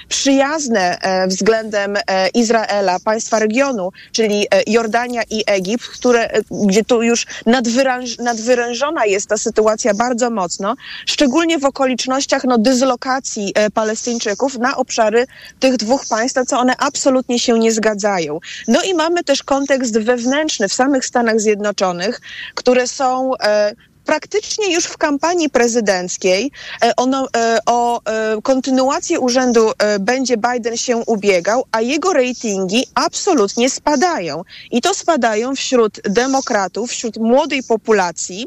przyjazne 0.08 0.98
względem 1.26 1.96
Izraela, 2.34 3.00
państwa 3.00 3.38
regionu, 3.38 3.90
czyli 4.12 4.46
Jordania 4.66 5.22
i 5.30 5.44
Egipt, 5.46 5.86
które, 5.88 6.30
gdzie 6.50 6.84
tu 6.84 7.02
już 7.02 7.26
nadwyręż, 7.46 8.16
nadwyrężona 8.82 9.06
jest 9.06 9.28
ta 9.28 9.36
sytuacja 9.36 9.94
bardzo 9.94 10.30
mocno, 10.30 10.74
szczególnie 11.06 11.58
w 11.58 11.64
okolicznościach 11.64 12.44
no, 12.44 12.58
dyslokacji 12.58 13.52
e, 13.54 13.70
Palestyńczyków 13.70 14.58
na 14.58 14.76
obszary 14.76 15.26
tych 15.60 15.76
dwóch 15.76 16.06
państw, 16.10 16.36
na 16.36 16.44
co 16.44 16.58
one 16.58 16.76
absolutnie 16.78 17.38
się 17.38 17.58
nie 17.58 17.72
zgadzają. 17.72 18.38
No 18.68 18.82
i 18.82 18.94
mamy 18.94 19.24
też 19.24 19.42
kontekst 19.42 19.98
wewnętrzny 19.98 20.68
w 20.68 20.74
samych 20.74 21.06
Stanach 21.06 21.40
Zjednoczonych, 21.40 22.20
które 22.54 22.86
są 22.86 23.36
e, 23.36 23.72
praktycznie 24.06 24.74
już 24.74 24.84
w 24.84 24.96
kampanii 24.96 25.50
prezydenckiej 25.50 26.50
e, 26.82 26.96
ono, 26.96 27.28
e, 27.36 27.58
o 27.66 28.00
e, 28.04 28.42
kontynuację 28.42 29.20
urzędu 29.20 29.72
będzie 30.00 30.36
Biden 30.36 30.76
się 30.76 30.96
ubiegał, 30.96 31.64
a 31.72 31.80
jego 31.80 32.12
ratingi 32.12 32.86
absolutnie 32.94 33.70
spadają. 33.70 34.42
I 34.70 34.80
to 34.80 34.94
spadają 34.94 35.54
wśród 35.54 36.00
demokratów, 36.02 36.90
wśród 36.90 37.16
młodej 37.16 37.62
populacji 37.62 38.46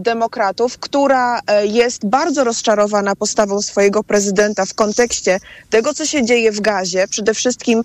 demokratów, 0.00 0.78
która 0.78 1.40
jest 1.62 2.06
bardzo 2.06 2.44
rozczarowana 2.44 3.16
postawą 3.16 3.62
swojego 3.62 4.04
prezydenta 4.04 4.66
w 4.66 4.74
kontekście 4.74 5.40
tego, 5.70 5.94
co 5.94 6.06
się 6.06 6.24
dzieje 6.24 6.52
w 6.52 6.60
Gazie. 6.60 7.08
Przede 7.08 7.34
wszystkim 7.34 7.82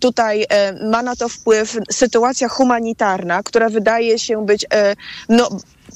tutaj 0.00 0.46
ma 0.90 1.02
na 1.02 1.16
to 1.16 1.28
wpływ 1.28 1.76
sytuacja 1.90 2.48
humanitarna, 2.48 3.42
która 3.42 3.68
wydaje 3.68 4.18
się 4.18 4.46
być 4.46 4.66
no, 5.28 5.48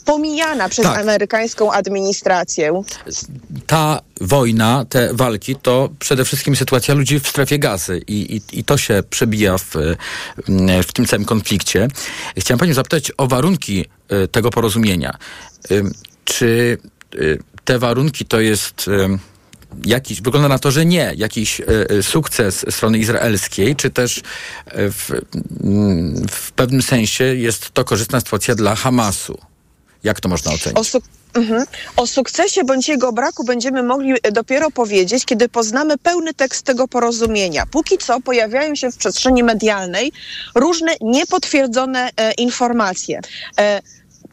pomijana 0.07 0.69
przez 0.69 0.85
Tak. 0.85 0.99
amerykańską 0.99 1.73
administrację. 1.73 2.83
ta 3.67 4.01
wojna, 4.21 4.85
te 4.89 5.15
walki, 5.15 5.57
to 5.57 5.89
przede 5.99 6.25
wszystkim 6.25 6.57
sytuacja 6.57 6.95
ludzi 6.95 7.21
w 7.21 7.29
strefie 7.29 7.59
gazy 7.59 8.03
i, 8.07 8.37
i, 8.37 8.59
i 8.59 8.65
to 8.65 8.77
się 8.77 9.03
przebija 9.11 9.59
w, 9.59 9.75
mm, 10.49 10.83
w 10.83 10.93
tym 10.93 11.07
całym 11.07 11.25
konflikcie. 11.25 11.89
Chciałem 12.39 12.59
panią 12.59 12.75
zapytać 12.75 13.13
o 13.17 13.27
warunki 13.27 13.85
y, 14.25 14.29
tego 14.29 14.51
porozumienia. 14.51 15.17
Czy 16.25 16.79
y, 17.15 17.39
te 17.65 17.79
warunki 17.79 18.25
to 18.25 18.41
jest 18.41 18.91
jakiś, 19.85 20.21
wygląda 20.23 20.49
na 20.49 20.59
to, 20.59 20.71
że 20.71 20.87
nie, 20.87 21.13
jakiś 21.17 21.61
y, 21.61 21.65
y, 21.91 22.03
sukces 22.03 22.67
strony 22.71 22.99
izraelskiej, 22.99 23.77
czy 23.77 23.91
też 23.91 24.19
y, 24.19 24.23
w, 24.93 25.11
mm, 25.65 26.27
w 26.31 26.53
pewnym 26.53 26.83
sensie 26.83 27.25
jest 27.25 27.71
to 27.71 27.85
korzystna 27.85 28.21
sytuacja 28.21 28.55
dla 28.55 28.75
Hamasu? 28.75 29.39
Jak 30.07 30.21
to 30.21 30.29
można 30.29 30.53
ocenić? 30.53 30.79
O, 30.79 30.83
suk- 30.83 31.05
mhm. 31.35 31.67
o 31.97 32.07
sukcesie 32.07 32.65
bądź 32.65 32.89
jego 32.89 33.13
braku 33.13 33.45
będziemy 33.45 33.83
mogli 33.83 34.13
e, 34.23 34.33
dopiero 34.33 34.71
powiedzieć, 34.71 35.25
kiedy 35.25 35.49
poznamy 35.49 35.99
pełny 35.99 36.35
tekst 36.35 36.63
tego 36.63 36.89
porozumienia. 36.89 37.67
Póki 37.71 37.99
co 37.99 38.21
pojawiają 38.21 38.75
się 38.75 38.91
w 38.91 38.97
przestrzeni 38.97 39.43
medialnej 39.43 40.13
różne 40.55 40.93
niepotwierdzone 41.01 42.11
e, 42.17 42.33
informacje. 42.33 43.21
E, 43.59 43.83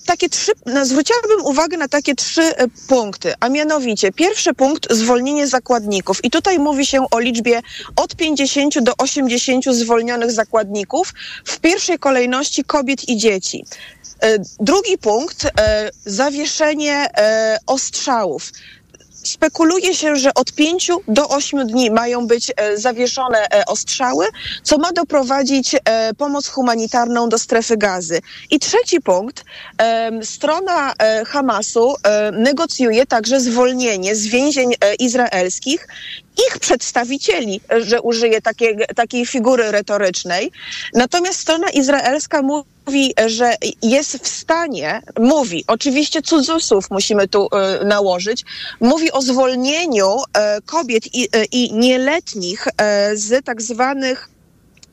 takie 0.06 0.30
trzy, 0.30 0.52
no, 0.66 0.86
zwróciłabym 0.86 1.46
uwagę 1.46 1.78
na 1.78 1.88
takie 1.88 2.16
trzy 2.16 2.42
e, 2.42 2.68
punkty, 2.88 3.34
a 3.40 3.50
mianowicie 3.50 4.12
pierwszy 4.12 4.54
punkt 4.54 4.94
zwolnienie 4.94 5.48
zakładników 5.48 6.26
i 6.26 6.30
tutaj 6.30 6.60
mówi 6.60 6.86
się 6.86 7.06
o 7.12 7.20
liczbie 7.20 7.62
od 7.96 8.16
50 8.16 8.80
do 8.80 8.94
80 8.98 9.66
zwolnionych 9.66 10.32
zakładników, 10.32 11.14
w 11.46 11.60
pierwszej 11.60 12.00
kolejności 12.00 12.64
kobiet 12.64 13.10
i 13.10 13.18
dzieci. 13.18 13.66
E, 14.20 14.40
Drugi 14.60 14.98
punkt, 14.98 15.46
e, 15.46 15.90
zawieszenie 16.06 17.08
e, 17.18 17.58
ostrzałów. 17.68 18.52
spekuluje 19.24 19.96
się, 19.96 20.16
że 20.16 20.34
od 20.34 20.54
5 20.54 20.92
do 21.08 21.30
8 21.30 21.68
dni 21.68 21.92
mają 21.92 22.28
być 22.28 22.52
zawieszone 22.76 23.48
ostrzały, 23.68 24.26
co 24.64 24.78
ma 24.78 24.92
doprowadzić 24.92 25.76
pomoc 26.18 26.48
humanitarną 26.48 27.30
do 27.30 27.38
strefy 27.38 27.78
gazy. 27.78 28.22
I 28.52 28.60
trzeci 28.60 29.02
punkt. 29.02 29.46
Strona 30.24 30.94
Hamasu 31.28 31.96
negocjuje 32.32 33.06
także 33.06 33.40
zwolnienie 33.40 34.16
z 34.16 34.28
więzień 34.28 34.74
izraelskich 35.00 35.88
ich 36.48 36.60
przedstawicieli, 36.60 37.62
że 37.82 38.02
użyję 38.02 38.42
takiej, 38.42 38.78
takiej 38.96 39.26
figury 39.26 39.72
retorycznej. 39.72 40.52
Natomiast 40.94 41.40
strona 41.40 41.70
izraelska 41.70 42.42
mówi, 42.42 43.14
że 43.28 43.56
jest 43.82 44.18
w 44.18 44.28
stanie, 44.28 45.02
mówi, 45.20 45.64
oczywiście 45.68 46.22
cudzysłów 46.22 46.92
musimy 46.92 47.28
tu 47.28 47.48
e, 47.52 47.86
nałożyć, 47.86 48.44
mówi 48.80 49.12
o 49.12 49.22
zwolnieniu 49.22 50.18
e, 50.34 50.62
kobiet 50.62 51.16
i, 51.16 51.30
e, 51.32 51.46
nieletnich 51.72 52.68
e, 52.68 53.18
z 53.18 53.46
tak 53.46 53.62
zwanych 53.62 54.33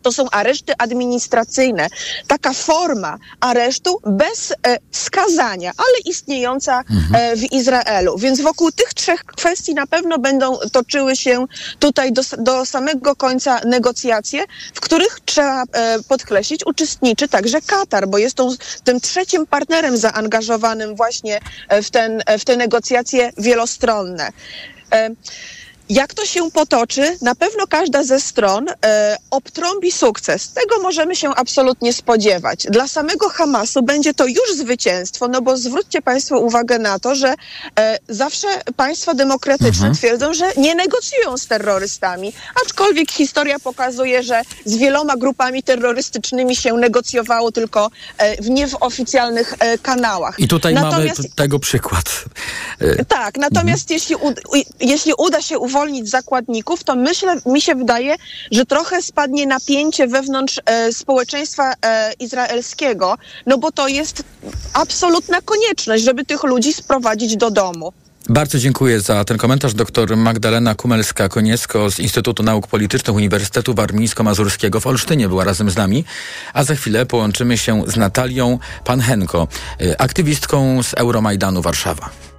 to 0.02 0.12
są 0.12 0.30
areszty 0.30 0.72
administracyjne. 0.78 1.86
Taka 2.26 2.52
forma 2.52 3.18
aresztu 3.40 4.00
bez 4.06 4.52
e, 4.52 4.78
skazania, 4.90 5.72
ale 5.76 5.98
istniejąca 6.04 6.82
e, 7.14 7.36
w 7.36 7.52
Izraelu. 7.52 8.18
Więc 8.18 8.40
wokół 8.40 8.72
tych 8.72 8.94
trzech 8.94 9.24
kwestii 9.24 9.74
na 9.74 9.86
pewno 9.86 10.18
będą 10.18 10.58
toczyły 10.72 11.16
się 11.16 11.46
tutaj 11.78 12.12
do, 12.12 12.22
do 12.38 12.66
samego 12.66 13.16
końca 13.16 13.60
negocjacje, 13.64 14.44
w 14.74 14.80
których 14.80 15.20
trzeba 15.24 15.62
e, 15.62 16.02
podkreślić, 16.08 16.66
uczestniczy 16.66 17.28
także 17.28 17.60
Katar, 17.60 18.08
bo 18.08 18.18
jest 18.18 18.36
tą, 18.36 18.50
tym 18.84 19.00
trzecim 19.00 19.46
partnerem 19.46 19.96
zaangażowanym 19.96 20.96
właśnie 20.96 21.40
e, 21.68 21.82
w, 21.82 21.90
ten, 21.90 22.22
e, 22.26 22.38
w 22.38 22.44
te 22.44 22.56
negocjacje 22.56 23.32
wielostronne. 23.38 24.30
Jak 25.90 26.14
to 26.14 26.26
się 26.26 26.50
potoczy, 26.50 27.16
na 27.22 27.34
pewno 27.34 27.66
każda 27.66 28.02
ze 28.04 28.20
stron 28.20 28.66
e, 28.84 29.16
obtrąbi 29.30 29.92
sukces. 29.92 30.52
Tego 30.52 30.82
możemy 30.82 31.16
się 31.16 31.28
absolutnie 31.36 31.92
spodziewać. 31.92 32.66
Dla 32.70 32.88
samego 32.88 33.28
Hamasu 33.28 33.82
będzie 33.82 34.14
to 34.14 34.26
już 34.26 34.54
zwycięstwo, 34.56 35.28
no 35.28 35.42
bo 35.42 35.56
zwróćcie 35.56 36.02
Państwo 36.02 36.38
uwagę 36.38 36.78
na 36.78 36.98
to, 36.98 37.14
że 37.14 37.34
e, 37.78 37.98
zawsze 38.08 38.46
państwa 38.76 39.14
demokratyczne 39.14 39.94
twierdzą, 39.94 40.34
że 40.34 40.52
nie 40.56 40.74
negocjują 40.74 41.38
z 41.38 41.46
terrorystami, 41.46 42.32
aczkolwiek 42.66 43.12
historia 43.12 43.58
pokazuje, 43.58 44.22
że 44.22 44.42
z 44.64 44.76
wieloma 44.76 45.16
grupami 45.16 45.62
terrorystycznymi 45.62 46.56
się 46.56 46.72
negocjowało 46.72 47.52
tylko 47.52 47.90
e, 48.18 48.42
w 48.42 48.50
nie 48.50 48.68
w 48.68 48.76
oficjalnych 48.80 49.54
e, 49.58 49.78
kanałach. 49.78 50.40
I 50.40 50.48
tutaj 50.48 50.74
Natomiast 50.74 51.18
mamy 51.18 51.30
tego 51.36 51.58
przykład. 51.58 52.04
E, 52.80 53.04
tak, 53.04 53.36
natomiast 53.36 53.90
jeśli, 53.90 54.16
ud, 54.16 54.40
u- 54.48 54.84
jeśli 54.86 55.12
uda 55.18 55.42
się 55.42 55.58
uwolnić 55.58 55.79
zakładników, 56.04 56.84
to 56.84 56.96
myślę, 56.96 57.36
mi 57.46 57.60
się 57.60 57.74
wydaje, 57.74 58.16
że 58.50 58.66
trochę 58.66 59.02
spadnie 59.02 59.46
napięcie 59.46 60.06
wewnątrz 60.06 60.60
e, 60.66 60.92
społeczeństwa 60.92 61.72
e, 61.72 62.12
izraelskiego, 62.12 63.18
no 63.46 63.58
bo 63.58 63.72
to 63.72 63.88
jest 63.88 64.22
absolutna 64.74 65.40
konieczność, 65.40 66.04
żeby 66.04 66.24
tych 66.24 66.44
ludzi 66.44 66.72
sprowadzić 66.72 67.36
do 67.36 67.50
domu. 67.50 67.92
Bardzo 68.28 68.58
dziękuję 68.58 69.00
za 69.00 69.24
ten 69.24 69.38
komentarz. 69.38 69.74
Doktor 69.74 70.16
Magdalena 70.16 70.74
Kumelska-Koniecko 70.74 71.90
z 71.90 72.00
Instytutu 72.00 72.42
Nauk 72.42 72.66
Politycznych 72.66 73.16
Uniwersytetu 73.16 73.74
Warmińsko-Mazurskiego 73.74 74.80
w 74.80 74.86
Olsztynie 74.86 75.28
była 75.28 75.44
razem 75.44 75.70
z 75.70 75.76
nami. 75.76 76.04
A 76.54 76.64
za 76.64 76.74
chwilę 76.74 77.06
połączymy 77.06 77.58
się 77.58 77.82
z 77.86 77.96
Natalią 77.96 78.58
Panhenko, 78.84 79.48
y, 79.82 79.98
aktywistką 79.98 80.82
z 80.82 80.94
Euromajdanu 80.94 81.62
Warszawa. 81.62 82.29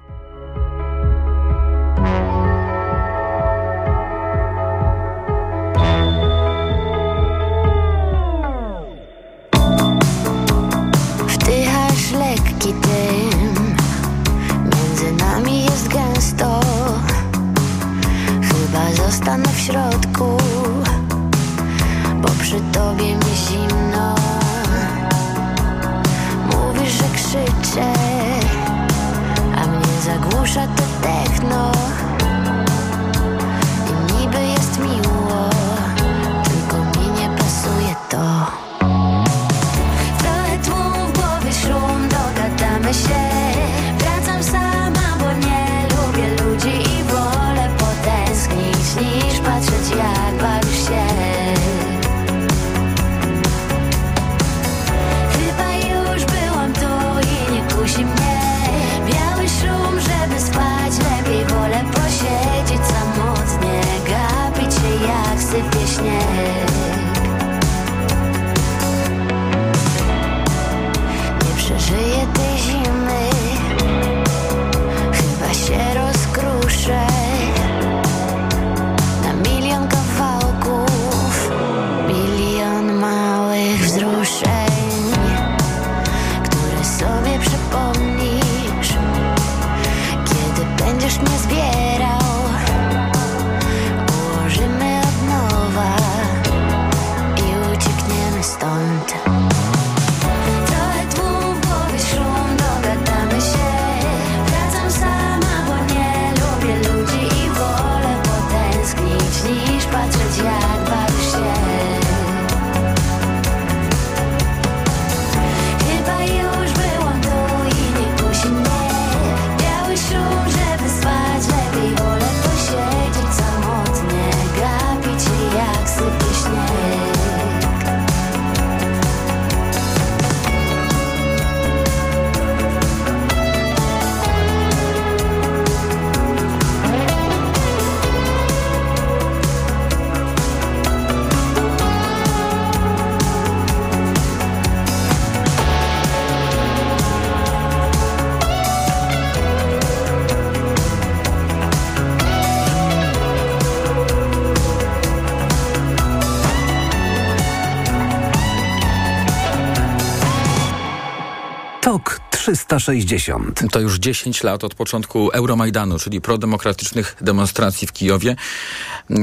360. 162.82 163.72
To 163.72 163.80
już 163.80 163.98
10 163.98 164.42
lat 164.42 164.64
od 164.64 164.74
początku 164.74 165.30
Euromajdanu, 165.30 165.98
czyli 165.98 166.20
prodemokratycznych 166.20 167.16
demonstracji 167.20 167.88
w 167.88 167.92
Kijowie, 167.92 168.36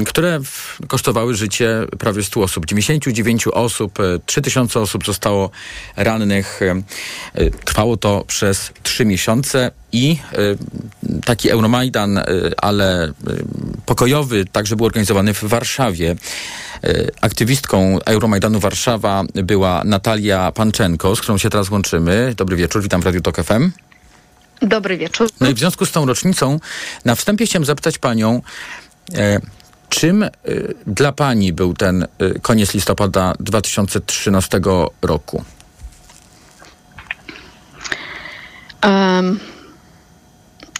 które 0.06 0.40
kosztowały 0.88 1.34
życie 1.34 1.86
prawie 1.98 2.22
100 2.22 2.42
osób. 2.42 2.66
99 2.66 3.46
osób, 3.46 4.00
e, 4.00 4.18
3000 4.26 4.80
osób 4.80 5.06
zostało 5.06 5.50
rannych. 5.96 6.60
E, 6.62 6.82
e, 7.34 7.50
Trwało 7.50 7.96
to 7.96 8.24
przez 8.26 8.72
3 8.82 9.04
miesiące 9.04 9.70
i 9.92 10.18
e, 10.32 10.36
taki 11.24 11.50
Euromajdan, 11.50 12.18
e, 12.18 12.24
ale 12.56 13.04
e, 13.04 13.12
pokojowy, 13.86 14.44
także 14.44 14.76
był 14.76 14.86
organizowany 14.86 15.34
w 15.34 15.44
Warszawie. 15.44 16.16
E, 16.84 17.06
Aktywistką 17.20 17.98
Euromajdanu 18.06 18.60
Warszawa 18.60 19.24
była 19.34 19.82
Natalia 19.84 20.52
Panczenko, 20.52 21.16
z 21.16 21.20
którą 21.20 21.38
się 21.38 21.50
teraz 21.50 21.70
łączymy. 21.70 22.34
Dobry 22.36 22.56
wieczór, 22.56 22.82
witam 22.82 23.02
w 23.02 23.04
Radiu 23.04 23.20
Tok 23.20 23.36
FM. 23.36 23.70
Dobry 24.62 24.96
wieczór. 24.96 25.28
No 25.40 25.50
i 25.50 25.54
w 25.54 25.58
związku 25.58 25.86
z 25.86 25.92
tą 25.92 26.06
rocznicą, 26.06 26.60
na 27.04 27.14
wstępie 27.14 27.46
chciałem 27.46 27.64
zapytać 27.64 27.98
panią, 27.98 28.42
e, 29.14 29.40
czym 29.88 30.22
e, 30.22 30.30
dla 30.86 31.12
pani 31.12 31.52
był 31.52 31.74
ten 31.74 32.02
e, 32.02 32.38
koniec 32.42 32.74
listopada 32.74 33.34
2013 33.40 34.60
roku? 35.02 35.44
Em, 38.80 39.38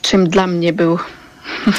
czym 0.02 0.28
dla 0.28 0.46
mnie 0.46 0.72
był? 0.72 0.98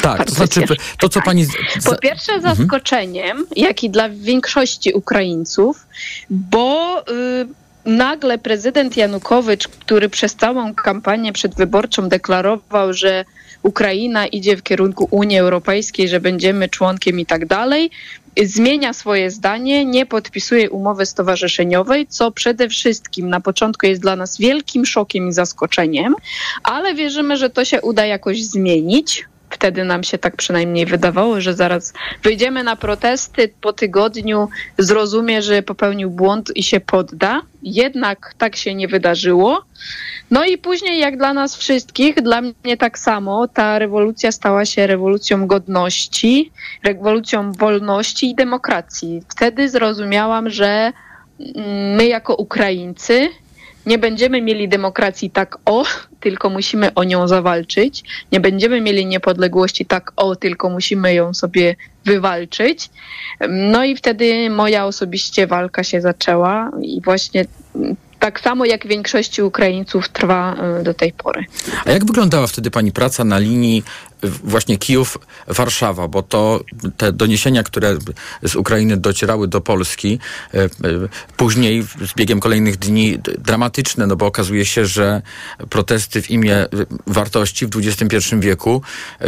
Tak, 0.02 0.26
to 0.26 0.36
znaczy 0.36 0.62
to, 1.00 1.10
co 1.10 1.22
pani... 1.22 1.46
Po 1.86 1.96
pierwsze 1.96 2.34
Mhm. 2.34 2.56
zaskoczeniem, 2.56 3.46
jak 3.56 3.84
i 3.84 3.90
dla 3.90 4.10
większości 4.10 4.94
Ukraińców, 4.94 5.88
bo 6.30 7.00
y, 7.02 7.48
nagle 7.86 8.38
prezydent 8.38 8.98
Janukowycz, 8.98 9.68
który 9.68 10.10
przez 10.10 10.36
całą 10.36 10.74
kampanię 10.74 11.34
przedwyborczą 11.34 12.10
deklarował, 12.10 12.94
że 12.94 13.26
Ukraina 13.64 14.28
idzie 14.28 14.58
w 14.58 14.64
kierunku 14.64 15.08
Unii 15.12 15.38
Europejskiej, 15.38 16.10
że 16.10 16.20
będziemy 16.20 16.70
członkiem 16.70 17.20
i 17.20 17.26
tak 17.26 17.46
dalej, 17.46 17.92
zmienia 18.44 18.94
swoje 18.94 19.32
zdanie, 19.32 19.86
nie 19.86 20.06
podpisuje 20.06 20.70
umowy 20.70 21.06
stowarzyszeniowej, 21.06 22.08
co 22.08 22.32
przede 22.32 22.70
wszystkim 22.70 23.30
na 23.30 23.42
początku 23.42 23.86
jest 23.86 24.02
dla 24.02 24.16
nas 24.16 24.38
wielkim 24.38 24.86
szokiem 24.86 25.28
i 25.30 25.34
zaskoczeniem, 25.34 26.16
ale 26.64 26.96
wierzymy, 26.96 27.38
że 27.38 27.50
to 27.50 27.66
się 27.66 27.82
uda 27.82 28.06
jakoś 28.06 28.44
zmienić. 28.46 29.26
Wtedy 29.52 29.84
nam 29.84 30.04
się 30.04 30.18
tak 30.18 30.36
przynajmniej 30.36 30.86
wydawało, 30.86 31.42
że 31.42 31.54
zaraz 31.54 31.94
wyjdziemy 32.24 32.64
na 32.64 32.76
protesty, 32.76 33.54
po 33.62 33.74
tygodniu 33.74 34.50
zrozumie, 34.78 35.42
że 35.42 35.64
popełnił 35.64 36.10
błąd 36.10 36.52
i 36.56 36.64
się 36.64 36.80
podda. 36.80 37.42
Jednak 37.64 38.34
tak 38.38 38.56
się 38.56 38.76
nie 38.76 38.88
wydarzyło. 38.88 39.66
No 40.32 40.46
i 40.46 40.58
później, 40.58 41.00
jak 41.00 41.18
dla 41.18 41.34
nas 41.34 41.56
wszystkich, 41.56 42.22
dla 42.22 42.42
mnie 42.42 42.78
tak 42.78 43.00
samo, 43.00 43.48
ta 43.48 43.80
rewolucja 43.80 44.32
stała 44.32 44.66
się 44.66 44.88
rewolucją 44.88 45.48
godności, 45.48 46.52
rewolucją 46.84 47.52
wolności 47.52 48.30
i 48.30 48.36
demokracji. 48.36 49.24
Wtedy 49.30 49.70
zrozumiałam, 49.70 50.50
że 50.50 50.92
mm, 51.40 51.96
my 51.96 52.08
jako 52.08 52.36
Ukraińcy 52.36 53.30
nie 53.86 53.98
będziemy 53.98 54.42
mieli 54.42 54.70
demokracji 54.70 55.30
tak 55.30 55.58
o, 55.66 55.84
tylko 56.20 56.50
musimy 56.50 56.94
o 56.94 57.04
nią 57.04 57.28
zawalczyć. 57.28 58.04
Nie 58.32 58.40
będziemy 58.40 58.82
mieli 58.82 59.06
niepodległości 59.06 59.86
tak 59.86 60.12
o, 60.16 60.36
tylko 60.36 60.70
musimy 60.70 61.14
ją 61.14 61.34
sobie 61.34 61.76
wywalczyć. 62.06 62.90
No 63.50 63.86
i 63.86 63.96
wtedy 63.96 64.50
moja 64.50 64.86
osobiście 64.86 65.48
walka 65.48 65.84
się 65.84 66.02
zaczęła 66.02 66.72
i 66.82 67.02
właśnie 67.02 67.46
mm, 67.76 67.96
tak 68.20 68.40
samo 68.40 68.66
jak 68.66 68.88
większości 68.88 69.42
Ukraińców 69.42 70.10
trwa 70.10 70.56
y, 70.80 70.84
do 70.84 70.94
tej 70.94 71.14
pory. 71.14 71.46
A 71.86 71.92
jak 71.92 72.06
wyglądała 72.06 72.48
wtedy 72.48 72.72
pani 72.72 72.92
praca 72.92 73.24
na 73.24 73.40
linii 73.40 73.84
właśnie 74.24 74.78
Kijów-Warszawa? 74.78 76.08
Bo 76.08 76.24
to 76.24 76.60
te 76.98 77.12
doniesienia, 77.12 77.64
które 77.64 77.98
z 78.44 78.56
Ukrainy 78.56 78.98
docierały 78.98 79.48
do 79.48 79.62
Polski, 79.62 80.20
y, 80.54 80.58
y, 80.58 80.70
później 81.38 81.84
z 81.84 82.14
biegiem 82.14 82.40
kolejnych 82.40 82.78
dni 82.78 83.20
dramatyczne, 83.38 84.08
no 84.08 84.16
bo 84.16 84.26
okazuje 84.26 84.66
się, 84.66 84.86
że 84.86 85.22
protesty 85.70 86.22
w 86.22 86.32
imię 86.32 86.66
y, 86.66 86.68
wartości 87.08 87.68
w 87.68 87.70
XXI 87.76 88.36
wieku 88.40 88.82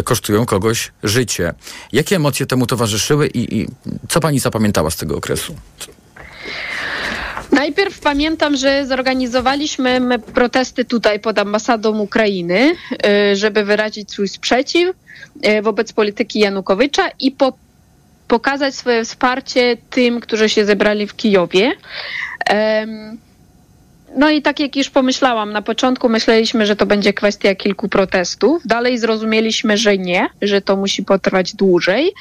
kosztują 0.04 0.46
kogoś 0.46 0.92
życie. 1.04 1.54
Jakie 1.92 2.16
emocje 2.16 2.46
temu 2.46 2.66
towarzyszyły 2.66 3.28
i, 3.28 3.60
i 3.60 3.68
co 4.10 4.20
pani 4.20 4.40
zapamiętała 4.40 4.90
z 4.90 4.96
tego 4.96 5.18
okresu? 5.18 5.56
Najpierw 7.54 8.00
pamiętam, 8.00 8.56
że 8.56 8.86
zorganizowaliśmy 8.86 10.20
protesty 10.20 10.86
tutaj 10.86 11.20
pod 11.20 11.40
ambasadą 11.40 12.00
Ukrainy, 12.00 12.76
y, 13.32 13.36
żeby 13.36 13.64
wyrazić 13.64 14.12
swój 14.12 14.28
sprzeciw 14.28 14.96
y, 15.46 15.62
wobec 15.62 15.94
polityki 15.94 16.40
Janukowycza 16.40 17.10
i 17.20 17.32
po, 17.32 17.54
pokazać 18.28 18.76
swoje 18.76 19.06
wsparcie 19.06 19.78
tym, 19.90 20.20
którzy 20.20 20.50
się 20.50 20.66
zebrali 20.66 21.08
w 21.08 21.16
Kijowie. 21.16 21.72
No 24.16 24.30
i 24.30 24.42
tak 24.42 24.60
jak 24.60 24.76
już 24.76 24.90
pomyślałam, 24.90 25.52
na 25.54 25.62
początku 25.62 26.10
myśleliśmy, 26.10 26.66
że 26.66 26.76
to 26.76 26.86
będzie 26.86 27.14
kwestia 27.14 27.56
kilku 27.56 27.90
protestów. 27.90 28.62
Dalej 28.66 28.98
zrozumieliśmy, 28.98 29.78
że 29.78 29.98
nie, 29.98 30.28
że 30.42 30.62
to 30.62 30.76
musi 30.76 31.04
potrwać 31.04 31.56
dłużej. 31.56 32.12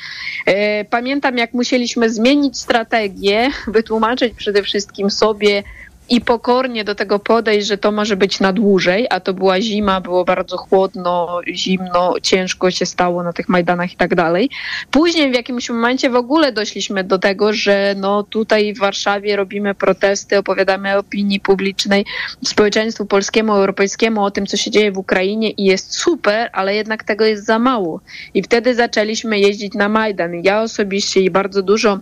E, 0.47 0.85
Pamiętam, 0.85 1.39
jak 1.39 1.55
musieliśmy 1.55 2.11
zmienić 2.11 2.59
strategię, 2.59 3.51
wytłumaczyć 3.67 4.35
przede 4.35 4.63
wszystkim 4.63 5.11
sobie 5.11 5.63
i 6.09 6.21
pokornie 6.21 6.85
do 6.85 6.95
tego 6.95 7.19
podejść, 7.19 7.67
że 7.67 7.79
to 7.79 7.93
może 7.93 8.17
być 8.17 8.41
na 8.41 8.53
dłużej, 8.53 9.07
a 9.11 9.21
to 9.21 9.35
była 9.35 9.61
zima, 9.61 10.01
było 10.01 10.25
bardzo 10.25 10.57
chłodno, 10.57 11.41
zimno, 11.55 12.15
ciężko 12.23 12.71
się 12.71 12.87
stało 12.87 13.23
na 13.23 13.33
tych 13.33 13.49
Majdanach 13.49 13.93
i 13.93 13.97
tak 13.97 14.15
dalej. 14.15 14.51
Później 14.91 15.31
w 15.31 15.35
jakimś 15.35 15.71
momencie 15.71 16.11
w 16.11 16.17
ogóle 16.17 16.53
doszliśmy 16.53 17.05
do 17.05 17.19
tego, 17.19 17.53
że 17.53 17.95
no 17.97 18.23
tutaj 18.23 18.75
w 18.75 18.79
Warszawie 18.79 19.37
robimy 19.37 19.75
protesty, 19.75 20.39
opowiadamy 20.39 20.99
opinii 20.99 21.41
publicznej, 21.41 22.05
społeczeństwu 22.45 23.07
polskiemu, 23.07 23.53
europejskiemu 23.53 24.25
o 24.25 24.31
tym, 24.31 24.47
co 24.47 24.57
się 24.57 24.71
dzieje 24.71 24.93
w 24.93 24.99
Ukrainie 24.99 25.51
i 25.51 25.65
jest 25.65 25.95
super, 25.95 26.51
ale 26.53 26.75
jednak 26.75 27.05
tego 27.05 27.25
jest 27.25 27.45
za 27.45 27.59
mało. 27.59 28.01
I 28.35 28.43
wtedy 28.43 28.75
zaczęliśmy 28.75 29.39
jeździć 29.39 29.75
na 29.75 29.89
Majdan. 29.89 30.35
Ja 30.45 30.63
osobiście 30.63 31.21
i 31.21 31.31
bardzo 31.31 31.63
dużo 31.63 31.99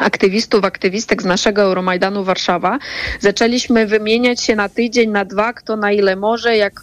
aktywistów, 0.00 0.64
aktywistek 0.64 1.22
z 1.22 1.24
naszego 1.24 1.62
Euromajdanu 1.62 2.24
Warszawa. 2.24 2.78
Zaczęliśmy 3.20 3.86
wymieniać 3.86 4.40
się 4.40 4.56
na 4.56 4.68
tydzień, 4.68 5.10
na 5.10 5.24
dwa, 5.24 5.52
kto 5.52 5.76
na 5.76 5.92
ile 5.92 6.16
może, 6.16 6.56
jak 6.56 6.80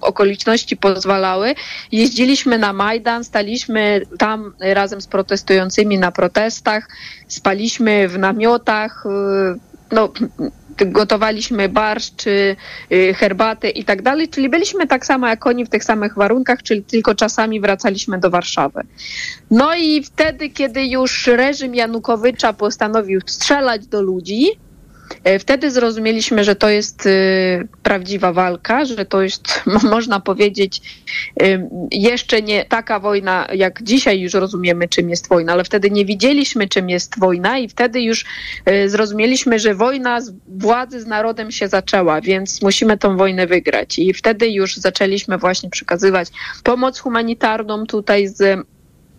okoliczności 0.00 0.76
pozwalały. 0.76 1.54
Jeździliśmy 1.92 2.58
na 2.58 2.72
Majdan, 2.72 3.24
staliśmy 3.24 4.02
tam 4.18 4.52
razem 4.60 5.00
z 5.00 5.06
protestującymi 5.06 5.98
na 5.98 6.12
protestach, 6.12 6.88
spaliśmy 7.28 8.08
w 8.08 8.18
namiotach, 8.18 9.04
y, 9.06 9.58
no, 9.92 10.12
gotowaliśmy 10.86 11.68
barszcz, 11.68 12.26
y, 12.26 12.56
herbatę 13.14 13.70
i 13.70 13.84
tak 13.84 14.02
dalej, 14.02 14.28
czyli 14.28 14.48
byliśmy 14.48 14.86
tak 14.86 15.06
samo 15.06 15.28
jak 15.28 15.46
oni 15.46 15.64
w 15.64 15.68
tych 15.68 15.84
samych 15.84 16.14
warunkach, 16.14 16.62
czyli 16.62 16.82
tylko 16.82 17.14
czasami 17.14 17.60
wracaliśmy 17.60 18.18
do 18.18 18.30
Warszawy. 18.30 18.80
No 19.50 19.74
i 19.74 20.02
wtedy, 20.02 20.50
kiedy 20.50 20.86
już 20.86 21.26
reżim 21.26 21.74
Janukowycza 21.74 22.52
postanowił 22.52 23.20
strzelać 23.26 23.86
do 23.86 24.02
ludzi, 24.02 24.46
wtedy 25.38 25.70
zrozumieliśmy, 25.70 26.44
że 26.44 26.56
to 26.56 26.68
jest 26.68 27.06
y, 27.06 27.68
prawdziwa 27.82 28.32
walka, 28.32 28.84
że 28.84 29.04
to 29.04 29.22
jest, 29.22 29.42
mo- 29.66 29.90
można 29.90 30.20
powiedzieć, 30.20 30.80
y, 31.42 31.68
jeszcze 31.90 32.42
nie 32.42 32.64
taka 32.64 33.00
wojna, 33.00 33.48
jak 33.54 33.82
dzisiaj 33.82 34.20
już 34.20 34.34
rozumiemy, 34.34 34.88
czym 34.88 35.10
jest 35.10 35.28
wojna, 35.28 35.52
ale 35.52 35.64
wtedy 35.64 35.90
nie 35.90 36.04
widzieliśmy, 36.04 36.68
czym 36.68 36.90
jest 36.90 37.18
wojna 37.18 37.58
i 37.58 37.68
wtedy 37.68 38.00
już 38.00 38.24
y, 38.68 38.88
zrozumieliśmy, 38.88 39.58
że 39.58 39.74
wojna 39.74 40.20
z 40.20 40.32
władzy 40.48 41.00
z 41.00 41.06
narodem 41.06 41.50
się 41.50 41.68
zaczęła, 41.68 42.20
więc 42.20 42.62
musimy 42.62 42.98
tą 42.98 43.16
wojnę 43.16 43.46
wygrać. 43.46 43.98
I 43.98 44.14
wtedy 44.14 44.50
już 44.50 44.76
zaczęliśmy 44.76 45.38
właśnie 45.38 45.70
przekazywać 45.70 46.28
pomoc 46.62 46.98
humanitarną 46.98 47.86
tutaj 47.86 48.28
z 48.28 48.66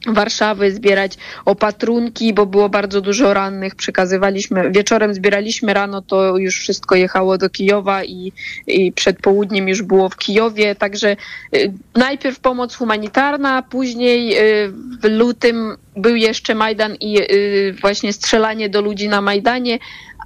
Warszawy, 0.07 0.71
zbierać 0.71 1.17
opatrunki, 1.45 2.33
bo 2.33 2.45
było 2.45 2.69
bardzo 2.69 3.01
dużo 3.01 3.33
rannych. 3.33 3.75
Przekazywaliśmy, 3.75 4.71
wieczorem 4.71 5.13
zbieraliśmy, 5.13 5.73
rano 5.73 6.01
to 6.01 6.37
już 6.37 6.59
wszystko 6.59 6.95
jechało 6.95 7.37
do 7.37 7.49
Kijowa 7.49 8.03
i, 8.03 8.31
i 8.67 8.91
przed 8.91 9.19
południem 9.19 9.69
już 9.69 9.81
było 9.81 10.09
w 10.09 10.17
Kijowie. 10.17 10.75
Także 10.75 11.15
y, 11.55 11.73
najpierw 11.95 12.39
pomoc 12.39 12.75
humanitarna, 12.75 13.61
później 13.61 14.37
y, 14.37 14.71
w 15.01 15.05
lutym 15.09 15.77
był 15.95 16.15
jeszcze 16.15 16.55
Majdan 16.55 16.95
i 16.99 17.21
y, 17.21 17.75
właśnie 17.81 18.13
strzelanie 18.13 18.69
do 18.69 18.81
ludzi 18.81 19.07
na 19.07 19.21
Majdanie. 19.21 19.79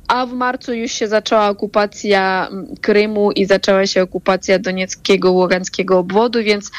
A 0.07 0.25
w 0.25 0.33
marcu 0.33 0.73
już 0.73 0.91
się 0.91 1.07
zaczęła 1.07 1.49
okupacja 1.49 2.47
mm, 2.51 2.75
Krymu 2.81 3.31
i 3.31 3.45
zaczęła 3.45 3.87
się 3.87 4.01
okupacja 4.01 4.59
Donieckiego, 4.59 5.31
Ługańskiego 5.31 5.99
obwodu, 5.99 6.43
więc 6.43 6.71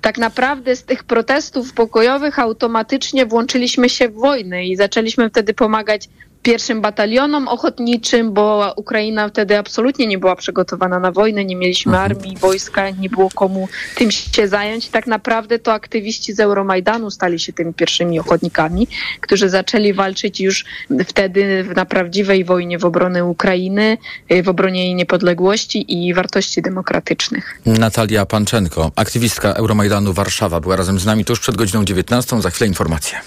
tak 0.00 0.18
naprawdę 0.18 0.76
z 0.76 0.84
tych 0.84 1.04
protestów 1.04 1.72
pokojowych 1.72 2.38
automatycznie 2.38 3.26
włączyliśmy 3.26 3.88
się 3.88 4.08
w 4.08 4.14
wojnę 4.14 4.66
i 4.66 4.76
zaczęliśmy 4.76 5.30
wtedy 5.30 5.54
pomagać 5.54 6.08
pierwszym 6.44 6.80
batalionom 6.80 7.48
ochotniczym, 7.48 8.32
bo 8.32 8.72
Ukraina 8.76 9.28
wtedy 9.28 9.58
absolutnie 9.58 10.06
nie 10.06 10.18
była 10.18 10.36
przygotowana 10.36 10.98
na 10.98 11.12
wojnę, 11.12 11.44
nie 11.44 11.56
mieliśmy 11.56 11.98
armii, 11.98 12.36
wojska, 12.36 12.90
nie 12.90 13.10
było 13.10 13.30
komu 13.30 13.68
tym 13.94 14.10
się 14.10 14.48
zająć. 14.48 14.86
I 14.86 14.90
tak 14.90 15.06
naprawdę 15.06 15.58
to 15.58 15.72
aktywiści 15.72 16.32
z 16.32 16.40
Euromajdanu 16.40 17.10
stali 17.10 17.38
się 17.38 17.52
tymi 17.52 17.74
pierwszymi 17.74 18.20
ochotnikami, 18.20 18.88
którzy 19.20 19.48
zaczęli 19.48 19.92
walczyć 19.92 20.40
już 20.40 20.64
wtedy 21.06 21.64
na 21.76 21.84
prawdziwej 21.84 22.44
wojnie 22.44 22.78
w 22.78 22.84
obronę 22.84 23.24
Ukrainy, 23.24 23.98
y, 24.32 24.42
w 24.42 24.48
obronie 24.48 24.84
jej 24.84 24.94
niepodległości 24.94 26.06
i 26.06 26.14
wartości 26.14 26.62
demokratycznych. 26.62 27.60
Natalia 27.66 28.26
Panczenko, 28.26 28.92
aktywistka 28.96 29.52
Euromajdanu 29.52 30.12
Warszawa, 30.12 30.60
była 30.60 30.76
razem 30.76 30.98
z 30.98 31.06
nami 31.06 31.24
tuż 31.24 31.40
przed 31.40 31.56
godziną 31.56 31.84
19. 31.84 32.42
Za 32.42 32.50
chwilę 32.50 32.68
informacje. 32.68 33.18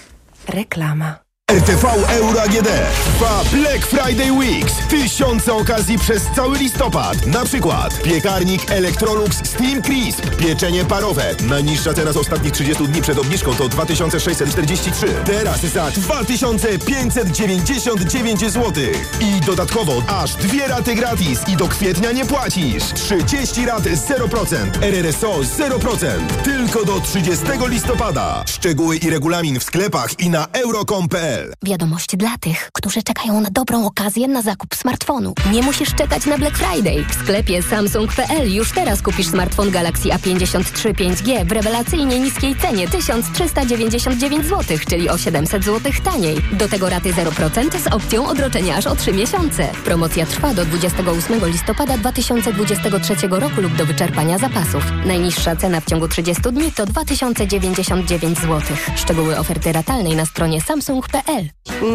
Reklama. 0.48 1.27
RTV 1.52 1.84
Euro 2.08 2.42
AGD 2.42 2.68
trwa 3.04 3.42
Black 3.52 3.86
Friday 3.86 4.32
Weeks. 4.32 4.72
Tysiące 4.88 5.54
okazji 5.54 5.98
przez 5.98 6.22
cały 6.36 6.58
listopad. 6.58 7.26
Na 7.26 7.44
przykład 7.44 8.02
piekarnik 8.02 8.70
Electrolux 8.70 9.36
Steam 9.36 9.82
Crisp. 9.82 10.36
Pieczenie 10.36 10.84
parowe. 10.84 11.34
Najniższa 11.48 11.94
cena 11.94 12.12
z 12.12 12.16
ostatnich 12.16 12.52
30 12.52 12.88
dni 12.88 13.02
przed 13.02 13.18
obniżką 13.18 13.54
to 13.54 13.68
2643. 13.68 15.06
Teraz 15.24 15.60
za 15.60 15.90
2599 15.90 18.40
zł. 18.40 18.72
I 19.20 19.40
dodatkowo 19.40 20.02
aż 20.08 20.34
dwie 20.34 20.68
raty 20.68 20.94
gratis 20.94 21.40
i 21.48 21.56
do 21.56 21.68
kwietnia 21.68 22.12
nie 22.12 22.26
płacisz. 22.26 22.84
30 22.94 23.66
rat 23.66 23.82
0%. 23.82 24.56
RRSO 24.82 25.40
0%. 25.58 26.06
Tylko 26.44 26.84
do 26.84 27.00
30 27.00 27.44
listopada. 27.66 28.44
Szczegóły 28.46 28.96
i 28.96 29.10
regulamin 29.10 29.60
w 29.60 29.64
sklepach 29.64 30.20
i 30.20 30.30
na 30.30 30.46
euro.com.pl 30.52 31.37
Wiadomość 31.62 32.16
dla 32.16 32.38
tych, 32.40 32.70
którzy 32.72 33.02
czekają 33.02 33.40
na 33.40 33.48
dobrą 33.50 33.86
okazję 33.86 34.28
na 34.28 34.42
zakup 34.42 34.74
smartfonu. 34.74 35.34
Nie 35.52 35.62
musisz 35.62 35.94
czekać 35.94 36.26
na 36.26 36.38
Black 36.38 36.56
Friday. 36.58 37.04
W 37.04 37.14
sklepie 37.14 37.62
Samsung.pl 37.62 38.54
już 38.54 38.72
teraz 38.72 39.02
kupisz 39.02 39.26
smartfon 39.26 39.70
Galaxy 39.70 40.08
A53 40.08 40.94
5G 40.94 41.44
w 41.44 41.52
rewelacyjnie 41.52 42.20
niskiej 42.20 42.56
cenie 42.56 42.88
1399 42.88 44.46
zł, 44.46 44.78
czyli 44.88 45.08
o 45.08 45.18
700 45.18 45.64
zł 45.64 45.92
taniej. 46.04 46.36
Do 46.52 46.68
tego 46.68 46.88
raty 46.88 47.12
0% 47.12 47.78
z 47.78 47.86
opcją 47.86 48.26
odroczenia 48.26 48.76
aż 48.76 48.86
o 48.86 48.96
3 48.96 49.12
miesiące. 49.12 49.68
Promocja 49.84 50.26
trwa 50.26 50.54
do 50.54 50.64
28 50.64 51.46
listopada 51.46 51.98
2023 51.98 53.14
roku 53.30 53.60
lub 53.60 53.76
do 53.76 53.86
wyczerpania 53.86 54.38
zapasów. 54.38 54.84
Najniższa 55.06 55.56
cena 55.56 55.80
w 55.80 55.84
ciągu 55.84 56.08
30 56.08 56.42
dni 56.42 56.72
to 56.72 56.86
2099 56.86 58.38
zł. 58.38 58.60
Szczegóły 58.96 59.38
oferty 59.38 59.72
ratalnej 59.72 60.16
na 60.16 60.26
stronie 60.26 60.60
samsung.pl. 60.60 61.27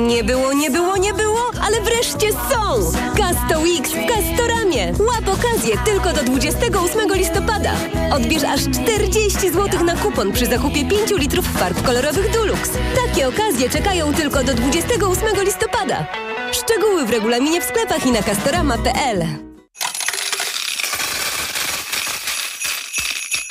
Nie 0.08 0.24
było, 0.24 0.54
nie 0.54 0.72
było, 0.72 0.98
nie 0.98 1.14
było, 1.14 1.52
ale 1.62 1.82
wreszcie 1.82 2.32
są! 2.32 2.92
Casto 3.18 3.60
Weeks 3.60 3.92
w 3.92 4.06
Castoramie. 4.08 4.94
Łap 5.00 5.40
okazję 5.40 5.78
tylko 5.86 6.14
do 6.14 6.24
28 6.24 7.14
listopada. 7.14 7.72
Odbierz 8.12 8.44
aż 8.44 8.62
40 8.62 9.50
zł 9.52 9.84
na 9.84 9.96
kupon 9.96 10.32
przy 10.32 10.46
zakupie 10.46 10.86
5 10.86 11.12
litrów 11.18 11.46
farb 11.48 11.82
kolorowych 11.82 12.32
Dulux. 12.32 12.70
Takie 13.06 13.28
okazje 13.28 13.70
czekają 13.70 14.14
tylko 14.14 14.44
do 14.44 14.54
28 14.54 15.44
listopada. 15.46 16.08
Szczegóły 16.52 17.06
w 17.06 17.10
regulaminie 17.10 17.62
w 17.62 17.64
sklepach 17.64 18.06
i 18.06 18.12
na 18.12 18.24
castorama.pl. 18.24 19.53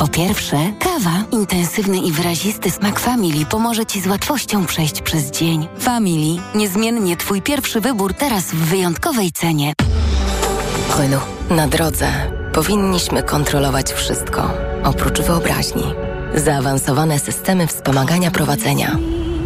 Po 0.00 0.08
pierwsze, 0.08 0.56
kawa. 0.78 1.24
Intensywny 1.32 1.98
i 1.98 2.12
wyrazisty 2.12 2.70
smak 2.70 3.00
Family 3.00 3.46
pomoże 3.46 3.86
Ci 3.86 4.00
z 4.00 4.06
łatwością 4.06 4.66
przejść 4.66 5.02
przez 5.02 5.30
dzień. 5.30 5.68
Family. 5.78 6.42
Niezmiennie 6.54 7.16
Twój 7.16 7.42
pierwszy 7.42 7.80
wybór 7.80 8.14
teraz 8.14 8.44
w 8.44 8.56
wyjątkowej 8.56 9.32
cenie. 9.32 9.72
Renault. 10.98 11.24
Na 11.50 11.68
drodze 11.68 12.06
powinniśmy 12.52 13.22
kontrolować 13.22 13.92
wszystko, 13.92 14.50
oprócz 14.84 15.20
wyobraźni. 15.20 15.84
Zaawansowane 16.34 17.18
systemy 17.18 17.66
wspomagania 17.66 18.30
prowadzenia. 18.30 18.98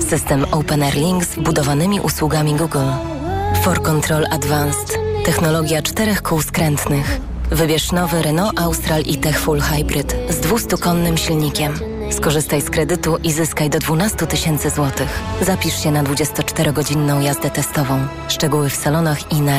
System 0.09 0.47
OpenAir 0.51 0.95
Link 0.95 1.25
z 1.25 1.35
wbudowanymi 1.35 2.01
usługami 2.01 2.55
Google. 2.55 2.91
For 3.63 3.83
Control 3.83 4.27
Advanced. 4.31 4.99
Technologia 5.25 5.83
czterech 5.83 6.23
kół 6.23 6.43
skrętnych. 6.43 7.21
Wybierz 7.51 7.93
nowy 7.93 8.23
Renault 8.23 8.61
Austral 8.61 9.01
e-Tech 9.01 9.41
Full 9.41 9.61
Hybrid 9.61 10.17
z 10.29 10.41
200-konnym 10.41 11.17
silnikiem. 11.17 11.75
Skorzystaj 12.11 12.63
z 12.63 12.71
kredytu 12.71 13.17
i 13.23 13.33
zyskaj 13.33 13.71
do 13.71 13.79
12 13.79 14.27
tysięcy 14.27 14.71
złotych. 14.71 15.21
Zapisz 15.41 15.83
się 15.83 15.91
na 15.91 16.05
24-godzinną 16.05 17.21
jazdę 17.21 17.51
testową. 17.51 18.07
Szczegóły 18.29 18.71
w 18.71 18.77
salonach 18.77 19.33
i 19.33 19.41
na 19.41 19.53